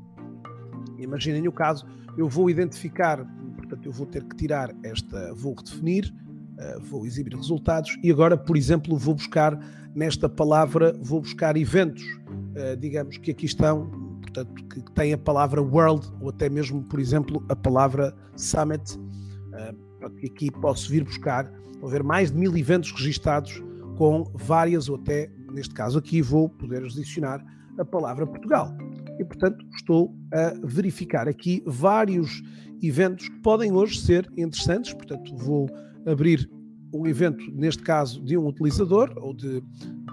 imaginem 0.98 1.48
o 1.48 1.52
caso, 1.52 1.86
eu 2.18 2.28
vou 2.28 2.50
identificar, 2.50 3.26
portanto, 3.58 3.86
eu 3.86 3.92
vou 3.92 4.06
ter 4.06 4.24
que 4.24 4.36
tirar 4.36 4.76
esta, 4.84 5.34
vou 5.34 5.54
redefinir, 5.54 6.14
uh, 6.58 6.82
vou 6.84 7.06
exibir 7.06 7.36
resultados 7.36 7.98
e 8.04 8.12
agora, 8.12 8.36
por 8.36 8.58
exemplo, 8.58 8.98
vou 8.98 9.14
buscar 9.14 9.58
nesta 9.94 10.28
palavra, 10.28 10.98
vou 11.02 11.22
buscar 11.22 11.56
eventos, 11.56 12.04
uh, 12.04 12.76
digamos, 12.80 13.18
que 13.18 13.32
aqui 13.32 13.46
estão, 13.46 13.88
portanto, 14.22 14.54
que 14.66 14.92
têm 14.94 15.14
a 15.14 15.18
palavra 15.18 15.62
world 15.62 16.08
ou 16.20 16.30
até 16.30 16.50
mesmo, 16.50 16.84
por 16.84 17.00
exemplo, 17.00 17.46
a 17.50 17.56
palavra 17.56 18.16
summit. 18.36 18.98
Uh, 18.98 19.90
aqui 20.26 20.52
posso 20.52 20.90
vir 20.90 21.04
buscar, 21.04 21.52
haver 21.84 22.04
mais 22.04 22.32
de 22.32 22.38
mil 22.38 22.56
eventos 22.58 22.92
registados 22.92 23.64
com 23.98 24.24
várias, 24.34 24.88
ou 24.90 24.96
até, 24.96 25.30
neste 25.52 25.74
caso 25.74 26.00
aqui, 26.00 26.22
vou 26.22 26.50
poder 26.50 26.84
adicionar 26.84 27.44
a 27.78 27.86
palavra 27.86 28.28
Portugal. 28.28 28.76
E, 29.20 29.24
portanto, 29.24 29.66
estou 29.76 30.16
a 30.34 30.54
verificar 30.64 31.28
aqui 31.28 31.64
vários 31.66 32.42
eventos 32.82 33.30
que 33.30 33.40
podem 33.40 33.72
hoje 33.72 34.00
ser 34.00 34.30
interessantes. 34.38 34.94
Portanto, 34.94 35.36
vou 35.36 35.70
abrir 36.06 36.50
um 36.94 37.06
evento, 37.08 37.44
neste 37.52 37.84
caso, 37.84 38.22
de 38.24 38.38
um 38.38 38.48
utilizador 38.48 39.14
ou 39.18 39.34
de, 39.34 39.62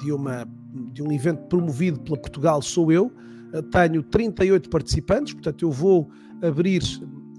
de, 0.00 0.12
uma, 0.12 0.46
de 0.92 1.02
um 1.02 1.10
evento 1.12 1.44
promovido 1.46 2.00
pela 2.00 2.18
Portugal 2.18 2.60
Sou 2.60 2.92
Eu. 2.92 3.12
Eh, 3.52 3.62
tenho 3.62 4.02
38 4.02 4.68
participantes, 4.68 5.32
portanto, 5.32 5.62
eu 5.62 5.70
vou 5.70 6.10
abrir 6.42 6.82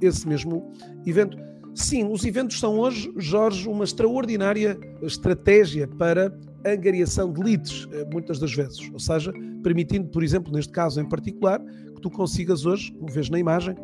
esse 0.02 0.28
mesmo 0.28 0.72
evento. 1.06 1.38
Sim, 1.76 2.12
os 2.12 2.26
eventos 2.26 2.60
são 2.60 2.80
hoje, 2.80 3.12
Jorge, 3.18 3.70
uma 3.70 3.84
extraordinária 3.84 4.80
estratégia 5.04 5.88
para 5.88 6.36
angariação 6.74 7.32
de 7.32 7.42
leads, 7.42 7.88
eh, 7.92 8.06
muitas 8.12 8.40
das 8.40 8.54
vezes. 8.54 8.90
Ou 8.92 9.00
seja, 9.00 9.32
permitindo, 9.64 10.08
por 10.10 10.24
exemplo, 10.24 10.52
neste 10.52 10.72
caso 10.72 11.00
em 11.00 11.08
particular, 11.08 11.60
que 11.60 12.02
tu 12.02 12.10
consigas 12.10 12.66
hoje, 12.66 12.92
como 12.94 13.12
vês 13.12 13.30
na 13.30 13.40
imagem, 13.40 13.76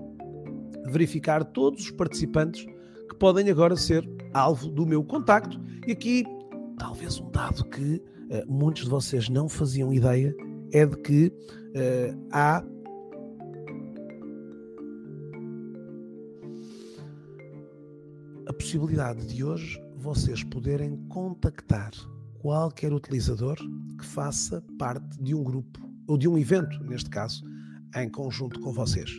verificar 0.88 1.44
todos 1.44 1.86
os 1.86 1.92
participantes 1.92 2.66
que 3.10 3.16
podem 3.16 3.50
agora 3.50 3.76
ser 3.76 4.08
alvo 4.34 4.70
do 4.70 4.86
meu 4.86 5.04
contacto. 5.04 5.60
E 5.88 5.92
aqui, 5.92 6.24
talvez 6.78 7.20
um 7.20 7.30
dado 7.32 7.64
que 7.66 7.96
uh, 7.96 8.52
muitos 8.52 8.84
de 8.84 8.90
vocês 8.90 9.30
não 9.30 9.48
faziam 9.48 9.94
ideia 9.94 10.36
é 10.72 10.86
de 10.86 10.98
que 10.98 11.28
uh, 11.28 12.28
há 12.32 12.64
a 18.48 18.54
possibilidade 18.54 19.26
de 19.28 19.44
hoje 19.44 19.82
vocês 19.96 20.44
poderem 20.44 20.98
contactar 21.08 21.92
qualquer 22.44 22.92
utilizador 22.92 23.56
que 23.98 24.06
faça 24.06 24.62
parte 24.78 25.18
de 25.24 25.34
um 25.34 25.42
grupo 25.42 25.80
ou 26.06 26.18
de 26.18 26.28
um 26.28 26.38
evento, 26.38 26.78
neste 26.84 27.10
caso, 27.10 27.42
em 27.96 28.10
conjunto 28.10 28.60
com 28.60 28.74
vocês. 28.74 29.10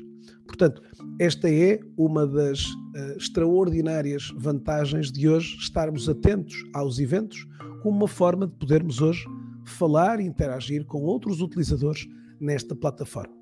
Portanto, 0.47 0.83
esta 1.19 1.51
é 1.51 1.81
uma 1.97 2.27
das 2.27 2.67
uh, 2.69 3.17
extraordinárias 3.17 4.31
vantagens 4.37 5.11
de 5.11 5.27
hoje 5.27 5.57
estarmos 5.57 6.07
atentos 6.07 6.55
aos 6.75 6.99
eventos 6.99 7.49
como 7.83 7.97
uma 7.97 8.09
forma 8.09 8.47
de 8.47 8.53
podermos 8.57 9.01
hoje 9.01 9.25
falar 9.65 10.21
e 10.21 10.27
interagir 10.27 10.85
com 10.85 11.03
outros 11.03 11.41
utilizadores 11.41 12.07
nesta 12.39 12.77
plataforma. 12.77 13.35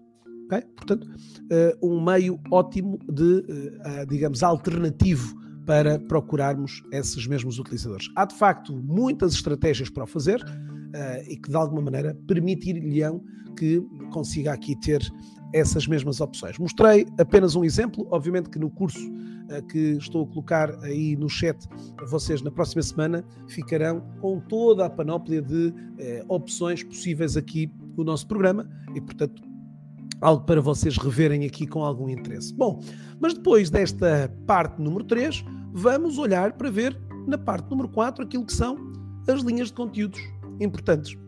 Okay? 0.46 0.60
Portanto, 0.76 1.08
uh, 1.08 1.86
um 1.86 2.00
meio 2.00 2.38
ótimo 2.52 3.00
de, 3.12 3.40
uh, 3.40 4.06
digamos, 4.08 4.44
alternativo 4.44 5.41
para 5.66 5.98
procurarmos 5.98 6.82
esses 6.92 7.26
mesmos 7.26 7.58
utilizadores. 7.58 8.08
Há 8.16 8.24
de 8.24 8.34
facto 8.34 8.74
muitas 8.76 9.34
estratégias 9.34 9.88
para 9.88 10.04
o 10.04 10.06
fazer 10.06 10.42
uh, 10.42 11.30
e 11.30 11.36
que 11.36 11.48
de 11.48 11.56
alguma 11.56 11.82
maneira 11.82 12.16
permitir-lhe-ão 12.26 13.22
que 13.56 13.80
consiga 14.12 14.52
aqui 14.52 14.74
ter 14.80 15.00
essas 15.52 15.86
mesmas 15.86 16.20
opções. 16.20 16.58
Mostrei 16.58 17.06
apenas 17.18 17.54
um 17.54 17.64
exemplo, 17.64 18.06
obviamente 18.10 18.48
que 18.48 18.58
no 18.58 18.70
curso 18.70 18.98
uh, 19.08 19.62
que 19.68 19.96
estou 19.98 20.24
a 20.24 20.26
colocar 20.26 20.78
aí 20.82 21.14
no 21.16 21.28
chat, 21.28 21.56
vocês 22.08 22.42
na 22.42 22.50
próxima 22.50 22.82
semana 22.82 23.24
ficarão 23.48 24.00
com 24.20 24.40
toda 24.40 24.86
a 24.86 24.90
panóplia 24.90 25.40
de 25.42 25.68
uh, 25.68 25.74
opções 26.28 26.82
possíveis 26.82 27.36
aqui 27.36 27.70
no 27.96 28.02
nosso 28.02 28.26
programa 28.26 28.68
e, 28.94 29.00
portanto, 29.00 29.51
algo 30.22 30.44
para 30.44 30.60
vocês 30.60 30.96
reverem 30.96 31.44
aqui 31.44 31.66
com 31.66 31.84
algum 31.84 32.08
interesse. 32.08 32.54
Bom, 32.54 32.80
mas 33.20 33.34
depois 33.34 33.68
desta 33.68 34.32
parte 34.46 34.80
número 34.80 35.04
3, 35.04 35.44
vamos 35.72 36.16
olhar 36.16 36.52
para 36.52 36.70
ver 36.70 36.96
na 37.26 37.36
parte 37.36 37.68
número 37.68 37.88
4 37.88 38.24
aquilo 38.24 38.46
que 38.46 38.52
são 38.52 38.78
as 39.28 39.42
linhas 39.42 39.68
de 39.68 39.74
conteúdos 39.74 40.20
importantes. 40.60 41.18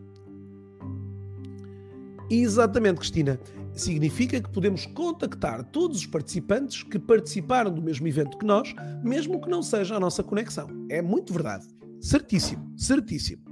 Exatamente, 2.29 2.97
Cristina. 2.97 3.39
Significa 3.73 4.39
que 4.39 4.49
podemos 4.49 4.85
contactar 4.85 5.63
todos 5.65 5.97
os 5.97 6.05
participantes 6.05 6.81
que 6.81 6.97
participaram 6.97 7.71
do 7.71 7.81
mesmo 7.81 8.07
evento 8.07 8.37
que 8.37 8.45
nós, 8.45 8.73
mesmo 9.03 9.41
que 9.41 9.49
não 9.49 9.61
seja 9.61 9.97
a 9.97 9.99
nossa 9.99 10.23
conexão. 10.23 10.67
É 10.89 11.01
muito 11.01 11.33
verdade. 11.33 11.67
Certíssimo, 11.99 12.71
certíssimo. 12.77 13.43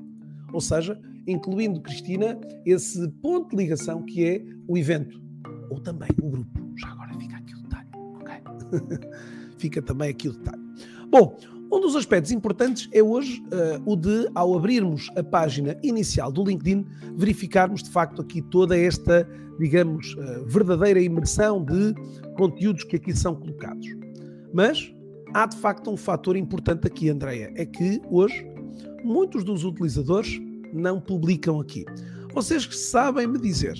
Ou 0.54 0.62
seja, 0.62 1.00
incluindo, 1.28 1.82
Cristina, 1.82 2.40
esse 2.66 3.06
ponto 3.22 3.50
de 3.50 3.64
ligação 3.64 4.04
que 4.04 4.26
é 4.26 4.46
o 4.66 4.78
evento 4.78 5.22
ou 5.70 5.80
também 5.80 6.10
o 6.22 6.30
grupo. 6.30 6.60
Já 6.76 6.90
agora 6.90 7.14
fica 7.18 7.38
aqui 7.38 7.56
o 7.56 7.62
detalhe, 7.62 7.88
ok? 8.20 9.00
fica 9.58 9.82
também 9.82 10.10
aqui 10.10 10.30
o 10.30 10.34
detalhe. 10.34 10.62
Bom, 11.10 11.38
um 11.72 11.80
dos 11.80 11.96
aspectos 11.96 12.32
importantes 12.32 12.88
é 12.92 13.02
hoje 13.02 13.44
uh, 13.48 13.92
o 13.92 13.96
de, 13.96 14.30
ao 14.36 14.56
abrirmos 14.56 15.10
a 15.16 15.24
página 15.24 15.76
inicial 15.82 16.32
do 16.32 16.44
LinkedIn, 16.44 16.86
verificarmos 17.16 17.82
de 17.82 17.90
facto 17.90 18.22
aqui 18.22 18.42
toda 18.44 18.78
esta, 18.78 19.28
digamos, 19.60 20.14
uh, 20.14 20.46
verdadeira 20.46 21.02
imersão 21.02 21.64
de 21.64 21.96
conteúdos 22.38 22.84
que 22.84 22.98
aqui 22.98 23.16
são 23.16 23.36
colocados. 23.36 23.88
Mas 24.54 24.94
há 25.34 25.48
de 25.48 25.58
facto 25.58 25.90
um 25.90 25.98
fator 25.98 26.36
importante 26.36 26.86
aqui, 26.86 27.10
Andreia, 27.10 27.52
é 27.56 27.66
que 27.66 28.00
hoje 28.10 28.48
muitos 29.04 29.44
dos 29.44 29.64
utilizadores 29.64 30.40
não 30.72 31.02
publicam 31.02 31.60
aqui. 31.60 31.86
Vocês 32.34 32.68
sabem 32.72 33.26
me 33.26 33.40
dizer 33.40 33.76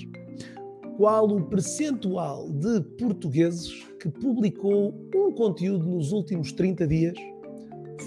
qual 0.96 1.28
o 1.28 1.44
percentual 1.46 2.50
de 2.50 2.80
portugueses 2.98 3.72
que 4.00 4.08
publicou 4.08 4.94
um 5.14 5.32
conteúdo 5.32 5.86
nos 5.88 6.12
últimos 6.12 6.52
30 6.52 6.86
dias? 6.86 7.18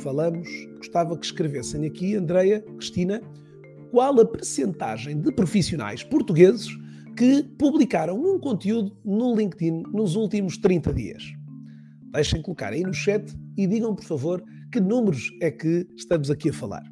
Falamos, 0.02 0.48
gostava 0.78 1.18
que 1.18 1.26
escrevessem 1.26 1.86
aqui, 1.86 2.16
Andreia, 2.16 2.62
Cristina, 2.62 3.22
qual 3.92 4.20
a 4.20 4.26
percentagem 4.26 5.20
de 5.20 5.32
profissionais 5.34 6.04
portugueses 6.04 6.68
que 7.18 7.44
publicaram 7.58 8.16
um 8.16 8.40
conteúdo 8.40 8.96
no 9.04 9.36
LinkedIn 9.36 9.84
nos 9.94 10.16
últimos 10.16 10.58
30 10.58 10.94
dias? 10.94 11.24
Deixem 12.14 12.42
colocar 12.42 12.72
aí 12.72 12.84
no 12.84 12.94
chat 12.94 13.36
e 13.58 13.68
digam, 13.68 13.96
por 13.96 14.06
favor, 14.06 14.44
que 14.72 14.80
números 14.80 15.30
é 15.42 15.52
que 15.52 15.88
estamos 15.96 16.30
aqui 16.30 16.50
a 16.50 16.54
falar. 16.54 16.84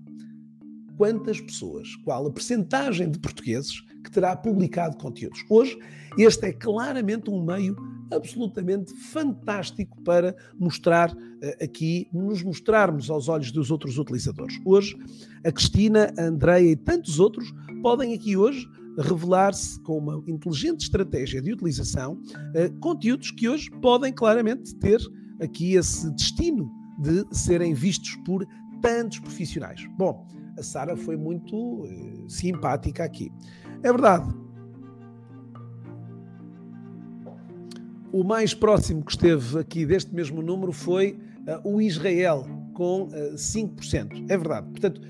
Quantas 0.98 1.39
pessoas, 1.39 1.96
qual 2.04 2.26
a 2.28 2.32
percentagem 2.32 3.10
de 3.10 3.20
portugueses 3.20 3.84
que 4.06 4.12
terá 4.12 4.36
publicado 4.36 4.95
conteúdos. 4.97 5.43
Hoje, 5.49 5.78
este 6.18 6.47
é 6.47 6.53
claramente 6.53 7.30
um 7.30 7.43
meio 7.43 7.76
absolutamente 8.14 8.93
fantástico 9.12 9.99
para 10.03 10.36
mostrar 10.58 11.12
uh, 11.12 11.64
aqui, 11.64 12.08
nos 12.14 12.43
mostrarmos 12.43 13.10
aos 13.10 13.28
olhos 13.28 13.51
dos 13.51 13.72
outros 13.72 13.97
utilizadores. 13.97 14.60
Hoje, 14.64 14.95
a 15.43 15.51
Cristina, 15.51 16.14
a 16.18 16.24
Andreia 16.24 16.72
e 16.72 16.76
tantos 16.76 17.20
outros 17.20 17.51
podem 17.82 18.14
aqui 18.14 18.38
hoje 18.38 18.68
revelar-se 18.97 19.82
com 19.82 19.97
uma 19.97 20.24
inteligente 20.28 20.82
estratégia 20.82 21.41
de 21.41 21.51
utilização 21.51 22.14
uh, 22.14 22.80
conteúdos 22.80 23.32
que 23.32 23.49
hoje 23.49 23.70
podem 23.82 24.14
claramente 24.14 24.74
ter 24.76 25.01
aqui 25.41 25.74
esse 25.74 26.10
destino 26.12 26.72
de 26.99 27.26
serem 27.36 27.74
vistos 27.74 28.16
por 28.24 28.45
tantos 28.82 29.20
profissionais. 29.20 29.86
Bom, 29.97 30.28
a 30.58 30.64
Sara 30.64 30.95
foi 30.95 31.18
muito 31.18 31.56
uh, 31.56 32.30
simpática 32.30 33.03
aqui. 33.03 33.32
É 33.86 33.92
verdade. 33.92 34.34
O 38.12 38.24
mais 38.24 38.52
próximo 38.52 39.06
que 39.06 39.12
esteve 39.12 39.60
aqui 39.60 39.86
deste 39.86 40.12
mesmo 40.12 40.42
número 40.42 40.72
foi 40.72 41.20
uh, 41.64 41.76
o 41.76 41.80
Israel, 41.80 42.48
com 42.74 43.04
uh, 43.04 43.10
eh, 43.14 43.34
5%. 43.36 44.26
É 44.28 44.38
verdade. 44.38 44.68
Portanto, 44.72 45.02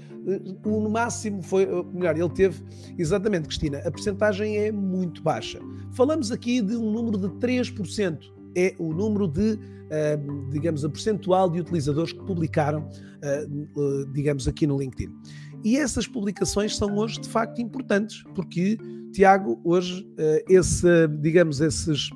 uh, 0.65 0.69
o 0.69 0.89
máximo 0.89 1.41
foi, 1.41 1.65
melhor, 1.93 2.17
ele 2.17 2.29
teve, 2.31 2.61
exatamente, 2.97 3.47
Cristina, 3.47 3.77
a 3.77 3.89
percentagem 3.89 4.57
é 4.57 4.73
muito 4.73 5.23
baixa. 5.23 5.61
Falamos 5.93 6.29
aqui 6.29 6.61
de 6.61 6.75
um 6.75 6.91
número 6.91 7.17
de 7.17 7.29
3%. 7.35 8.19
É 8.57 8.75
o 8.77 8.93
número 8.93 9.27
de, 9.27 9.59
digamos, 10.49 10.85
a 10.85 10.89
percentual 10.89 11.49
de 11.49 11.59
utilizadores 11.59 12.13
que 12.13 12.23
publicaram, 12.23 12.89
digamos, 14.13 14.47
aqui 14.47 14.65
no 14.65 14.79
LinkedIn. 14.79 15.13
E 15.65 15.77
essas 15.77 16.07
publicações 16.07 16.77
são 16.77 16.95
hoje 16.95 17.19
de 17.19 17.27
facto 17.27 17.59
importantes, 17.59 18.23
porque, 18.35 18.77
Tiago, 19.11 19.59
hoje, 19.63 20.07
eh, 20.15 20.45
esse, 20.47 21.07
digamos, 21.19 21.59
esses, 21.59 22.11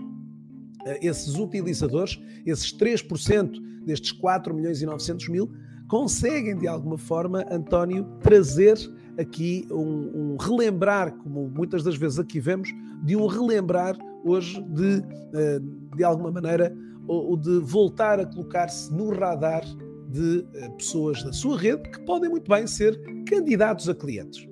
eh, 0.86 1.00
esses 1.02 1.34
utilizadores, 1.34 2.22
esses 2.46 2.72
3% 2.72 3.60
destes 3.84 4.12
4 4.12 4.54
milhões 4.54 4.84
e 4.84 4.86
900 4.86 5.30
mil, 5.30 5.52
conseguem 5.88 6.56
de 6.56 6.68
alguma 6.68 7.00
forma, 7.00 7.44
António, 7.50 8.06
trazer 8.22 8.78
aqui 9.18 9.68
um, 9.72 10.34
um, 10.34 10.38
relembrar, 10.40 11.12
como 11.18 11.50
muitas 11.50 11.84
das 11.84 11.98
vezes 11.98 12.20
aqui 12.20 12.40
vemos, 12.40 12.70
de 13.04 13.16
um 13.16 13.26
relembrar 13.26 13.98
hoje 14.24 14.62
de, 14.62 15.04
eh, 15.34 15.60
de 15.96 16.04
alguma 16.04 16.30
maneira, 16.30 16.72
ou 17.08 17.36
de 17.36 17.58
voltar 17.62 18.20
a 18.20 18.28
colocar-se 18.28 18.94
no 18.94 19.10
radar 19.10 19.64
de 20.10 20.46
eh, 20.54 20.70
pessoas 20.70 21.24
da 21.24 21.32
sua 21.32 21.58
rede 21.58 21.84
que 21.90 22.02
podem 22.02 22.30
muito 22.30 22.50
bem 22.50 22.66
ser 22.66 23.00
candidatos 23.26 23.88
a 23.88 23.96
clientes. 23.96 24.48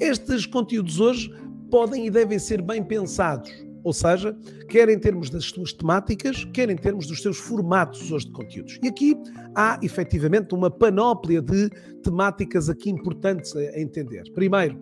Estes 0.00 0.46
conteúdos 0.46 1.00
hoje 1.00 1.30
podem 1.70 2.06
e 2.06 2.10
devem 2.10 2.38
ser 2.38 2.62
bem 2.62 2.82
pensados. 2.82 3.50
Ou 3.82 3.92
seja, 3.92 4.36
quer 4.68 4.88
em 4.90 4.98
termos 4.98 5.30
das 5.30 5.46
suas 5.46 5.72
temáticas, 5.72 6.44
quer 6.52 6.68
em 6.68 6.76
termos 6.76 7.06
dos 7.06 7.22
seus 7.22 7.38
formatos 7.38 8.12
hoje 8.12 8.26
de 8.26 8.32
conteúdos. 8.32 8.78
E 8.82 8.88
aqui 8.88 9.16
há 9.54 9.80
efetivamente 9.82 10.54
uma 10.54 10.70
panóplia 10.70 11.40
de 11.40 11.70
temáticas 12.02 12.68
aqui 12.68 12.90
importantes 12.90 13.56
a 13.56 13.80
entender. 13.80 14.22
Primeiro, 14.34 14.78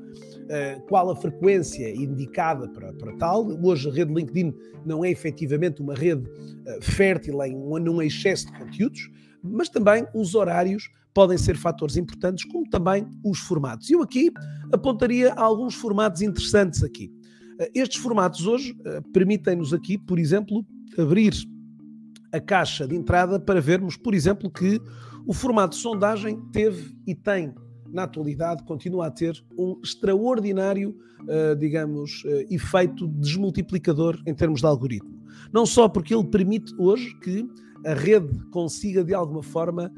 eh, 0.51 0.81
qual 0.89 1.11
a 1.11 1.17
frequência 1.17 1.95
indicada 1.95 2.69
para, 2.71 2.93
para 2.95 3.13
tal. 3.17 3.47
Hoje 3.63 3.89
a 3.89 3.93
rede 3.93 4.15
LinkedIn 4.15 4.55
não 4.85 5.05
é 5.05 5.11
efetivamente 5.11 5.83
uma 5.83 5.95
rede 5.95 6.29
eh, 6.67 6.79
fértil 6.81 7.43
em 7.45 7.55
um 7.55 8.01
excesso 8.01 8.47
de 8.47 8.59
conteúdos, 8.59 9.11
mas 9.43 9.69
também 9.69 10.07
os 10.15 10.35
horários 10.35 10.89
podem 11.15 11.37
ser 11.37 11.57
fatores 11.57 11.97
importantes, 11.97 12.45
como 12.45 12.69
também 12.69 13.07
os 13.25 13.41
formatos. 13.41 13.91
Eu 13.91 14.03
aqui 14.03 14.31
apontaria 14.73 15.33
alguns 15.35 15.75
formatos 15.75 16.23
interessantes 16.23 16.85
aqui. 16.85 17.11
Eh, 17.59 17.71
estes 17.75 18.01
formatos 18.01 18.47
hoje 18.47 18.77
eh, 18.85 19.01
permitem-nos 19.13 19.75
aqui, 19.75 19.99
por 19.99 20.19
exemplo, 20.19 20.65
abrir 20.97 21.35
a 22.33 22.41
caixa 22.41 22.87
de 22.87 22.95
entrada 22.95 23.41
para 23.41 23.61
vermos, 23.61 23.97
por 23.97 24.15
exemplo, 24.15 24.51
que 24.51 24.81
o 25.27 25.33
formato 25.33 25.77
de 25.77 25.83
sondagem 25.83 26.41
teve 26.53 26.97
e 27.07 27.15
tem, 27.15 27.53
na 27.93 28.05
atualidade, 28.05 28.63
continua 28.65 29.07
a 29.07 29.11
ter 29.11 29.43
um 29.59 29.81
extraordinário, 29.83 30.97
eh, 31.27 31.55
digamos, 31.55 32.23
efeito 32.49 33.09
desmultiplicador 33.09 34.21
em 34.27 34.35
termos 34.35 34.61
de 34.61 34.67
algoritmo. 34.67 35.19
Não 35.53 35.65
só 35.67 35.89
porque 35.89 36.15
ele 36.15 36.29
permite 36.29 36.73
hoje 36.79 37.13
que 37.21 37.45
a 37.87 37.95
rede 37.95 38.39
consiga, 38.51 39.05
de 39.05 39.15
alguma 39.15 39.43
forma, 39.43 39.93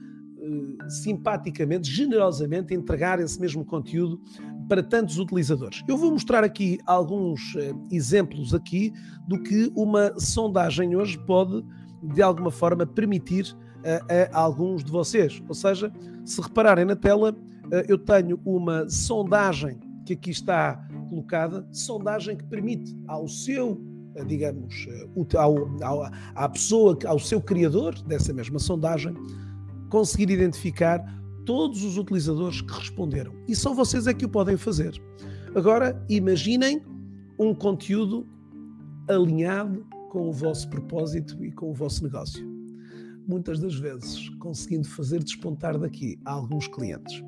simpaticamente, 0.89 1.91
generosamente, 1.91 2.74
entregar 2.74 3.20
esse 3.20 3.41
mesmo 3.41 3.64
conteúdo 3.64 4.20
para 4.68 4.83
tantos 4.83 5.18
utilizadores. 5.18 5.83
Eu 5.89 5.97
vou 5.97 6.12
mostrar 6.12 6.45
aqui 6.45 6.78
alguns 6.87 7.55
uh, 7.55 7.87
exemplos 7.91 8.55
aqui 8.55 8.93
do 9.26 9.43
que 9.43 9.70
uma 9.74 10.18
sondagem 10.18 10.95
hoje 10.97 11.18
pode, 11.26 11.64
de 12.03 12.22
alguma 12.22 12.51
forma, 12.51 12.87
permitir 12.87 13.53
uh, 13.53 14.33
a 14.33 14.41
alguns 14.41 14.85
de 14.85 14.91
vocês. 14.91 15.43
Ou 15.49 15.55
seja, 15.55 15.93
se 16.24 16.41
repararem 16.41 16.85
na 16.85 16.97
tela, 16.97 17.37
eu 17.87 17.97
tenho 17.97 18.41
uma 18.45 18.89
sondagem 18.89 19.78
que 20.05 20.14
aqui 20.14 20.31
está 20.31 20.74
colocada, 21.09 21.64
sondagem 21.70 22.37
que 22.37 22.45
permite 22.45 22.97
ao 23.07 23.28
seu 23.28 23.81
digamos, 24.24 24.86
ao, 25.36 25.68
ao, 25.82 26.10
à 26.34 26.48
pessoa, 26.48 26.98
ao 27.06 27.18
seu 27.18 27.40
criador 27.40 28.00
dessa 28.02 28.32
mesma 28.32 28.58
sondagem, 28.58 29.14
conseguir 29.88 30.30
identificar 30.30 31.04
todos 31.44 31.82
os 31.84 31.98
utilizadores 31.98 32.60
que 32.60 32.72
responderam. 32.72 33.32
E 33.48 33.56
só 33.56 33.74
vocês 33.74 34.06
é 34.06 34.14
que 34.14 34.24
o 34.24 34.28
podem 34.28 34.56
fazer. 34.56 35.00
Agora, 35.54 36.00
imaginem 36.08 36.82
um 37.38 37.54
conteúdo 37.54 38.26
alinhado 39.08 39.84
com 40.10 40.28
o 40.28 40.32
vosso 40.32 40.68
propósito 40.68 41.42
e 41.44 41.50
com 41.50 41.70
o 41.70 41.74
vosso 41.74 42.04
negócio. 42.04 42.46
Muitas 43.26 43.58
das 43.58 43.74
vezes 43.74 44.28
conseguindo 44.40 44.86
fazer 44.88 45.22
despontar 45.22 45.78
daqui 45.78 46.18
alguns 46.24 46.68
clientes. 46.68 47.22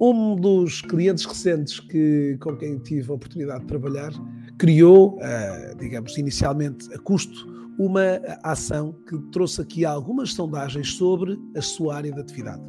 Um 0.00 0.36
dos 0.36 0.82
clientes 0.82 1.24
recentes 1.24 1.80
que, 1.80 2.36
com 2.40 2.56
quem 2.56 2.78
tive 2.78 3.10
a 3.10 3.14
oportunidade 3.14 3.60
de 3.60 3.66
trabalhar 3.66 4.12
criou, 4.58 5.16
uh, 5.16 5.76
digamos, 5.78 6.16
inicialmente 6.16 6.92
a 6.94 6.98
custo, 6.98 7.46
uma 7.78 8.20
ação 8.42 8.94
que 9.06 9.18
trouxe 9.30 9.60
aqui 9.60 9.84
algumas 9.84 10.32
sondagens 10.32 10.94
sobre 10.94 11.38
a 11.54 11.60
sua 11.60 11.96
área 11.96 12.12
de 12.12 12.20
atividade. 12.20 12.62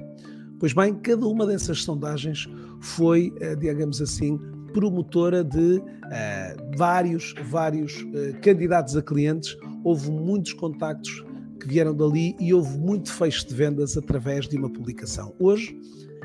Pois 0.60 0.74
bem, 0.74 0.96
cada 0.96 1.26
uma 1.26 1.46
dessas 1.46 1.84
sondagens 1.84 2.46
foi, 2.82 3.34
eh, 3.40 3.56
digamos 3.56 4.02
assim, 4.02 4.38
promotora 4.74 5.44
de 5.44 5.78
uh, 5.78 6.78
vários, 6.78 7.34
vários 7.46 8.06
candidatos 8.42 8.98
a 8.98 9.02
clientes. 9.02 9.56
Houve 9.84 10.12
muitos 10.12 10.54
contactos 10.54 11.24
que 11.60 11.68
vieram 11.68 11.96
dali 11.96 12.36
e 12.40 12.54
houve 12.54 12.78
muito 12.78 13.14
fecho 13.14 13.48
de 13.48 13.54
vendas 13.54 13.96
através 13.96 14.48
de 14.48 14.58
uma 14.58 14.70
publicação. 14.70 15.34
Hoje, 15.40 15.80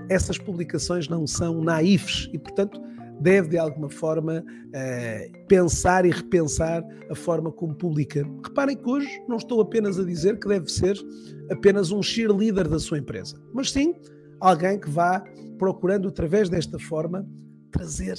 essas 0.08 0.38
publicações 0.38 1.08
não 1.08 1.26
são 1.26 1.62
naifes 1.62 2.28
e, 2.32 2.38
portanto, 2.38 2.80
deve 3.23 3.49
de 3.49 3.59
alguma 3.59 3.89
forma 3.89 4.45
uh, 4.45 5.47
pensar 5.47 6.05
e 6.05 6.11
repensar 6.11 6.83
a 7.11 7.14
forma 7.14 7.53
como 7.53 7.75
publica. 7.75 8.27
Reparem 8.45 8.77
que 8.77 8.89
hoje 8.89 9.09
não 9.29 9.37
estou 9.37 9.61
apenas 9.61 9.99
a 9.99 10.05
dizer 10.05 10.39
que 10.39 10.49
deve 10.49 10.68
ser 10.70 10.97
apenas 11.51 11.91
um 11.91 12.03
cheerleader 12.03 12.68
da 12.68 12.79
sua 12.79 12.99
empresa, 12.99 13.41
mas 13.53 13.70
sim 13.70 13.95
alguém 14.41 14.79
que 14.79 14.91
vá 14.91 15.23
procurando, 15.59 16.09
através 16.09 16.49
desta 16.49 16.79
forma, 16.79 17.27
trazer 17.70 18.18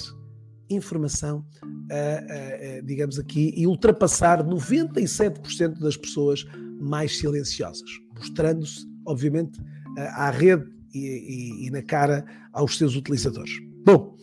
informação, 0.70 1.44
uh, 1.62 2.80
uh, 2.80 2.86
digamos 2.86 3.18
aqui, 3.18 3.52
e 3.54 3.66
ultrapassar 3.66 4.42
97% 4.42 5.78
das 5.78 5.96
pessoas 5.96 6.44
mais 6.80 7.18
silenciosas, 7.18 7.90
mostrando-se, 8.16 8.86
obviamente, 9.06 9.60
à 9.96 10.30
rede 10.30 10.64
e, 10.92 10.98
e, 10.98 11.66
e, 11.66 11.70
na 11.70 11.82
cara 11.82 12.24
aos 12.52 12.78
seus 12.78 12.96
utilizadores. 12.96 13.52
Bom, 13.84 14.16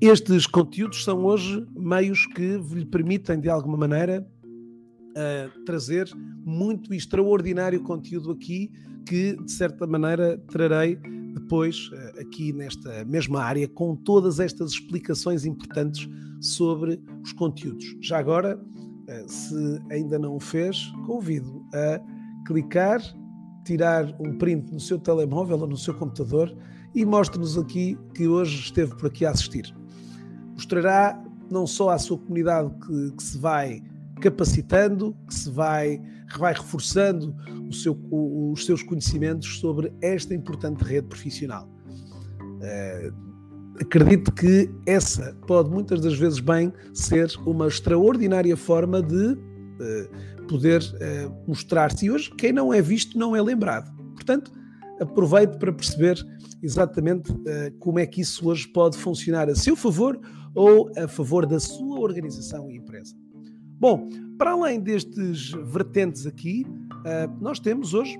estes 0.00 0.46
conteúdos 0.46 1.04
são 1.04 1.24
hoje 1.24 1.66
meios 1.76 2.26
que 2.26 2.58
lhe 2.72 2.86
permitem, 2.86 3.38
de 3.40 3.48
alguma 3.48 3.76
maneira, 3.76 4.26
trazer 5.66 6.08
muito 6.44 6.94
extraordinário 6.94 7.82
conteúdo 7.82 8.30
aqui 8.30 8.70
que, 9.06 9.36
de 9.36 9.52
certa 9.52 9.86
maneira, 9.86 10.38
trarei 10.48 10.98
depois 11.34 11.90
eh, 11.92 12.22
aqui 12.22 12.52
nesta 12.52 13.04
mesma 13.04 13.42
área 13.42 13.68
com 13.68 13.96
todas 13.96 14.40
estas 14.40 14.72
explicações 14.72 15.44
importantes 15.44 16.08
sobre 16.40 17.00
os 17.22 17.32
conteúdos. 17.32 17.96
Já 18.00 18.18
agora, 18.18 18.60
eh, 19.08 19.24
se 19.26 19.80
ainda 19.90 20.18
não 20.18 20.36
o 20.36 20.40
fez, 20.40 20.92
convido 21.06 21.64
a 21.74 22.00
clicar, 22.46 23.00
tirar 23.64 24.14
um 24.20 24.38
print 24.38 24.72
no 24.72 24.80
seu 24.80 24.98
telemóvel 24.98 25.58
ou 25.58 25.66
no 25.66 25.76
seu 25.76 25.94
computador 25.94 26.56
e 26.94 27.04
mostre-nos 27.04 27.56
aqui 27.56 27.96
que 28.14 28.26
hoje 28.26 28.58
esteve 28.60 28.96
por 28.96 29.06
aqui 29.06 29.24
a 29.24 29.30
assistir. 29.30 29.79
Mostrará 30.60 31.18
não 31.50 31.66
só 31.66 31.88
à 31.88 31.98
sua 31.98 32.18
comunidade 32.18 32.70
que, 32.86 33.12
que 33.16 33.22
se 33.22 33.38
vai 33.38 33.82
capacitando, 34.20 35.16
que 35.26 35.34
se 35.34 35.48
vai, 35.48 35.98
vai 36.38 36.52
reforçando 36.52 37.34
seu, 37.72 37.98
os 38.12 38.66
seus 38.66 38.82
conhecimentos 38.82 39.58
sobre 39.58 39.90
esta 40.02 40.34
importante 40.34 40.84
rede 40.84 41.08
profissional. 41.08 41.66
Uh, 42.38 43.80
acredito 43.80 44.30
que 44.32 44.70
essa 44.84 45.34
pode 45.46 45.70
muitas 45.70 46.02
das 46.02 46.18
vezes 46.18 46.40
bem 46.40 46.70
ser 46.92 47.30
uma 47.46 47.66
extraordinária 47.66 48.54
forma 48.54 49.02
de 49.02 49.32
uh, 49.32 50.46
poder 50.46 50.82
uh, 50.82 51.48
mostrar-se. 51.48 52.04
E 52.04 52.10
hoje, 52.10 52.30
quem 52.36 52.52
não 52.52 52.70
é 52.70 52.82
visto 52.82 53.18
não 53.18 53.34
é 53.34 53.40
lembrado. 53.40 53.90
Portanto, 54.12 54.52
aproveite 55.00 55.56
para 55.56 55.72
perceber 55.72 56.22
exatamente 56.62 57.32
como 57.78 57.98
é 57.98 58.04
que 58.04 58.20
isso 58.20 58.46
hoje 58.46 58.68
pode 58.68 58.98
funcionar 58.98 59.48
a 59.48 59.54
seu 59.54 59.74
favor 59.74 60.20
ou 60.54 60.90
a 60.96 61.06
favor 61.06 61.46
da 61.46 61.60
sua 61.60 62.00
organização 62.00 62.70
e 62.70 62.76
empresa. 62.76 63.14
Bom, 63.78 64.08
para 64.36 64.52
além 64.52 64.80
destes 64.80 65.52
vertentes 65.72 66.26
aqui, 66.26 66.66
uh, 66.66 67.42
nós 67.42 67.58
temos 67.58 67.94
hoje, 67.94 68.18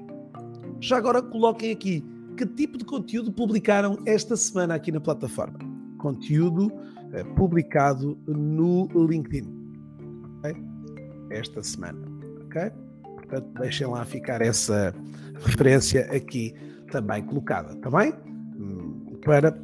já 0.81 0.97
agora 0.97 1.23
coloquem 1.23 1.71
aqui, 1.71 2.05
que 2.37 2.47
tipo 2.47 2.79
de 2.79 2.85
conteúdo 2.85 3.31
publicaram 3.31 3.99
esta 4.07 4.37
semana 4.37 4.75
aqui 4.75 4.91
na 4.91 5.01
plataforma? 5.01 5.59
Conteúdo 5.99 6.67
uh, 6.67 7.35
publicado 7.37 8.19
no 8.27 8.89
LinkedIn. 8.95 9.47
Okay? 10.39 10.55
Esta 11.31 11.63
semana. 11.63 12.01
Ok? 12.47 12.71
Portanto, 13.17 13.61
deixem 13.61 13.87
lá 13.87 14.05
ficar 14.05 14.41
essa 14.41 14.95
referência 15.45 16.11
aqui 16.11 16.55
também 16.91 17.23
colocada, 17.23 17.75
está 17.75 17.91
bem? 17.91 18.13
Hum, 18.59 19.19
para 19.25 19.57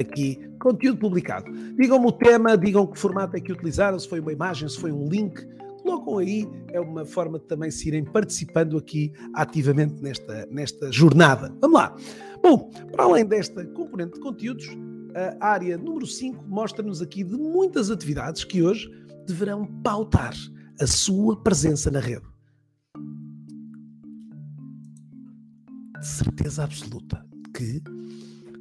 aqui 0.00 0.38
conteúdo 0.66 0.98
publicado. 0.98 1.52
Digam-me 1.76 2.06
o 2.06 2.12
tema, 2.12 2.56
digam 2.58 2.84
que 2.88 2.98
formato 2.98 3.36
é 3.36 3.40
que 3.40 3.52
utilizaram, 3.52 3.96
se 4.00 4.08
foi 4.08 4.18
uma 4.18 4.32
imagem, 4.32 4.68
se 4.68 4.76
foi 4.76 4.90
um 4.90 5.08
link, 5.08 5.46
colocam 5.80 6.18
aí, 6.18 6.44
é 6.72 6.80
uma 6.80 7.04
forma 7.04 7.38
de 7.38 7.44
também 7.46 7.70
se 7.70 7.86
irem 7.86 8.04
participando 8.04 8.76
aqui 8.76 9.12
ativamente 9.32 10.02
nesta, 10.02 10.44
nesta 10.50 10.90
jornada. 10.90 11.54
Vamos 11.60 11.78
lá. 11.78 11.94
Bom, 12.42 12.68
para 12.90 13.04
além 13.04 13.24
desta 13.24 13.64
componente 13.66 14.14
de 14.14 14.20
conteúdos, 14.20 14.66
a 15.40 15.46
área 15.46 15.78
número 15.78 16.04
5 16.04 16.44
mostra-nos 16.48 17.00
aqui 17.00 17.22
de 17.22 17.36
muitas 17.36 17.88
atividades 17.88 18.42
que 18.42 18.60
hoje 18.60 18.90
deverão 19.24 19.64
pautar 19.84 20.34
a 20.80 20.86
sua 20.86 21.40
presença 21.40 21.92
na 21.92 22.00
rede. 22.00 22.26
De 26.00 26.06
certeza 26.06 26.64
absoluta 26.64 27.24
que 27.54 27.80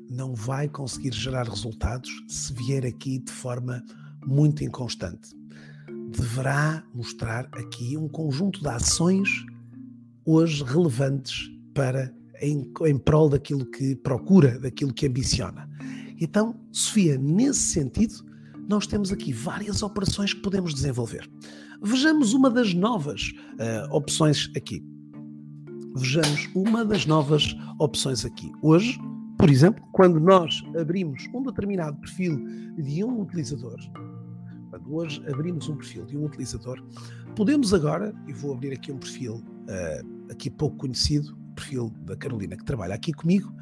não 0.10 0.34
vai 0.34 0.68
conseguir 0.68 1.14
gerar 1.14 1.47
resultados 1.47 2.10
se 2.28 2.53
vier 2.53 2.86
aqui 2.86 3.20
de 3.20 3.32
forma 3.32 3.84
muito 4.26 4.64
inconstante. 4.64 5.30
Deverá 6.10 6.84
mostrar 6.93 7.47
aqui 7.53 7.97
um 7.97 8.08
conjunto 8.08 8.62
de 8.62 8.68
ações 8.68 9.30
hoje 10.26 10.64
relevantes 10.64 11.49
para 11.74 12.14
em, 12.41 12.72
em 12.86 12.97
prol 12.97 13.30
daquilo 13.30 13.66
que 13.66 13.95
procura, 13.95 14.60
daquilo 14.60 14.93
que 14.93 15.08
ambiciona. 15.08 15.70
Então, 16.20 16.56
Sofia, 16.72 17.18
nesse 17.18 17.60
sentido, 17.60 18.26
nós 18.68 18.88
temos 18.88 19.12
aqui 19.12 19.32
várias 19.32 19.84
operações 19.84 20.34
que 20.34 20.41
podemos 20.41 20.74
desenvolver. 20.74 21.30
Vejamos 21.82 22.34
uma 22.34 22.49
das 22.49 22.74
novas 22.74 23.32
uh, 23.53 23.95
opções 23.95 24.49
aqui. 24.56 24.84
Vejamos 25.95 26.49
uma 26.56 26.84
das 26.84 27.06
novas 27.06 27.56
opções 27.80 28.26
aqui. 28.26 28.51
Hoje, 28.62 28.99
por 29.38 29.50
exemplo, 29.50 29.84
quando 29.92 30.20
nós 30.20 30.64
abrimos 30.80 31.28
um 31.34 31.44
determinado 31.44 31.98
perfil 31.98 32.38
de 32.78 33.04
um 33.04 33.22
utilizador, 33.22 33.78
quando 34.70 34.96
hoje 34.96 35.24
abrimos 35.28 35.70
um 35.70 35.76
perfil 35.76 36.06
de 36.06 36.18
um 36.18 36.26
utilizador, 36.26 36.84
podemos 37.36 37.74
agora, 37.74 38.14
e 38.28 38.34
vou 38.34 38.54
abrir 38.54 38.74
aqui 38.74 38.92
um 38.92 38.98
perfil 38.98 39.36
uh, 39.36 40.32
aqui 40.32 40.50
pouco 40.50 40.78
conhecido, 40.78 41.38
perfil 41.56 41.90
da 42.02 42.16
Carolina 42.16 42.58
que 42.58 42.66
trabalha 42.66 42.96
aqui 42.96 43.14
comigo 43.14 43.54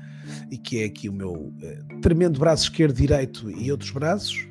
e 0.49 0.57
que 0.57 0.81
é 0.81 0.85
aqui 0.85 1.07
o 1.09 1.13
meu 1.13 1.33
uh, 1.33 2.01
tremendo 2.01 2.39
braço 2.39 2.63
esquerdo, 2.63 2.95
direito 2.95 3.49
e 3.51 3.71
outros 3.71 3.91
braços, 3.91 4.47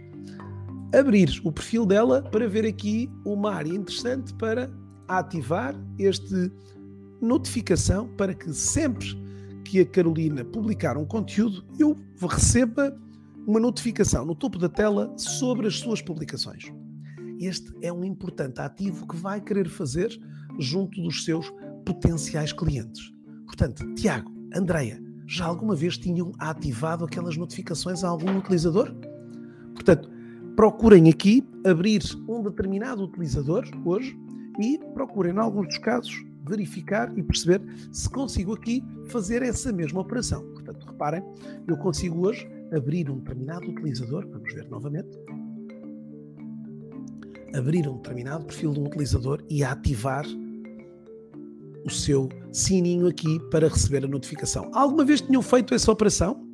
abrir 0.94 1.40
o 1.44 1.50
perfil 1.50 1.86
dela 1.86 2.22
para 2.22 2.48
ver 2.48 2.66
aqui 2.66 3.10
uma 3.24 3.54
área 3.54 3.72
interessante 3.72 4.34
para 4.34 4.70
ativar 5.08 5.74
este 5.98 6.52
notificação 7.20 8.08
para 8.16 8.34
que 8.34 8.52
sempre 8.52 9.06
que 9.64 9.80
a 9.80 9.86
Carolina 9.86 10.44
publicar 10.44 10.96
um 10.96 11.04
conteúdo, 11.04 11.64
eu 11.78 11.96
receba 12.28 12.96
uma 13.46 13.58
notificação 13.58 14.24
no 14.24 14.34
topo 14.34 14.58
da 14.58 14.68
tela 14.68 15.12
sobre 15.16 15.66
as 15.66 15.78
suas 15.78 16.00
publicações. 16.00 16.72
Este 17.40 17.72
é 17.82 17.92
um 17.92 18.04
importante 18.04 18.60
ativo 18.60 19.06
que 19.06 19.16
vai 19.16 19.40
querer 19.40 19.68
fazer 19.68 20.16
junto 20.58 21.00
dos 21.02 21.24
seus 21.24 21.52
potenciais 21.84 22.52
clientes. 22.52 23.12
Portanto, 23.46 23.94
Tiago, 23.94 24.30
Andreia, 24.54 25.02
já 25.26 25.46
alguma 25.46 25.74
vez 25.74 25.98
tinham 25.98 26.32
ativado 26.38 27.04
aquelas 27.04 27.36
notificações 27.36 28.04
a 28.04 28.08
algum 28.08 28.38
utilizador? 28.38 28.94
Portanto, 29.74 30.08
procurem 30.54 31.08
aqui 31.08 31.42
abrir 31.66 32.02
um 32.28 32.42
determinado 32.42 33.02
utilizador 33.02 33.64
hoje 33.84 34.16
e 34.60 34.78
procurem, 34.94 35.34
em 35.34 35.38
alguns 35.38 35.68
dos 35.68 35.78
casos, 35.78 36.14
verificar 36.46 37.16
e 37.16 37.22
perceber 37.22 37.62
se 37.92 38.08
consigo 38.08 38.54
aqui 38.54 38.84
fazer 39.06 39.42
essa 39.42 39.72
mesma 39.72 40.00
operação. 40.00 40.42
Portanto, 40.52 40.86
reparem, 40.86 41.22
eu 41.66 41.76
consigo 41.76 42.26
hoje 42.26 42.48
abrir 42.74 43.10
um 43.10 43.18
determinado 43.18 43.68
utilizador, 43.68 44.26
vamos 44.28 44.52
ver 44.52 44.68
novamente, 44.68 45.18
abrir 47.54 47.88
um 47.88 47.96
determinado 47.96 48.46
perfil 48.46 48.72
de 48.72 48.80
um 48.80 48.86
utilizador 48.86 49.42
e 49.48 49.62
ativar 49.62 50.24
o 51.84 51.90
seu 51.90 52.28
sininho 52.52 53.06
aqui 53.06 53.40
para 53.50 53.68
receber 53.68 54.04
a 54.04 54.08
notificação. 54.08 54.70
Alguma 54.72 55.04
vez 55.04 55.20
tinham 55.20 55.42
feito 55.42 55.74
essa 55.74 55.90
operação? 55.90 56.51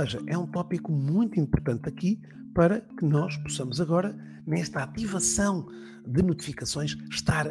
Seja, 0.00 0.22
é 0.26 0.36
um 0.36 0.46
tópico 0.46 0.92
muito 0.92 1.38
importante 1.40 1.88
aqui 1.88 2.20
para 2.54 2.80
que 2.80 3.04
nós 3.04 3.36
possamos 3.38 3.80
agora, 3.80 4.16
nesta 4.46 4.82
ativação 4.82 5.66
de 6.06 6.22
notificações, 6.22 6.96
estar 7.10 7.50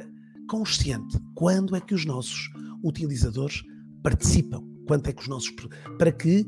consciente 0.49 1.17
quando 1.35 1.75
é 1.75 1.81
que 1.81 1.93
os 1.93 2.05
nossos 2.05 2.49
utilizadores 2.83 3.63
participam, 4.01 4.63
quanto 4.87 5.09
é 5.09 5.13
que 5.13 5.21
os 5.21 5.27
nossos. 5.27 5.53
Para 5.97 6.11
que 6.11 6.47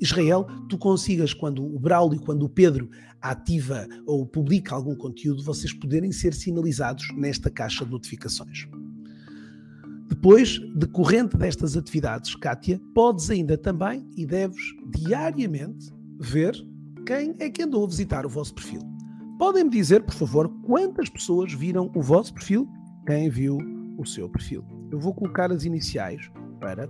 Israel, 0.00 0.46
tu 0.68 0.78
consigas, 0.78 1.34
quando 1.34 1.64
o 1.64 1.78
Braulio, 1.78 2.20
quando 2.20 2.44
o 2.44 2.48
Pedro 2.48 2.90
ativa 3.20 3.86
ou 4.06 4.26
publica 4.26 4.74
algum 4.74 4.94
conteúdo, 4.94 5.42
vocês 5.42 5.72
poderem 5.72 6.12
ser 6.12 6.34
sinalizados 6.34 7.06
nesta 7.16 7.50
caixa 7.50 7.84
de 7.84 7.90
notificações. 7.90 8.66
Depois, 10.14 10.60
decorrente 10.76 11.36
destas 11.36 11.76
atividades, 11.76 12.36
Kátia, 12.36 12.80
podes 12.94 13.30
ainda 13.30 13.58
também 13.58 14.08
e 14.16 14.24
deves 14.24 14.62
diariamente 14.86 15.92
ver 16.20 16.54
quem 17.04 17.34
é 17.40 17.50
que 17.50 17.64
andou 17.64 17.84
a 17.84 17.88
visitar 17.88 18.24
o 18.24 18.28
vosso 18.28 18.54
perfil. 18.54 18.80
Podem-me 19.40 19.70
dizer, 19.70 20.04
por 20.04 20.14
favor, 20.14 20.48
quantas 20.62 21.08
pessoas 21.08 21.52
viram 21.52 21.90
o 21.96 22.00
vosso 22.00 22.32
perfil? 22.32 22.68
Quem 23.04 23.28
viu 23.28 23.58
o 23.98 24.06
seu 24.06 24.28
perfil? 24.28 24.64
Eu 24.88 25.00
vou 25.00 25.12
colocar 25.12 25.50
as 25.50 25.64
iniciais 25.64 26.30
para. 26.60 26.88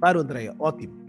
Para 0.00 0.18
o 0.18 0.22
Andréia, 0.22 0.56
ótimo. 0.58 1.01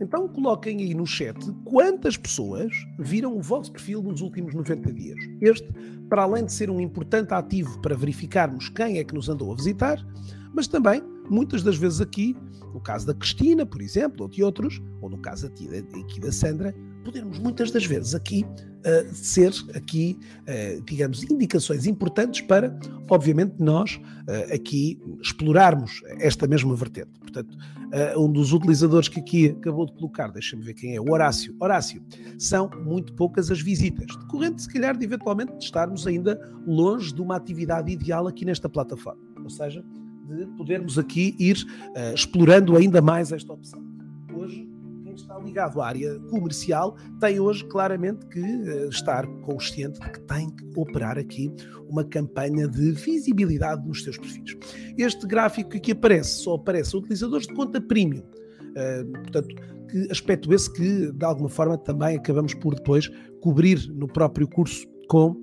Então 0.00 0.28
coloquem 0.28 0.78
aí 0.78 0.94
no 0.94 1.06
chat 1.06 1.36
quantas 1.64 2.16
pessoas 2.16 2.72
viram 2.98 3.36
o 3.36 3.42
vosso 3.42 3.72
perfil 3.72 4.02
nos 4.02 4.20
últimos 4.20 4.54
90 4.54 4.92
dias. 4.92 5.18
Este, 5.40 5.68
para 6.08 6.22
além 6.22 6.44
de 6.44 6.52
ser 6.52 6.70
um 6.70 6.80
importante 6.80 7.34
ativo 7.34 7.80
para 7.80 7.96
verificarmos 7.96 8.68
quem 8.68 8.98
é 8.98 9.04
que 9.04 9.14
nos 9.14 9.28
andou 9.28 9.52
a 9.52 9.56
visitar, 9.56 9.98
mas 10.54 10.66
também, 10.66 11.02
muitas 11.28 11.62
das 11.62 11.76
vezes 11.76 12.00
aqui, 12.00 12.36
no 12.72 12.80
caso 12.80 13.06
da 13.06 13.14
Cristina, 13.14 13.66
por 13.66 13.80
exemplo, 13.82 14.22
ou 14.22 14.28
de 14.28 14.42
outros, 14.42 14.80
ou 15.00 15.10
no 15.10 15.18
caso 15.18 15.46
aqui 15.46 15.68
da, 16.20 16.32
Sandra, 16.32 16.74
podermos 17.04 17.38
muitas 17.38 17.70
das 17.70 17.84
vezes 17.84 18.14
aqui 18.14 18.44
uh, 18.78 19.14
ser 19.14 19.52
aqui, 19.74 20.18
uh, 20.42 20.82
digamos, 20.82 21.22
indicações 21.24 21.86
importantes 21.86 22.40
para, 22.40 22.78
obviamente, 23.10 23.54
nós 23.58 23.96
uh, 23.96 24.54
aqui 24.54 24.98
explorarmos 25.20 26.02
esta 26.18 26.46
mesma 26.46 26.74
vertente. 26.74 27.10
Portanto, 27.20 27.56
um 28.18 28.30
dos 28.30 28.52
utilizadores 28.52 29.08
que 29.08 29.18
aqui 29.18 29.48
acabou 29.48 29.86
de 29.86 29.92
colocar, 29.92 30.28
deixa-me 30.28 30.62
ver 30.62 30.74
quem 30.74 30.94
é, 30.94 31.00
o 31.00 31.10
Horácio. 31.10 31.56
Horácio, 31.58 32.02
são 32.38 32.70
muito 32.84 33.14
poucas 33.14 33.50
as 33.50 33.62
visitas, 33.62 34.14
decorrente, 34.14 34.60
se 34.62 34.68
calhar, 34.68 34.96
de 34.96 35.04
eventualmente 35.06 35.52
estarmos 35.58 36.06
ainda 36.06 36.38
longe 36.66 37.14
de 37.14 37.22
uma 37.22 37.36
atividade 37.36 37.90
ideal 37.90 38.26
aqui 38.26 38.44
nesta 38.44 38.68
plataforma. 38.68 39.22
Ou 39.42 39.48
seja, 39.48 39.82
de 40.26 40.46
podermos 40.58 40.98
aqui 40.98 41.34
ir 41.38 41.64
explorando 42.12 42.76
ainda 42.76 43.00
mais 43.00 43.32
esta 43.32 43.54
opção. 43.54 43.87
Ligado 45.48 45.80
à 45.80 45.86
área 45.86 46.18
comercial 46.30 46.96
tem 47.20 47.40
hoje 47.40 47.64
claramente 47.64 48.26
que 48.26 48.40
uh, 48.40 48.88
estar 48.88 49.26
consciente 49.42 49.98
de 49.98 50.10
que 50.10 50.20
tem 50.20 50.50
que 50.50 50.64
operar 50.76 51.18
aqui 51.18 51.50
uma 51.88 52.04
campanha 52.04 52.68
de 52.68 52.92
visibilidade 52.92 53.86
nos 53.86 54.02
seus 54.02 54.18
perfis. 54.18 54.56
Este 54.96 55.26
gráfico 55.26 55.70
que 55.70 55.78
aqui 55.78 55.92
aparece 55.92 56.42
só 56.42 56.54
aparece 56.54 56.96
utilizadores 56.96 57.46
de 57.46 57.54
conta 57.54 57.80
premium. 57.80 58.22
Uh, 58.22 59.10
portanto, 59.22 59.54
que 59.88 60.10
aspecto 60.10 60.52
esse 60.52 60.70
que 60.70 61.10
de 61.10 61.24
alguma 61.24 61.48
forma 61.48 61.78
também 61.78 62.16
acabamos 62.16 62.52
por 62.54 62.74
depois 62.74 63.10
cobrir 63.40 63.88
no 63.88 64.06
próprio 64.06 64.46
curso 64.46 64.86
com 65.08 65.34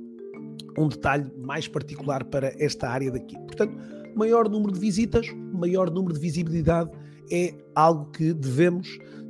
um 0.77 0.87
detalhe 0.87 1.31
mais 1.37 1.67
particular 1.67 2.23
para 2.25 2.53
esta 2.59 2.89
área 2.89 3.11
daqui. 3.11 3.35
Portanto, 3.39 3.75
maior 4.15 4.49
número 4.49 4.71
de 4.71 4.79
visitas, 4.79 5.27
maior 5.53 5.89
número 5.89 6.13
de 6.13 6.19
visibilidade 6.19 6.91
é 7.31 7.55
algo 7.73 8.11
que 8.11 8.33
devemos 8.33 8.87
eh, 8.87 9.24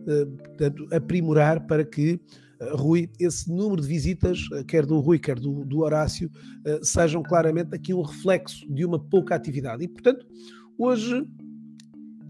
portanto, 0.47 0.87
aprimorar 0.91 1.65
para 1.65 1.83
que 1.83 2.19
eh, 2.59 2.71
Rui, 2.73 3.09
esse 3.19 3.49
número 3.51 3.81
de 3.81 3.87
visitas, 3.87 4.39
eh, 4.53 4.63
quer 4.63 4.85
do 4.85 4.99
Rui, 4.99 5.19
quer 5.19 5.39
do, 5.39 5.65
do 5.65 5.79
Horácio, 5.79 6.29
sejam 6.81 7.21
claramente 7.21 7.75
aqui 7.75 7.93
um 7.93 8.01
reflexo 8.01 8.65
de 8.71 8.85
uma 8.85 8.99
pouca 8.99 9.35
atividade. 9.35 9.83
E, 9.83 9.87
portanto, 9.87 10.25
hoje 10.77 11.25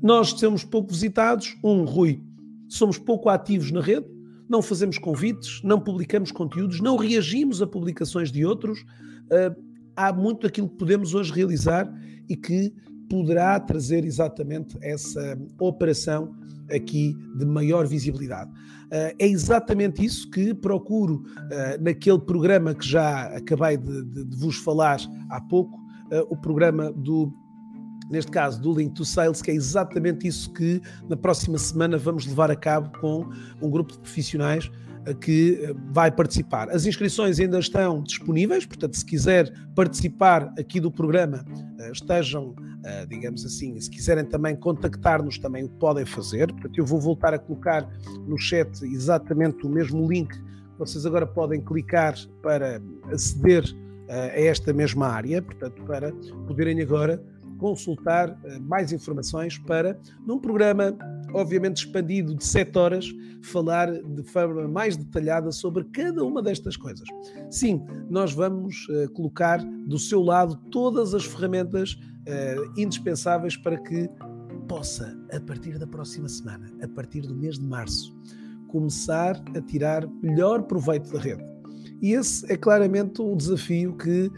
nós 0.02 0.30
somos 0.30 0.64
pouco 0.64 0.92
visitados. 0.92 1.56
Um, 1.64 1.84
Rui, 1.86 2.22
somos 2.68 2.98
pouco 2.98 3.30
ativos 3.30 3.72
na 3.72 3.82
rede, 3.82 4.06
não 4.50 4.62
fazemos 4.62 4.98
convites, 4.98 5.62
não 5.64 5.80
publicamos 5.80 6.32
conteúdos, 6.32 6.82
não 6.82 6.98
reagimos 6.98 7.62
a 7.62 7.68
publicações 7.68 8.32
de 8.32 8.46
outros. 8.46 8.84
há 9.96 10.12
muito 10.12 10.42
daquilo 10.42 10.70
que 10.70 10.78
podemos 10.78 11.14
hoje 11.14 11.32
realizar 11.32 11.92
e 12.28 12.36
que 12.36 12.74
poderá 13.10 13.60
trazer 13.60 14.04
exatamente 14.04 14.78
essa 14.82 15.38
operação 15.60 16.36
aqui 16.72 17.16
de 17.38 17.46
maior 17.46 17.86
visibilidade. 17.88 18.52
Uh, 18.52 19.16
é 19.20 19.28
exatamente 19.28 20.04
isso 20.04 20.30
que 20.30 20.54
procuro 20.54 21.24
uh, 21.24 21.84
naquele 21.84 22.20
programa 22.20 22.74
que 22.74 22.88
já 22.88 23.28
acabei 23.36 23.78
de, 23.78 24.04
de, 24.06 24.26
de 24.26 24.38
vos 24.38 24.58
falar 24.58 25.00
há 25.30 25.42
pouco, 25.42 25.78
uh, 25.78 26.26
o 26.30 26.38
programa 26.38 26.92
do 26.92 27.34
neste 28.10 28.32
caso 28.32 28.62
do 28.62 28.74
Link 28.74 28.94
to 28.94 29.04
Sales, 29.04 29.42
que 29.42 29.50
é 29.50 29.54
exatamente 29.56 30.28
isso 30.28 30.52
que 30.54 30.80
na 31.10 31.18
próxima 31.18 31.58
semana 31.58 31.98
vamos 31.98 32.26
levar 32.28 32.52
a 32.52 32.56
cabo 32.56 32.92
com 33.00 33.28
um 33.60 33.70
grupo 33.70 33.94
de 33.94 34.00
profissionais 34.00 34.70
que 35.14 35.76
vai 35.92 36.12
participar. 36.12 36.70
As 36.70 36.86
inscrições 36.86 37.40
ainda 37.40 37.60
estão 37.60 38.02
disponíveis, 38.02 38.66
portanto, 38.66 38.96
se 38.96 39.06
quiser 39.06 39.54
participar 39.76 40.54
aqui 40.58 40.80
do 40.80 40.92
programa, 40.92 41.46
estejam 41.92 42.50
uh, 42.50 43.08
digamos 43.08 43.46
assim. 43.46 43.80
Se 43.80 43.90
quiserem 43.90 44.26
também 44.26 44.56
contactar-nos, 44.56 45.38
também 45.38 45.66
o 45.66 45.70
podem 45.70 46.06
fazer. 46.06 46.48
Portanto, 46.52 46.78
eu 46.78 46.86
vou 46.86 47.00
voltar 47.00 47.34
a 47.34 47.40
colocar 47.40 47.88
no 48.28 48.38
chat 48.38 48.84
exatamente 48.84 49.66
o 49.66 49.70
mesmo 49.70 50.08
link 50.08 50.34
vocês 50.78 51.06
agora 51.06 51.26
podem 51.26 51.62
clicar 51.62 52.16
para 52.42 52.82
aceder 53.12 53.64
a 54.10 54.40
esta 54.40 54.74
mesma 54.74 55.08
área, 55.08 55.42
portanto, 55.42 55.82
para 55.84 56.12
poderem 56.48 56.82
agora 56.82 57.22
consultar 57.58 58.38
mais 58.62 58.92
informações 58.92 59.58
para, 59.58 60.00
num 60.26 60.40
programa 60.40 60.96
obviamente 61.36 61.86
expandido 61.86 62.34
de 62.34 62.46
7 62.46 62.78
horas, 62.78 63.14
falar 63.42 63.92
de 63.92 64.24
forma 64.24 64.68
mais 64.68 64.96
detalhada 64.96 65.52
sobre 65.52 65.84
cada 65.86 66.24
uma 66.24 66.42
destas 66.42 66.78
coisas. 66.78 67.08
Sim, 67.50 67.84
nós 68.10 68.34
vamos 68.34 68.88
uh, 68.90 69.12
colocar 69.12 69.60
do 69.86 70.00
seu 70.00 70.22
lado 70.22 70.56
todas 70.72 71.14
as 71.14 71.26
ferramentas 71.26 71.94
uh, 71.94 72.80
indispensáveis 72.80 73.58
para 73.58 73.78
que 73.78 74.10
possa, 74.68 75.16
a 75.32 75.40
partir 75.42 75.78
da 75.78 75.86
próxima 75.86 76.30
semana, 76.30 76.72
a 76.82 76.88
partir 76.88 77.22
do 77.22 77.36
mês 77.36 77.60
de 77.60 77.66
março, 77.66 78.16
começar 78.70 79.42
a 79.56 79.62
tirar 79.62 80.08
melhor 80.24 80.64
proveito 80.64 81.12
da 81.12 81.20
rede. 81.20 81.44
E 82.02 82.14
esse 82.14 82.52
é 82.52 82.58
claramente 82.58 83.22
o 83.22 83.36
desafio 83.36 83.96
que, 83.96 84.30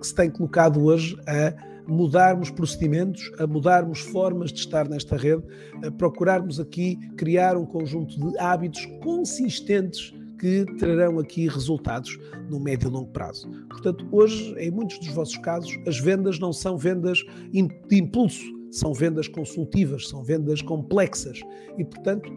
que 0.00 0.06
se 0.06 0.14
tem 0.14 0.30
colocado 0.30 0.82
hoje 0.82 1.16
a 1.26 1.54
mudarmos 1.86 2.50
procedimentos, 2.50 3.30
a 3.38 3.46
mudarmos 3.46 4.00
formas 4.00 4.52
de 4.52 4.60
estar 4.60 4.88
nesta 4.88 5.16
rede, 5.16 5.42
a 5.84 5.90
procurarmos 5.90 6.58
aqui 6.58 6.96
criar 7.16 7.56
um 7.56 7.64
conjunto 7.64 8.18
de 8.18 8.38
hábitos 8.38 8.86
consistentes 9.02 10.14
que 10.38 10.64
trarão 10.78 11.18
aqui 11.18 11.48
resultados 11.48 12.18
no 12.50 12.60
médio 12.60 12.88
e 12.88 12.92
longo 12.92 13.10
prazo. 13.10 13.48
Portanto, 13.68 14.06
hoje, 14.12 14.54
em 14.58 14.70
muitos 14.70 14.98
dos 14.98 15.08
vossos 15.08 15.36
casos, 15.38 15.72
as 15.86 15.98
vendas 15.98 16.38
não 16.38 16.52
são 16.52 16.76
vendas 16.76 17.24
de 17.50 17.96
impulso, 17.96 18.44
são 18.70 18.92
vendas 18.92 19.28
consultivas, 19.28 20.08
são 20.08 20.22
vendas 20.22 20.60
complexas 20.60 21.40
e, 21.78 21.84
portanto, 21.84 22.30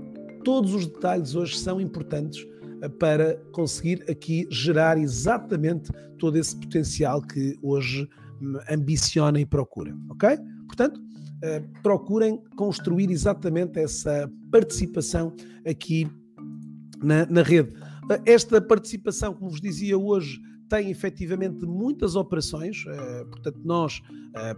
todos 0.44 0.74
os 0.74 0.88
detalhes 0.88 1.36
hoje 1.36 1.58
são 1.58 1.82
importantes 1.82 2.48
eh, 2.82 2.88
para 2.88 3.36
conseguir 3.52 4.04
aqui 4.10 4.48
gerar 4.50 4.98
exatamente 4.98 5.92
todo 6.18 6.38
esse 6.38 6.56
potencial 6.56 7.22
que 7.22 7.58
hoje 7.62 8.08
ambiciona 8.70 9.40
e 9.40 9.46
procura, 9.46 9.96
ok? 10.10 10.38
Portanto, 10.68 11.00
uh, 11.00 11.82
procurem 11.82 12.42
construir 12.56 13.10
exatamente 13.10 13.80
essa 13.80 14.32
participação 14.52 15.34
aqui 15.68 16.10
na, 17.02 17.26
na 17.26 17.42
rede. 17.42 17.72
Uh, 17.72 18.22
esta 18.26 18.62
participação, 18.62 19.34
como 19.34 19.50
vos 19.50 19.62
dizia 19.62 19.98
hoje, 19.98 20.40
tem 20.68 20.92
efetivamente 20.92 21.66
muitas 21.66 22.16
operações, 22.16 22.86
uh, 22.86 23.26
portanto, 23.28 23.60
nós, 23.64 24.02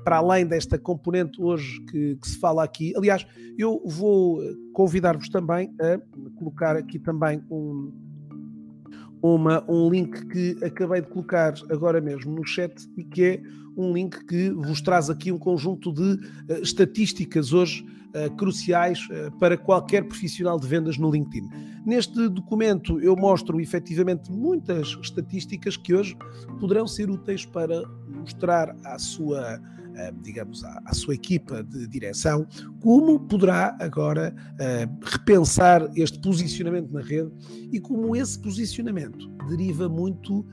para 0.03 0.17
além 0.17 0.45
desta 0.45 0.77
componente 0.77 1.41
hoje 1.41 1.79
que, 1.89 2.17
que, 2.17 2.27
se 2.27 2.37
fala 2.37 2.61
aqui, 2.61 2.93
aliás, 2.97 3.25
eu 3.57 3.81
vou 3.85 4.41
convidar-vos 4.73 5.29
também 5.29 5.73
a 5.79 5.97
colocar 6.37 6.75
aqui 6.75 6.99
também 6.99 7.41
um, 7.49 8.10
uma, 9.21 9.63
um 9.69 9.89
link 9.89 10.25
que 10.27 10.57
acabei 10.63 11.01
de 11.01 11.07
colocar 11.07 11.53
agora 11.69 12.01
mesmo 12.01 12.33
no 12.33 12.45
chat 12.45 12.73
e 12.97 13.03
que 13.03 13.23
é 13.23 13.41
um 13.77 13.93
link 13.93 14.25
que 14.25 14.49
vos 14.49 14.81
traz 14.81 15.09
aqui 15.09 15.31
um 15.31 15.37
conjunto 15.37 15.93
de 15.93 16.01
uh, 16.01 16.61
estatísticas 16.61 17.53
hoje 17.53 17.85
uh, 18.15 18.35
cruciais 18.35 18.99
uh, 19.09 19.31
para 19.37 19.57
qualquer 19.57 20.03
profissional 20.05 20.59
de 20.59 20.67
vendas 20.67 20.97
no 20.97 21.11
LinkedIn. 21.11 21.47
Neste 21.85 22.27
documento 22.27 22.99
eu 22.99 23.15
mostro 23.15 23.59
efetivamente 23.61 24.31
muitas 24.31 24.97
estatísticas 25.01 25.77
que 25.77 25.93
hoje 25.93 26.17
poderão 26.59 26.87
ser 26.87 27.09
úteis 27.09 27.45
para 27.45 27.83
mostrar 28.07 28.75
à 28.83 28.99
sua 28.99 29.59
digamos, 30.21 30.63
à, 30.63 30.81
à, 30.85 30.93
sua 30.93 31.15
equipa 31.15 31.63
de 31.63 31.87
direção, 31.87 32.47
como 32.79 33.19
poderá 33.19 33.75
agora 33.79 34.33
uh, 34.53 35.05
repensar 35.05 35.89
este 35.95 36.19
posicionamento 36.19 36.91
na 36.91 37.01
rede 37.01 37.31
e 37.71 37.79
como 37.79 38.15
esse 38.15 38.39
posicionamento 38.39 39.29
deriva 39.49 39.87
muito 39.87 40.45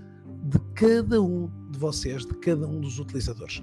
de 0.45 0.59
cada 0.75 1.23
um 1.23 1.51
de 1.71 1.79
vocês, 1.79 2.25
de 2.25 2.35
cada 2.35 2.67
um 2.67 2.81
dos 2.81 2.99
utilizadores. 2.99 3.63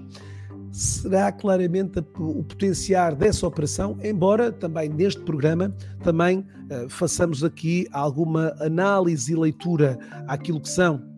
Será 0.72 1.32
claramente 1.32 1.98
o 2.18 2.42
potenciar 2.42 3.14
dessa 3.14 3.46
operação, 3.46 3.96
embora 4.02 4.52
também 4.52 4.88
neste 4.88 5.22
programa 5.22 5.74
também 6.02 6.40
uh, 6.40 6.88
façamos 6.88 7.44
aqui 7.44 7.86
alguma 7.92 8.54
análise 8.60 9.32
e 9.32 9.36
leitura 9.36 9.98
àquilo 10.26 10.60
que 10.60 10.68
são 10.68 11.16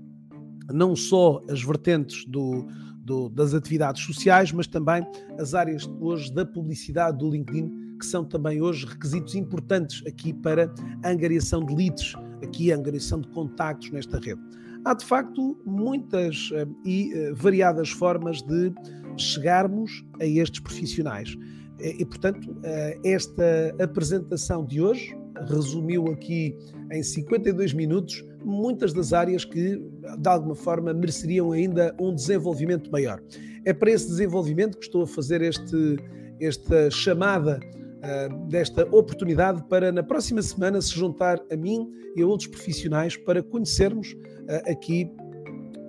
não 0.72 0.94
só 0.94 1.42
as 1.48 1.62
vertentes 1.62 2.24
do, 2.26 2.66
do, 3.08 3.30
das 3.30 3.54
atividades 3.54 4.04
sociais, 4.04 4.52
mas 4.52 4.66
também 4.66 5.04
as 5.38 5.54
áreas 5.54 5.88
hoje 5.98 6.32
da 6.32 6.44
publicidade 6.44 7.18
do 7.18 7.30
LinkedIn, 7.30 7.96
que 7.98 8.06
são 8.06 8.24
também 8.24 8.60
hoje 8.60 8.86
requisitos 8.86 9.34
importantes 9.34 10.06
aqui 10.06 10.32
para 10.32 10.72
a 11.02 11.08
angariação 11.08 11.64
de 11.64 11.74
leads, 11.74 12.12
aqui 12.42 12.70
a 12.70 12.76
angariação 12.76 13.20
de 13.20 13.28
contactos 13.28 13.90
nesta 13.90 14.18
rede 14.18 14.40
há 14.84 14.94
de 14.94 15.04
facto 15.04 15.60
muitas 15.64 16.50
uh, 16.50 16.68
e 16.84 17.12
uh, 17.12 17.34
variadas 17.34 17.90
formas 17.90 18.40
de 18.42 18.72
chegarmos 19.16 20.04
a 20.20 20.24
estes 20.24 20.60
profissionais. 20.60 21.36
E, 21.80 22.04
portanto, 22.04 22.50
uh, 22.50 23.00
esta 23.04 23.74
apresentação 23.80 24.64
de 24.64 24.80
hoje 24.80 25.16
resumiu 25.48 26.08
aqui 26.08 26.56
em 26.90 27.02
52 27.02 27.72
minutos 27.72 28.24
muitas 28.44 28.92
das 28.92 29.12
áreas 29.12 29.44
que, 29.44 29.82
de 30.18 30.28
alguma 30.28 30.54
forma, 30.54 30.92
mereceriam 30.92 31.52
ainda 31.52 31.94
um 32.00 32.14
desenvolvimento 32.14 32.90
maior. 32.90 33.20
É 33.64 33.72
para 33.72 33.90
esse 33.90 34.08
desenvolvimento 34.08 34.78
que 34.78 34.84
estou 34.84 35.02
a 35.02 35.06
fazer 35.06 35.42
este, 35.42 35.96
esta 36.40 36.90
chamada 36.90 37.60
uh, 37.98 38.48
desta 38.48 38.84
oportunidade 38.94 39.62
para, 39.68 39.90
na 39.92 40.02
próxima 40.02 40.42
semana, 40.42 40.80
se 40.80 40.94
juntar 40.94 41.40
a 41.50 41.56
mim 41.56 41.90
e 42.16 42.22
a 42.22 42.26
outros 42.26 42.48
profissionais 42.48 43.16
para 43.16 43.42
conhecermos 43.42 44.12
uh, 44.12 44.70
aqui 44.70 45.10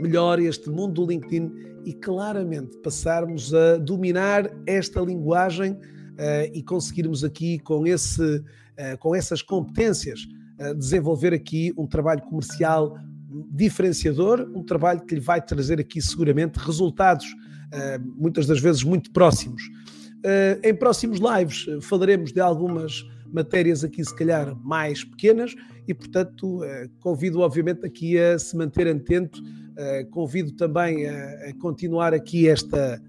melhor 0.01 0.39
este 0.39 0.69
mundo 0.69 0.93
do 0.93 1.11
LinkedIn 1.11 1.51
e 1.85 1.93
claramente 1.93 2.77
passarmos 2.77 3.53
a 3.53 3.77
dominar 3.77 4.49
esta 4.65 5.01
linguagem 5.01 5.73
uh, 5.73 5.77
e 6.53 6.63
conseguirmos 6.63 7.23
aqui 7.23 7.59
com, 7.59 7.85
esse, 7.85 8.43
com 8.99 9.13
essas 9.15 9.41
competências 9.41 10.21
desenvolver 10.77 11.33
aqui 11.33 11.73
um 11.77 11.87
trabalho 11.87 12.21
comercial 12.23 12.97
diferenciador, 13.51 14.49
um 14.55 14.63
trabalho 14.63 15.01
que 15.01 15.15
lhe 15.15 15.21
vai 15.21 15.41
trazer 15.41 15.79
aqui 15.79 16.01
seguramente 16.01 16.57
resultados 16.57 17.25
muitas 18.17 18.47
das 18.47 18.59
vezes 18.59 18.83
muito 18.83 19.11
próximos. 19.11 19.61
Uh, 20.19 20.59
em 20.67 20.75
próximos 20.75 21.17
lives 21.19 21.65
uh, 21.67 21.81
falaremos 21.81 22.33
de 22.33 22.41
algumas 22.41 23.05
matérias 23.31 23.85
aqui, 23.85 24.03
se 24.03 24.13
calhar, 24.13 24.53
mais 24.65 25.01
pequenas 25.03 25.55
e, 25.87 25.93
portanto, 25.93 26.61
convido, 26.99 27.39
obviamente, 27.41 27.85
aqui 27.85 28.17
a 28.17 28.37
se 28.39 28.57
manter 28.57 28.87
atento. 28.87 29.39
convido 30.09 30.51
também 30.53 31.07
a, 31.07 31.53
continuar 31.59 32.11
aqui 32.11 32.47
esta, 32.47 32.99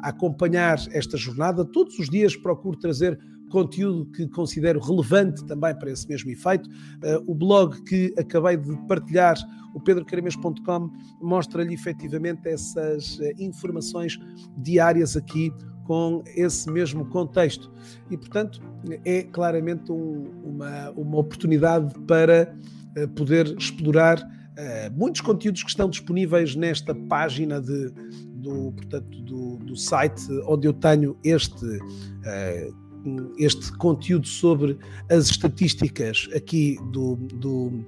a 0.00 0.10
acompanhar 0.10 0.78
esta 0.92 1.16
jornada. 1.16 1.64
Todos 1.64 1.98
os 1.98 2.10
dias 2.10 2.36
procuro 2.36 2.78
trazer 2.78 3.18
conteúdo 3.48 4.06
que 4.12 4.28
considero 4.28 4.80
relevante 4.80 5.44
também 5.46 5.74
para 5.78 5.90
esse 5.90 6.08
mesmo 6.08 6.30
efeito. 6.30 6.68
o 7.26 7.34
blog 7.34 7.82
que 7.82 8.14
acabei 8.18 8.56
de 8.56 8.76
partilhar, 8.86 9.36
o 9.74 9.80
pedrocarames.com, 9.80 10.90
mostra-lhe 11.20 11.74
efetivamente 11.74 12.48
essas 12.48 13.18
informações 13.38 14.18
diárias 14.56 15.16
aqui 15.16 15.52
com 15.88 16.22
esse 16.36 16.70
mesmo 16.70 17.06
contexto. 17.06 17.72
E, 18.10 18.16
portanto, 18.16 18.60
é 19.06 19.22
claramente 19.22 19.90
um, 19.90 20.30
uma, 20.44 20.90
uma 20.90 21.18
oportunidade 21.18 21.98
para 22.00 22.54
uh, 22.94 23.08
poder 23.08 23.56
explorar 23.56 24.20
uh, 24.20 24.92
muitos 24.94 25.22
conteúdos 25.22 25.62
que 25.62 25.70
estão 25.70 25.88
disponíveis 25.88 26.54
nesta 26.54 26.94
página 26.94 27.58
de, 27.58 27.90
do, 28.34 28.70
portanto, 28.72 29.22
do, 29.22 29.56
do 29.56 29.74
site 29.74 30.22
onde 30.46 30.68
eu 30.68 30.74
tenho 30.74 31.16
este. 31.24 31.64
Uh, 31.64 32.87
este 33.36 33.72
conteúdo 33.76 34.26
sobre 34.26 34.78
as 35.10 35.30
estatísticas 35.30 36.28
aqui 36.34 36.78
do, 36.92 37.16
do, 37.16 37.84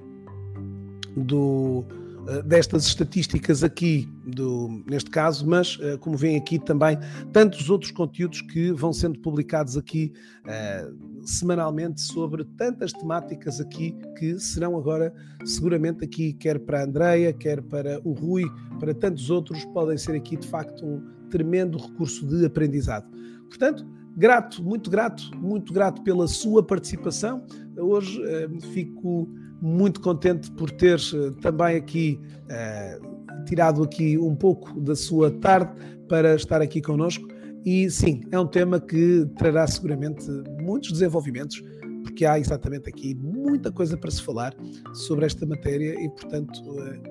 do 1.17 1.85
eh, 2.31 2.43
destas 2.43 2.87
estatísticas 2.87 3.65
aqui, 3.65 4.09
do, 4.25 4.83
neste 4.87 5.11
caso, 5.11 5.47
mas 5.49 5.77
uh, 5.77 5.99
como 5.99 6.17
vem 6.17 6.37
aqui 6.37 6.59
também 6.59 6.99
tantos 7.33 7.71
outros 7.71 7.91
conteúdos 7.91 8.43
que 8.43 8.71
vão 8.73 8.93
sendo 8.93 9.19
publicados 9.19 9.77
aqui 9.77 10.13
uh, 10.45 11.27
semanalmente 11.27 12.01
sobre 12.01 12.45
tantas 12.57 12.93
temáticas 12.93 13.61
aqui 13.61 13.97
que 14.19 14.39
serão 14.39 14.77
agora 14.77 15.13
seguramente 15.45 16.05
aqui, 16.05 16.33
quer 16.35 16.59
para 16.61 16.81
a 16.81 16.85
Andreia, 16.85 17.33
quer 17.33 17.63
para 17.63 18.01
o 18.05 18.13
Rui, 18.13 18.45
para 18.79 18.95
tantos 18.95 19.31
outros, 19.31 19.65
podem 19.67 19.97
ser 19.97 20.15
aqui 20.15 20.37
de 20.37 20.47
facto 20.47 20.85
um 20.85 21.03
tremendo 21.31 21.79
recurso 21.79 22.27
de 22.27 22.45
aprendizado. 22.45 23.11
Portanto, 23.49 23.87
grato, 24.21 24.63
muito 24.63 24.91
grato, 24.91 25.31
muito 25.35 25.73
grato 25.73 26.03
pela 26.03 26.29
sua 26.29 26.63
participação. 26.63 27.43
Hoje 27.75 28.21
uh, 28.21 28.61
fico 28.61 29.27
muito 29.63 29.99
contente 30.01 30.51
por 30.53 30.71
ter 30.71 30.99
eh, 30.99 31.31
também 31.43 31.77
aqui 31.77 32.19
uh, 32.45 33.45
tirado 33.45 33.83
aqui 33.83 34.17
um 34.19 34.35
pouco 34.35 34.79
da 34.81 34.95
sua 34.95 35.31
tarde 35.31 35.73
para 36.07 36.35
estar 36.35 36.61
aqui 36.61 36.83
connosco. 36.83 37.27
E 37.65 37.91
sim, 37.91 38.23
é 38.31 38.39
um 38.39 38.47
tema 38.47 38.79
que 38.79 39.27
trará 39.39 39.67
seguramente 39.67 40.27
muitos 40.63 40.93
desenvolvimentos, 40.93 41.63
porque 42.11 42.27
há 42.27 42.39
exatamente 42.39 42.89
aqui 42.89 43.15
muita 43.15 43.71
coisa 43.71 43.97
para 43.97 44.11
se 44.11 44.21
falar 44.21 44.55
sobre 44.93 45.25
esta 45.27 45.47
matéria 45.47 45.95
e, 46.03 46.09
portanto, 46.09 46.61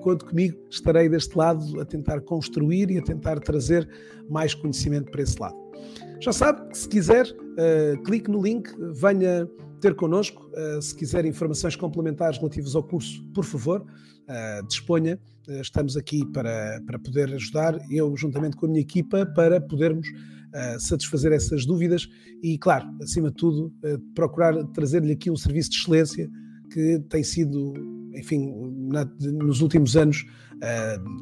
conto 0.00 0.26
comigo, 0.26 0.58
estarei 0.70 1.08
deste 1.08 1.36
lado 1.36 1.80
a 1.80 1.84
tentar 1.86 2.20
construir 2.20 2.90
e 2.90 2.98
a 2.98 3.02
tentar 3.02 3.40
trazer 3.40 3.88
mais 4.28 4.54
conhecimento 4.54 5.10
para 5.10 5.22
esse 5.22 5.38
lado. 5.40 5.56
Já 6.20 6.32
sabe 6.32 6.68
que 6.68 6.76
se 6.76 6.88
quiser, 6.88 7.26
clique 8.04 8.30
no 8.30 8.42
link, 8.42 8.68
venha 8.92 9.48
ter 9.80 9.94
connosco. 9.94 10.50
se 10.82 10.94
quiser 10.94 11.24
informações 11.24 11.74
complementares 11.74 12.36
relativas 12.36 12.76
ao 12.76 12.82
curso, 12.82 13.24
por 13.32 13.44
favor, 13.44 13.84
disponha. 14.68 15.18
estamos 15.48 15.96
aqui 15.96 16.26
para, 16.26 16.78
para 16.86 16.98
poder 16.98 17.32
ajudar, 17.32 17.78
eu 17.90 18.14
juntamente 18.16 18.54
com 18.54 18.66
a 18.66 18.68
minha 18.68 18.82
equipa, 18.82 19.24
para 19.34 19.62
podermos 19.62 20.06
satisfazer 20.78 21.32
essas 21.32 21.64
dúvidas 21.64 22.08
e, 22.42 22.58
claro, 22.58 22.88
acima 23.02 23.30
de 23.30 23.36
tudo, 23.36 23.72
procurar 24.14 24.54
trazer-lhe 24.68 25.12
aqui 25.12 25.30
um 25.30 25.36
serviço 25.36 25.70
de 25.70 25.76
excelência 25.76 26.30
que 26.72 26.98
tem 27.08 27.22
sido, 27.22 27.72
enfim, 28.14 28.52
na, 28.88 29.04
nos 29.32 29.60
últimos 29.60 29.96
anos, 29.96 30.24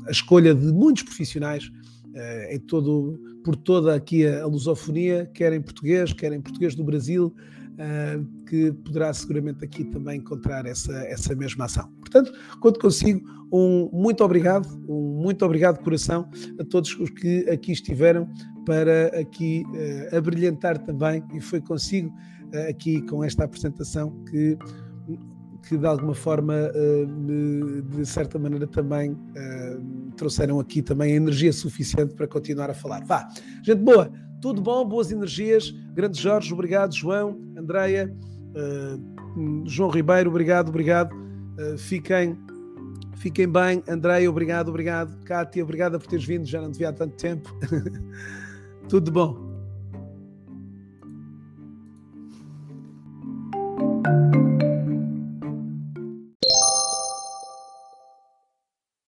a 0.07 0.11
escolha 0.11 0.55
de 0.55 0.73
muitos 0.73 1.03
profissionais 1.03 1.71
em 2.51 2.59
todo, 2.59 3.21
por 3.45 3.55
toda 3.55 3.95
aqui 3.95 4.27
a, 4.27 4.47
lusofonia, 4.47 5.31
quer 5.35 5.53
em 5.53 5.61
português, 5.61 6.13
quer 6.13 6.33
em 6.33 6.41
português 6.41 6.75
do 6.75 6.85
Brasil, 6.85 7.35
que 8.49 8.73
poderá 8.73 9.13
seguramente 9.13 9.65
aqui 9.65 9.85
também 9.85 10.19
encontrar 10.19 10.65
essa, 10.67 10.93
essa 11.05 11.35
mesma 11.35 11.67
ação. 11.67 11.89
Portanto, 12.01 12.33
quando 12.61 12.79
consigo, 12.79 13.21
um 13.53 13.91
muito 13.93 14.25
obrigado, 14.25 14.67
um 14.89 15.21
muito 15.23 15.45
obrigado 15.45 15.79
de 15.79 15.85
coração 15.85 16.29
a 16.59 16.65
todos 16.65 16.99
os 16.99 17.11
que 17.11 17.49
aqui 17.51 17.73
estiveram 17.73 18.29
para 18.65 19.09
aqui 19.19 19.65
uh, 19.67 20.17
abrilhantar 20.17 20.79
também, 20.79 21.23
e 21.35 21.41
foi 21.41 21.61
consigo 21.61 22.09
uh, 22.09 22.71
aqui 22.71 23.03
com 23.03 23.23
esta 23.23 23.45
apresentação 23.45 24.11
que, 24.25 24.57
que 25.69 25.77
de 25.77 25.87
alguma 25.87 26.15
forma, 26.15 26.55
me, 27.07 27.83
de 27.83 28.07
certa 28.07 28.39
maneira 28.39 28.67
também 28.67 29.17
trouxeram 30.17 30.59
aqui 30.59 30.83
também 30.83 31.13
a 31.13 31.17
energia 31.17 31.53
suficiente 31.53 32.15
para 32.15 32.27
continuar 32.27 32.71
a 32.71 32.75
falar. 32.75 33.05
Vá, 33.05 33.29
gente 33.63 33.83
boa! 33.83 34.11
Tudo 34.41 34.63
bom, 34.63 34.87
boas 34.87 35.11
energias. 35.11 35.73
Grande 35.95 36.21
Jorge, 36.21 36.55
obrigado. 36.55 36.95
João, 36.95 37.37
Andreia, 37.57 38.15
ah, 38.59 38.99
João 39.65 39.91
Ribeiro, 39.91 40.31
obrigado, 40.31 40.69
obrigado. 40.69 41.15
Ah, 41.59 41.79
fiquem, 41.79 42.37
fiquem 43.17 43.49
bem. 43.49 43.83
Andréia, 43.89 44.29
obrigado, 44.29 44.69
obrigado. 44.69 45.17
Cátia, 45.25 45.63
obrigada 45.63 45.99
por 45.99 46.09
teres 46.09 46.25
vindo, 46.25 46.47
já 46.47 46.61
não 46.61 46.71
devia 46.71 46.89
há 46.89 46.93
tanto 46.93 47.17
tempo. 47.17 47.49
Tudo 48.89 49.13
bom. 49.13 49.49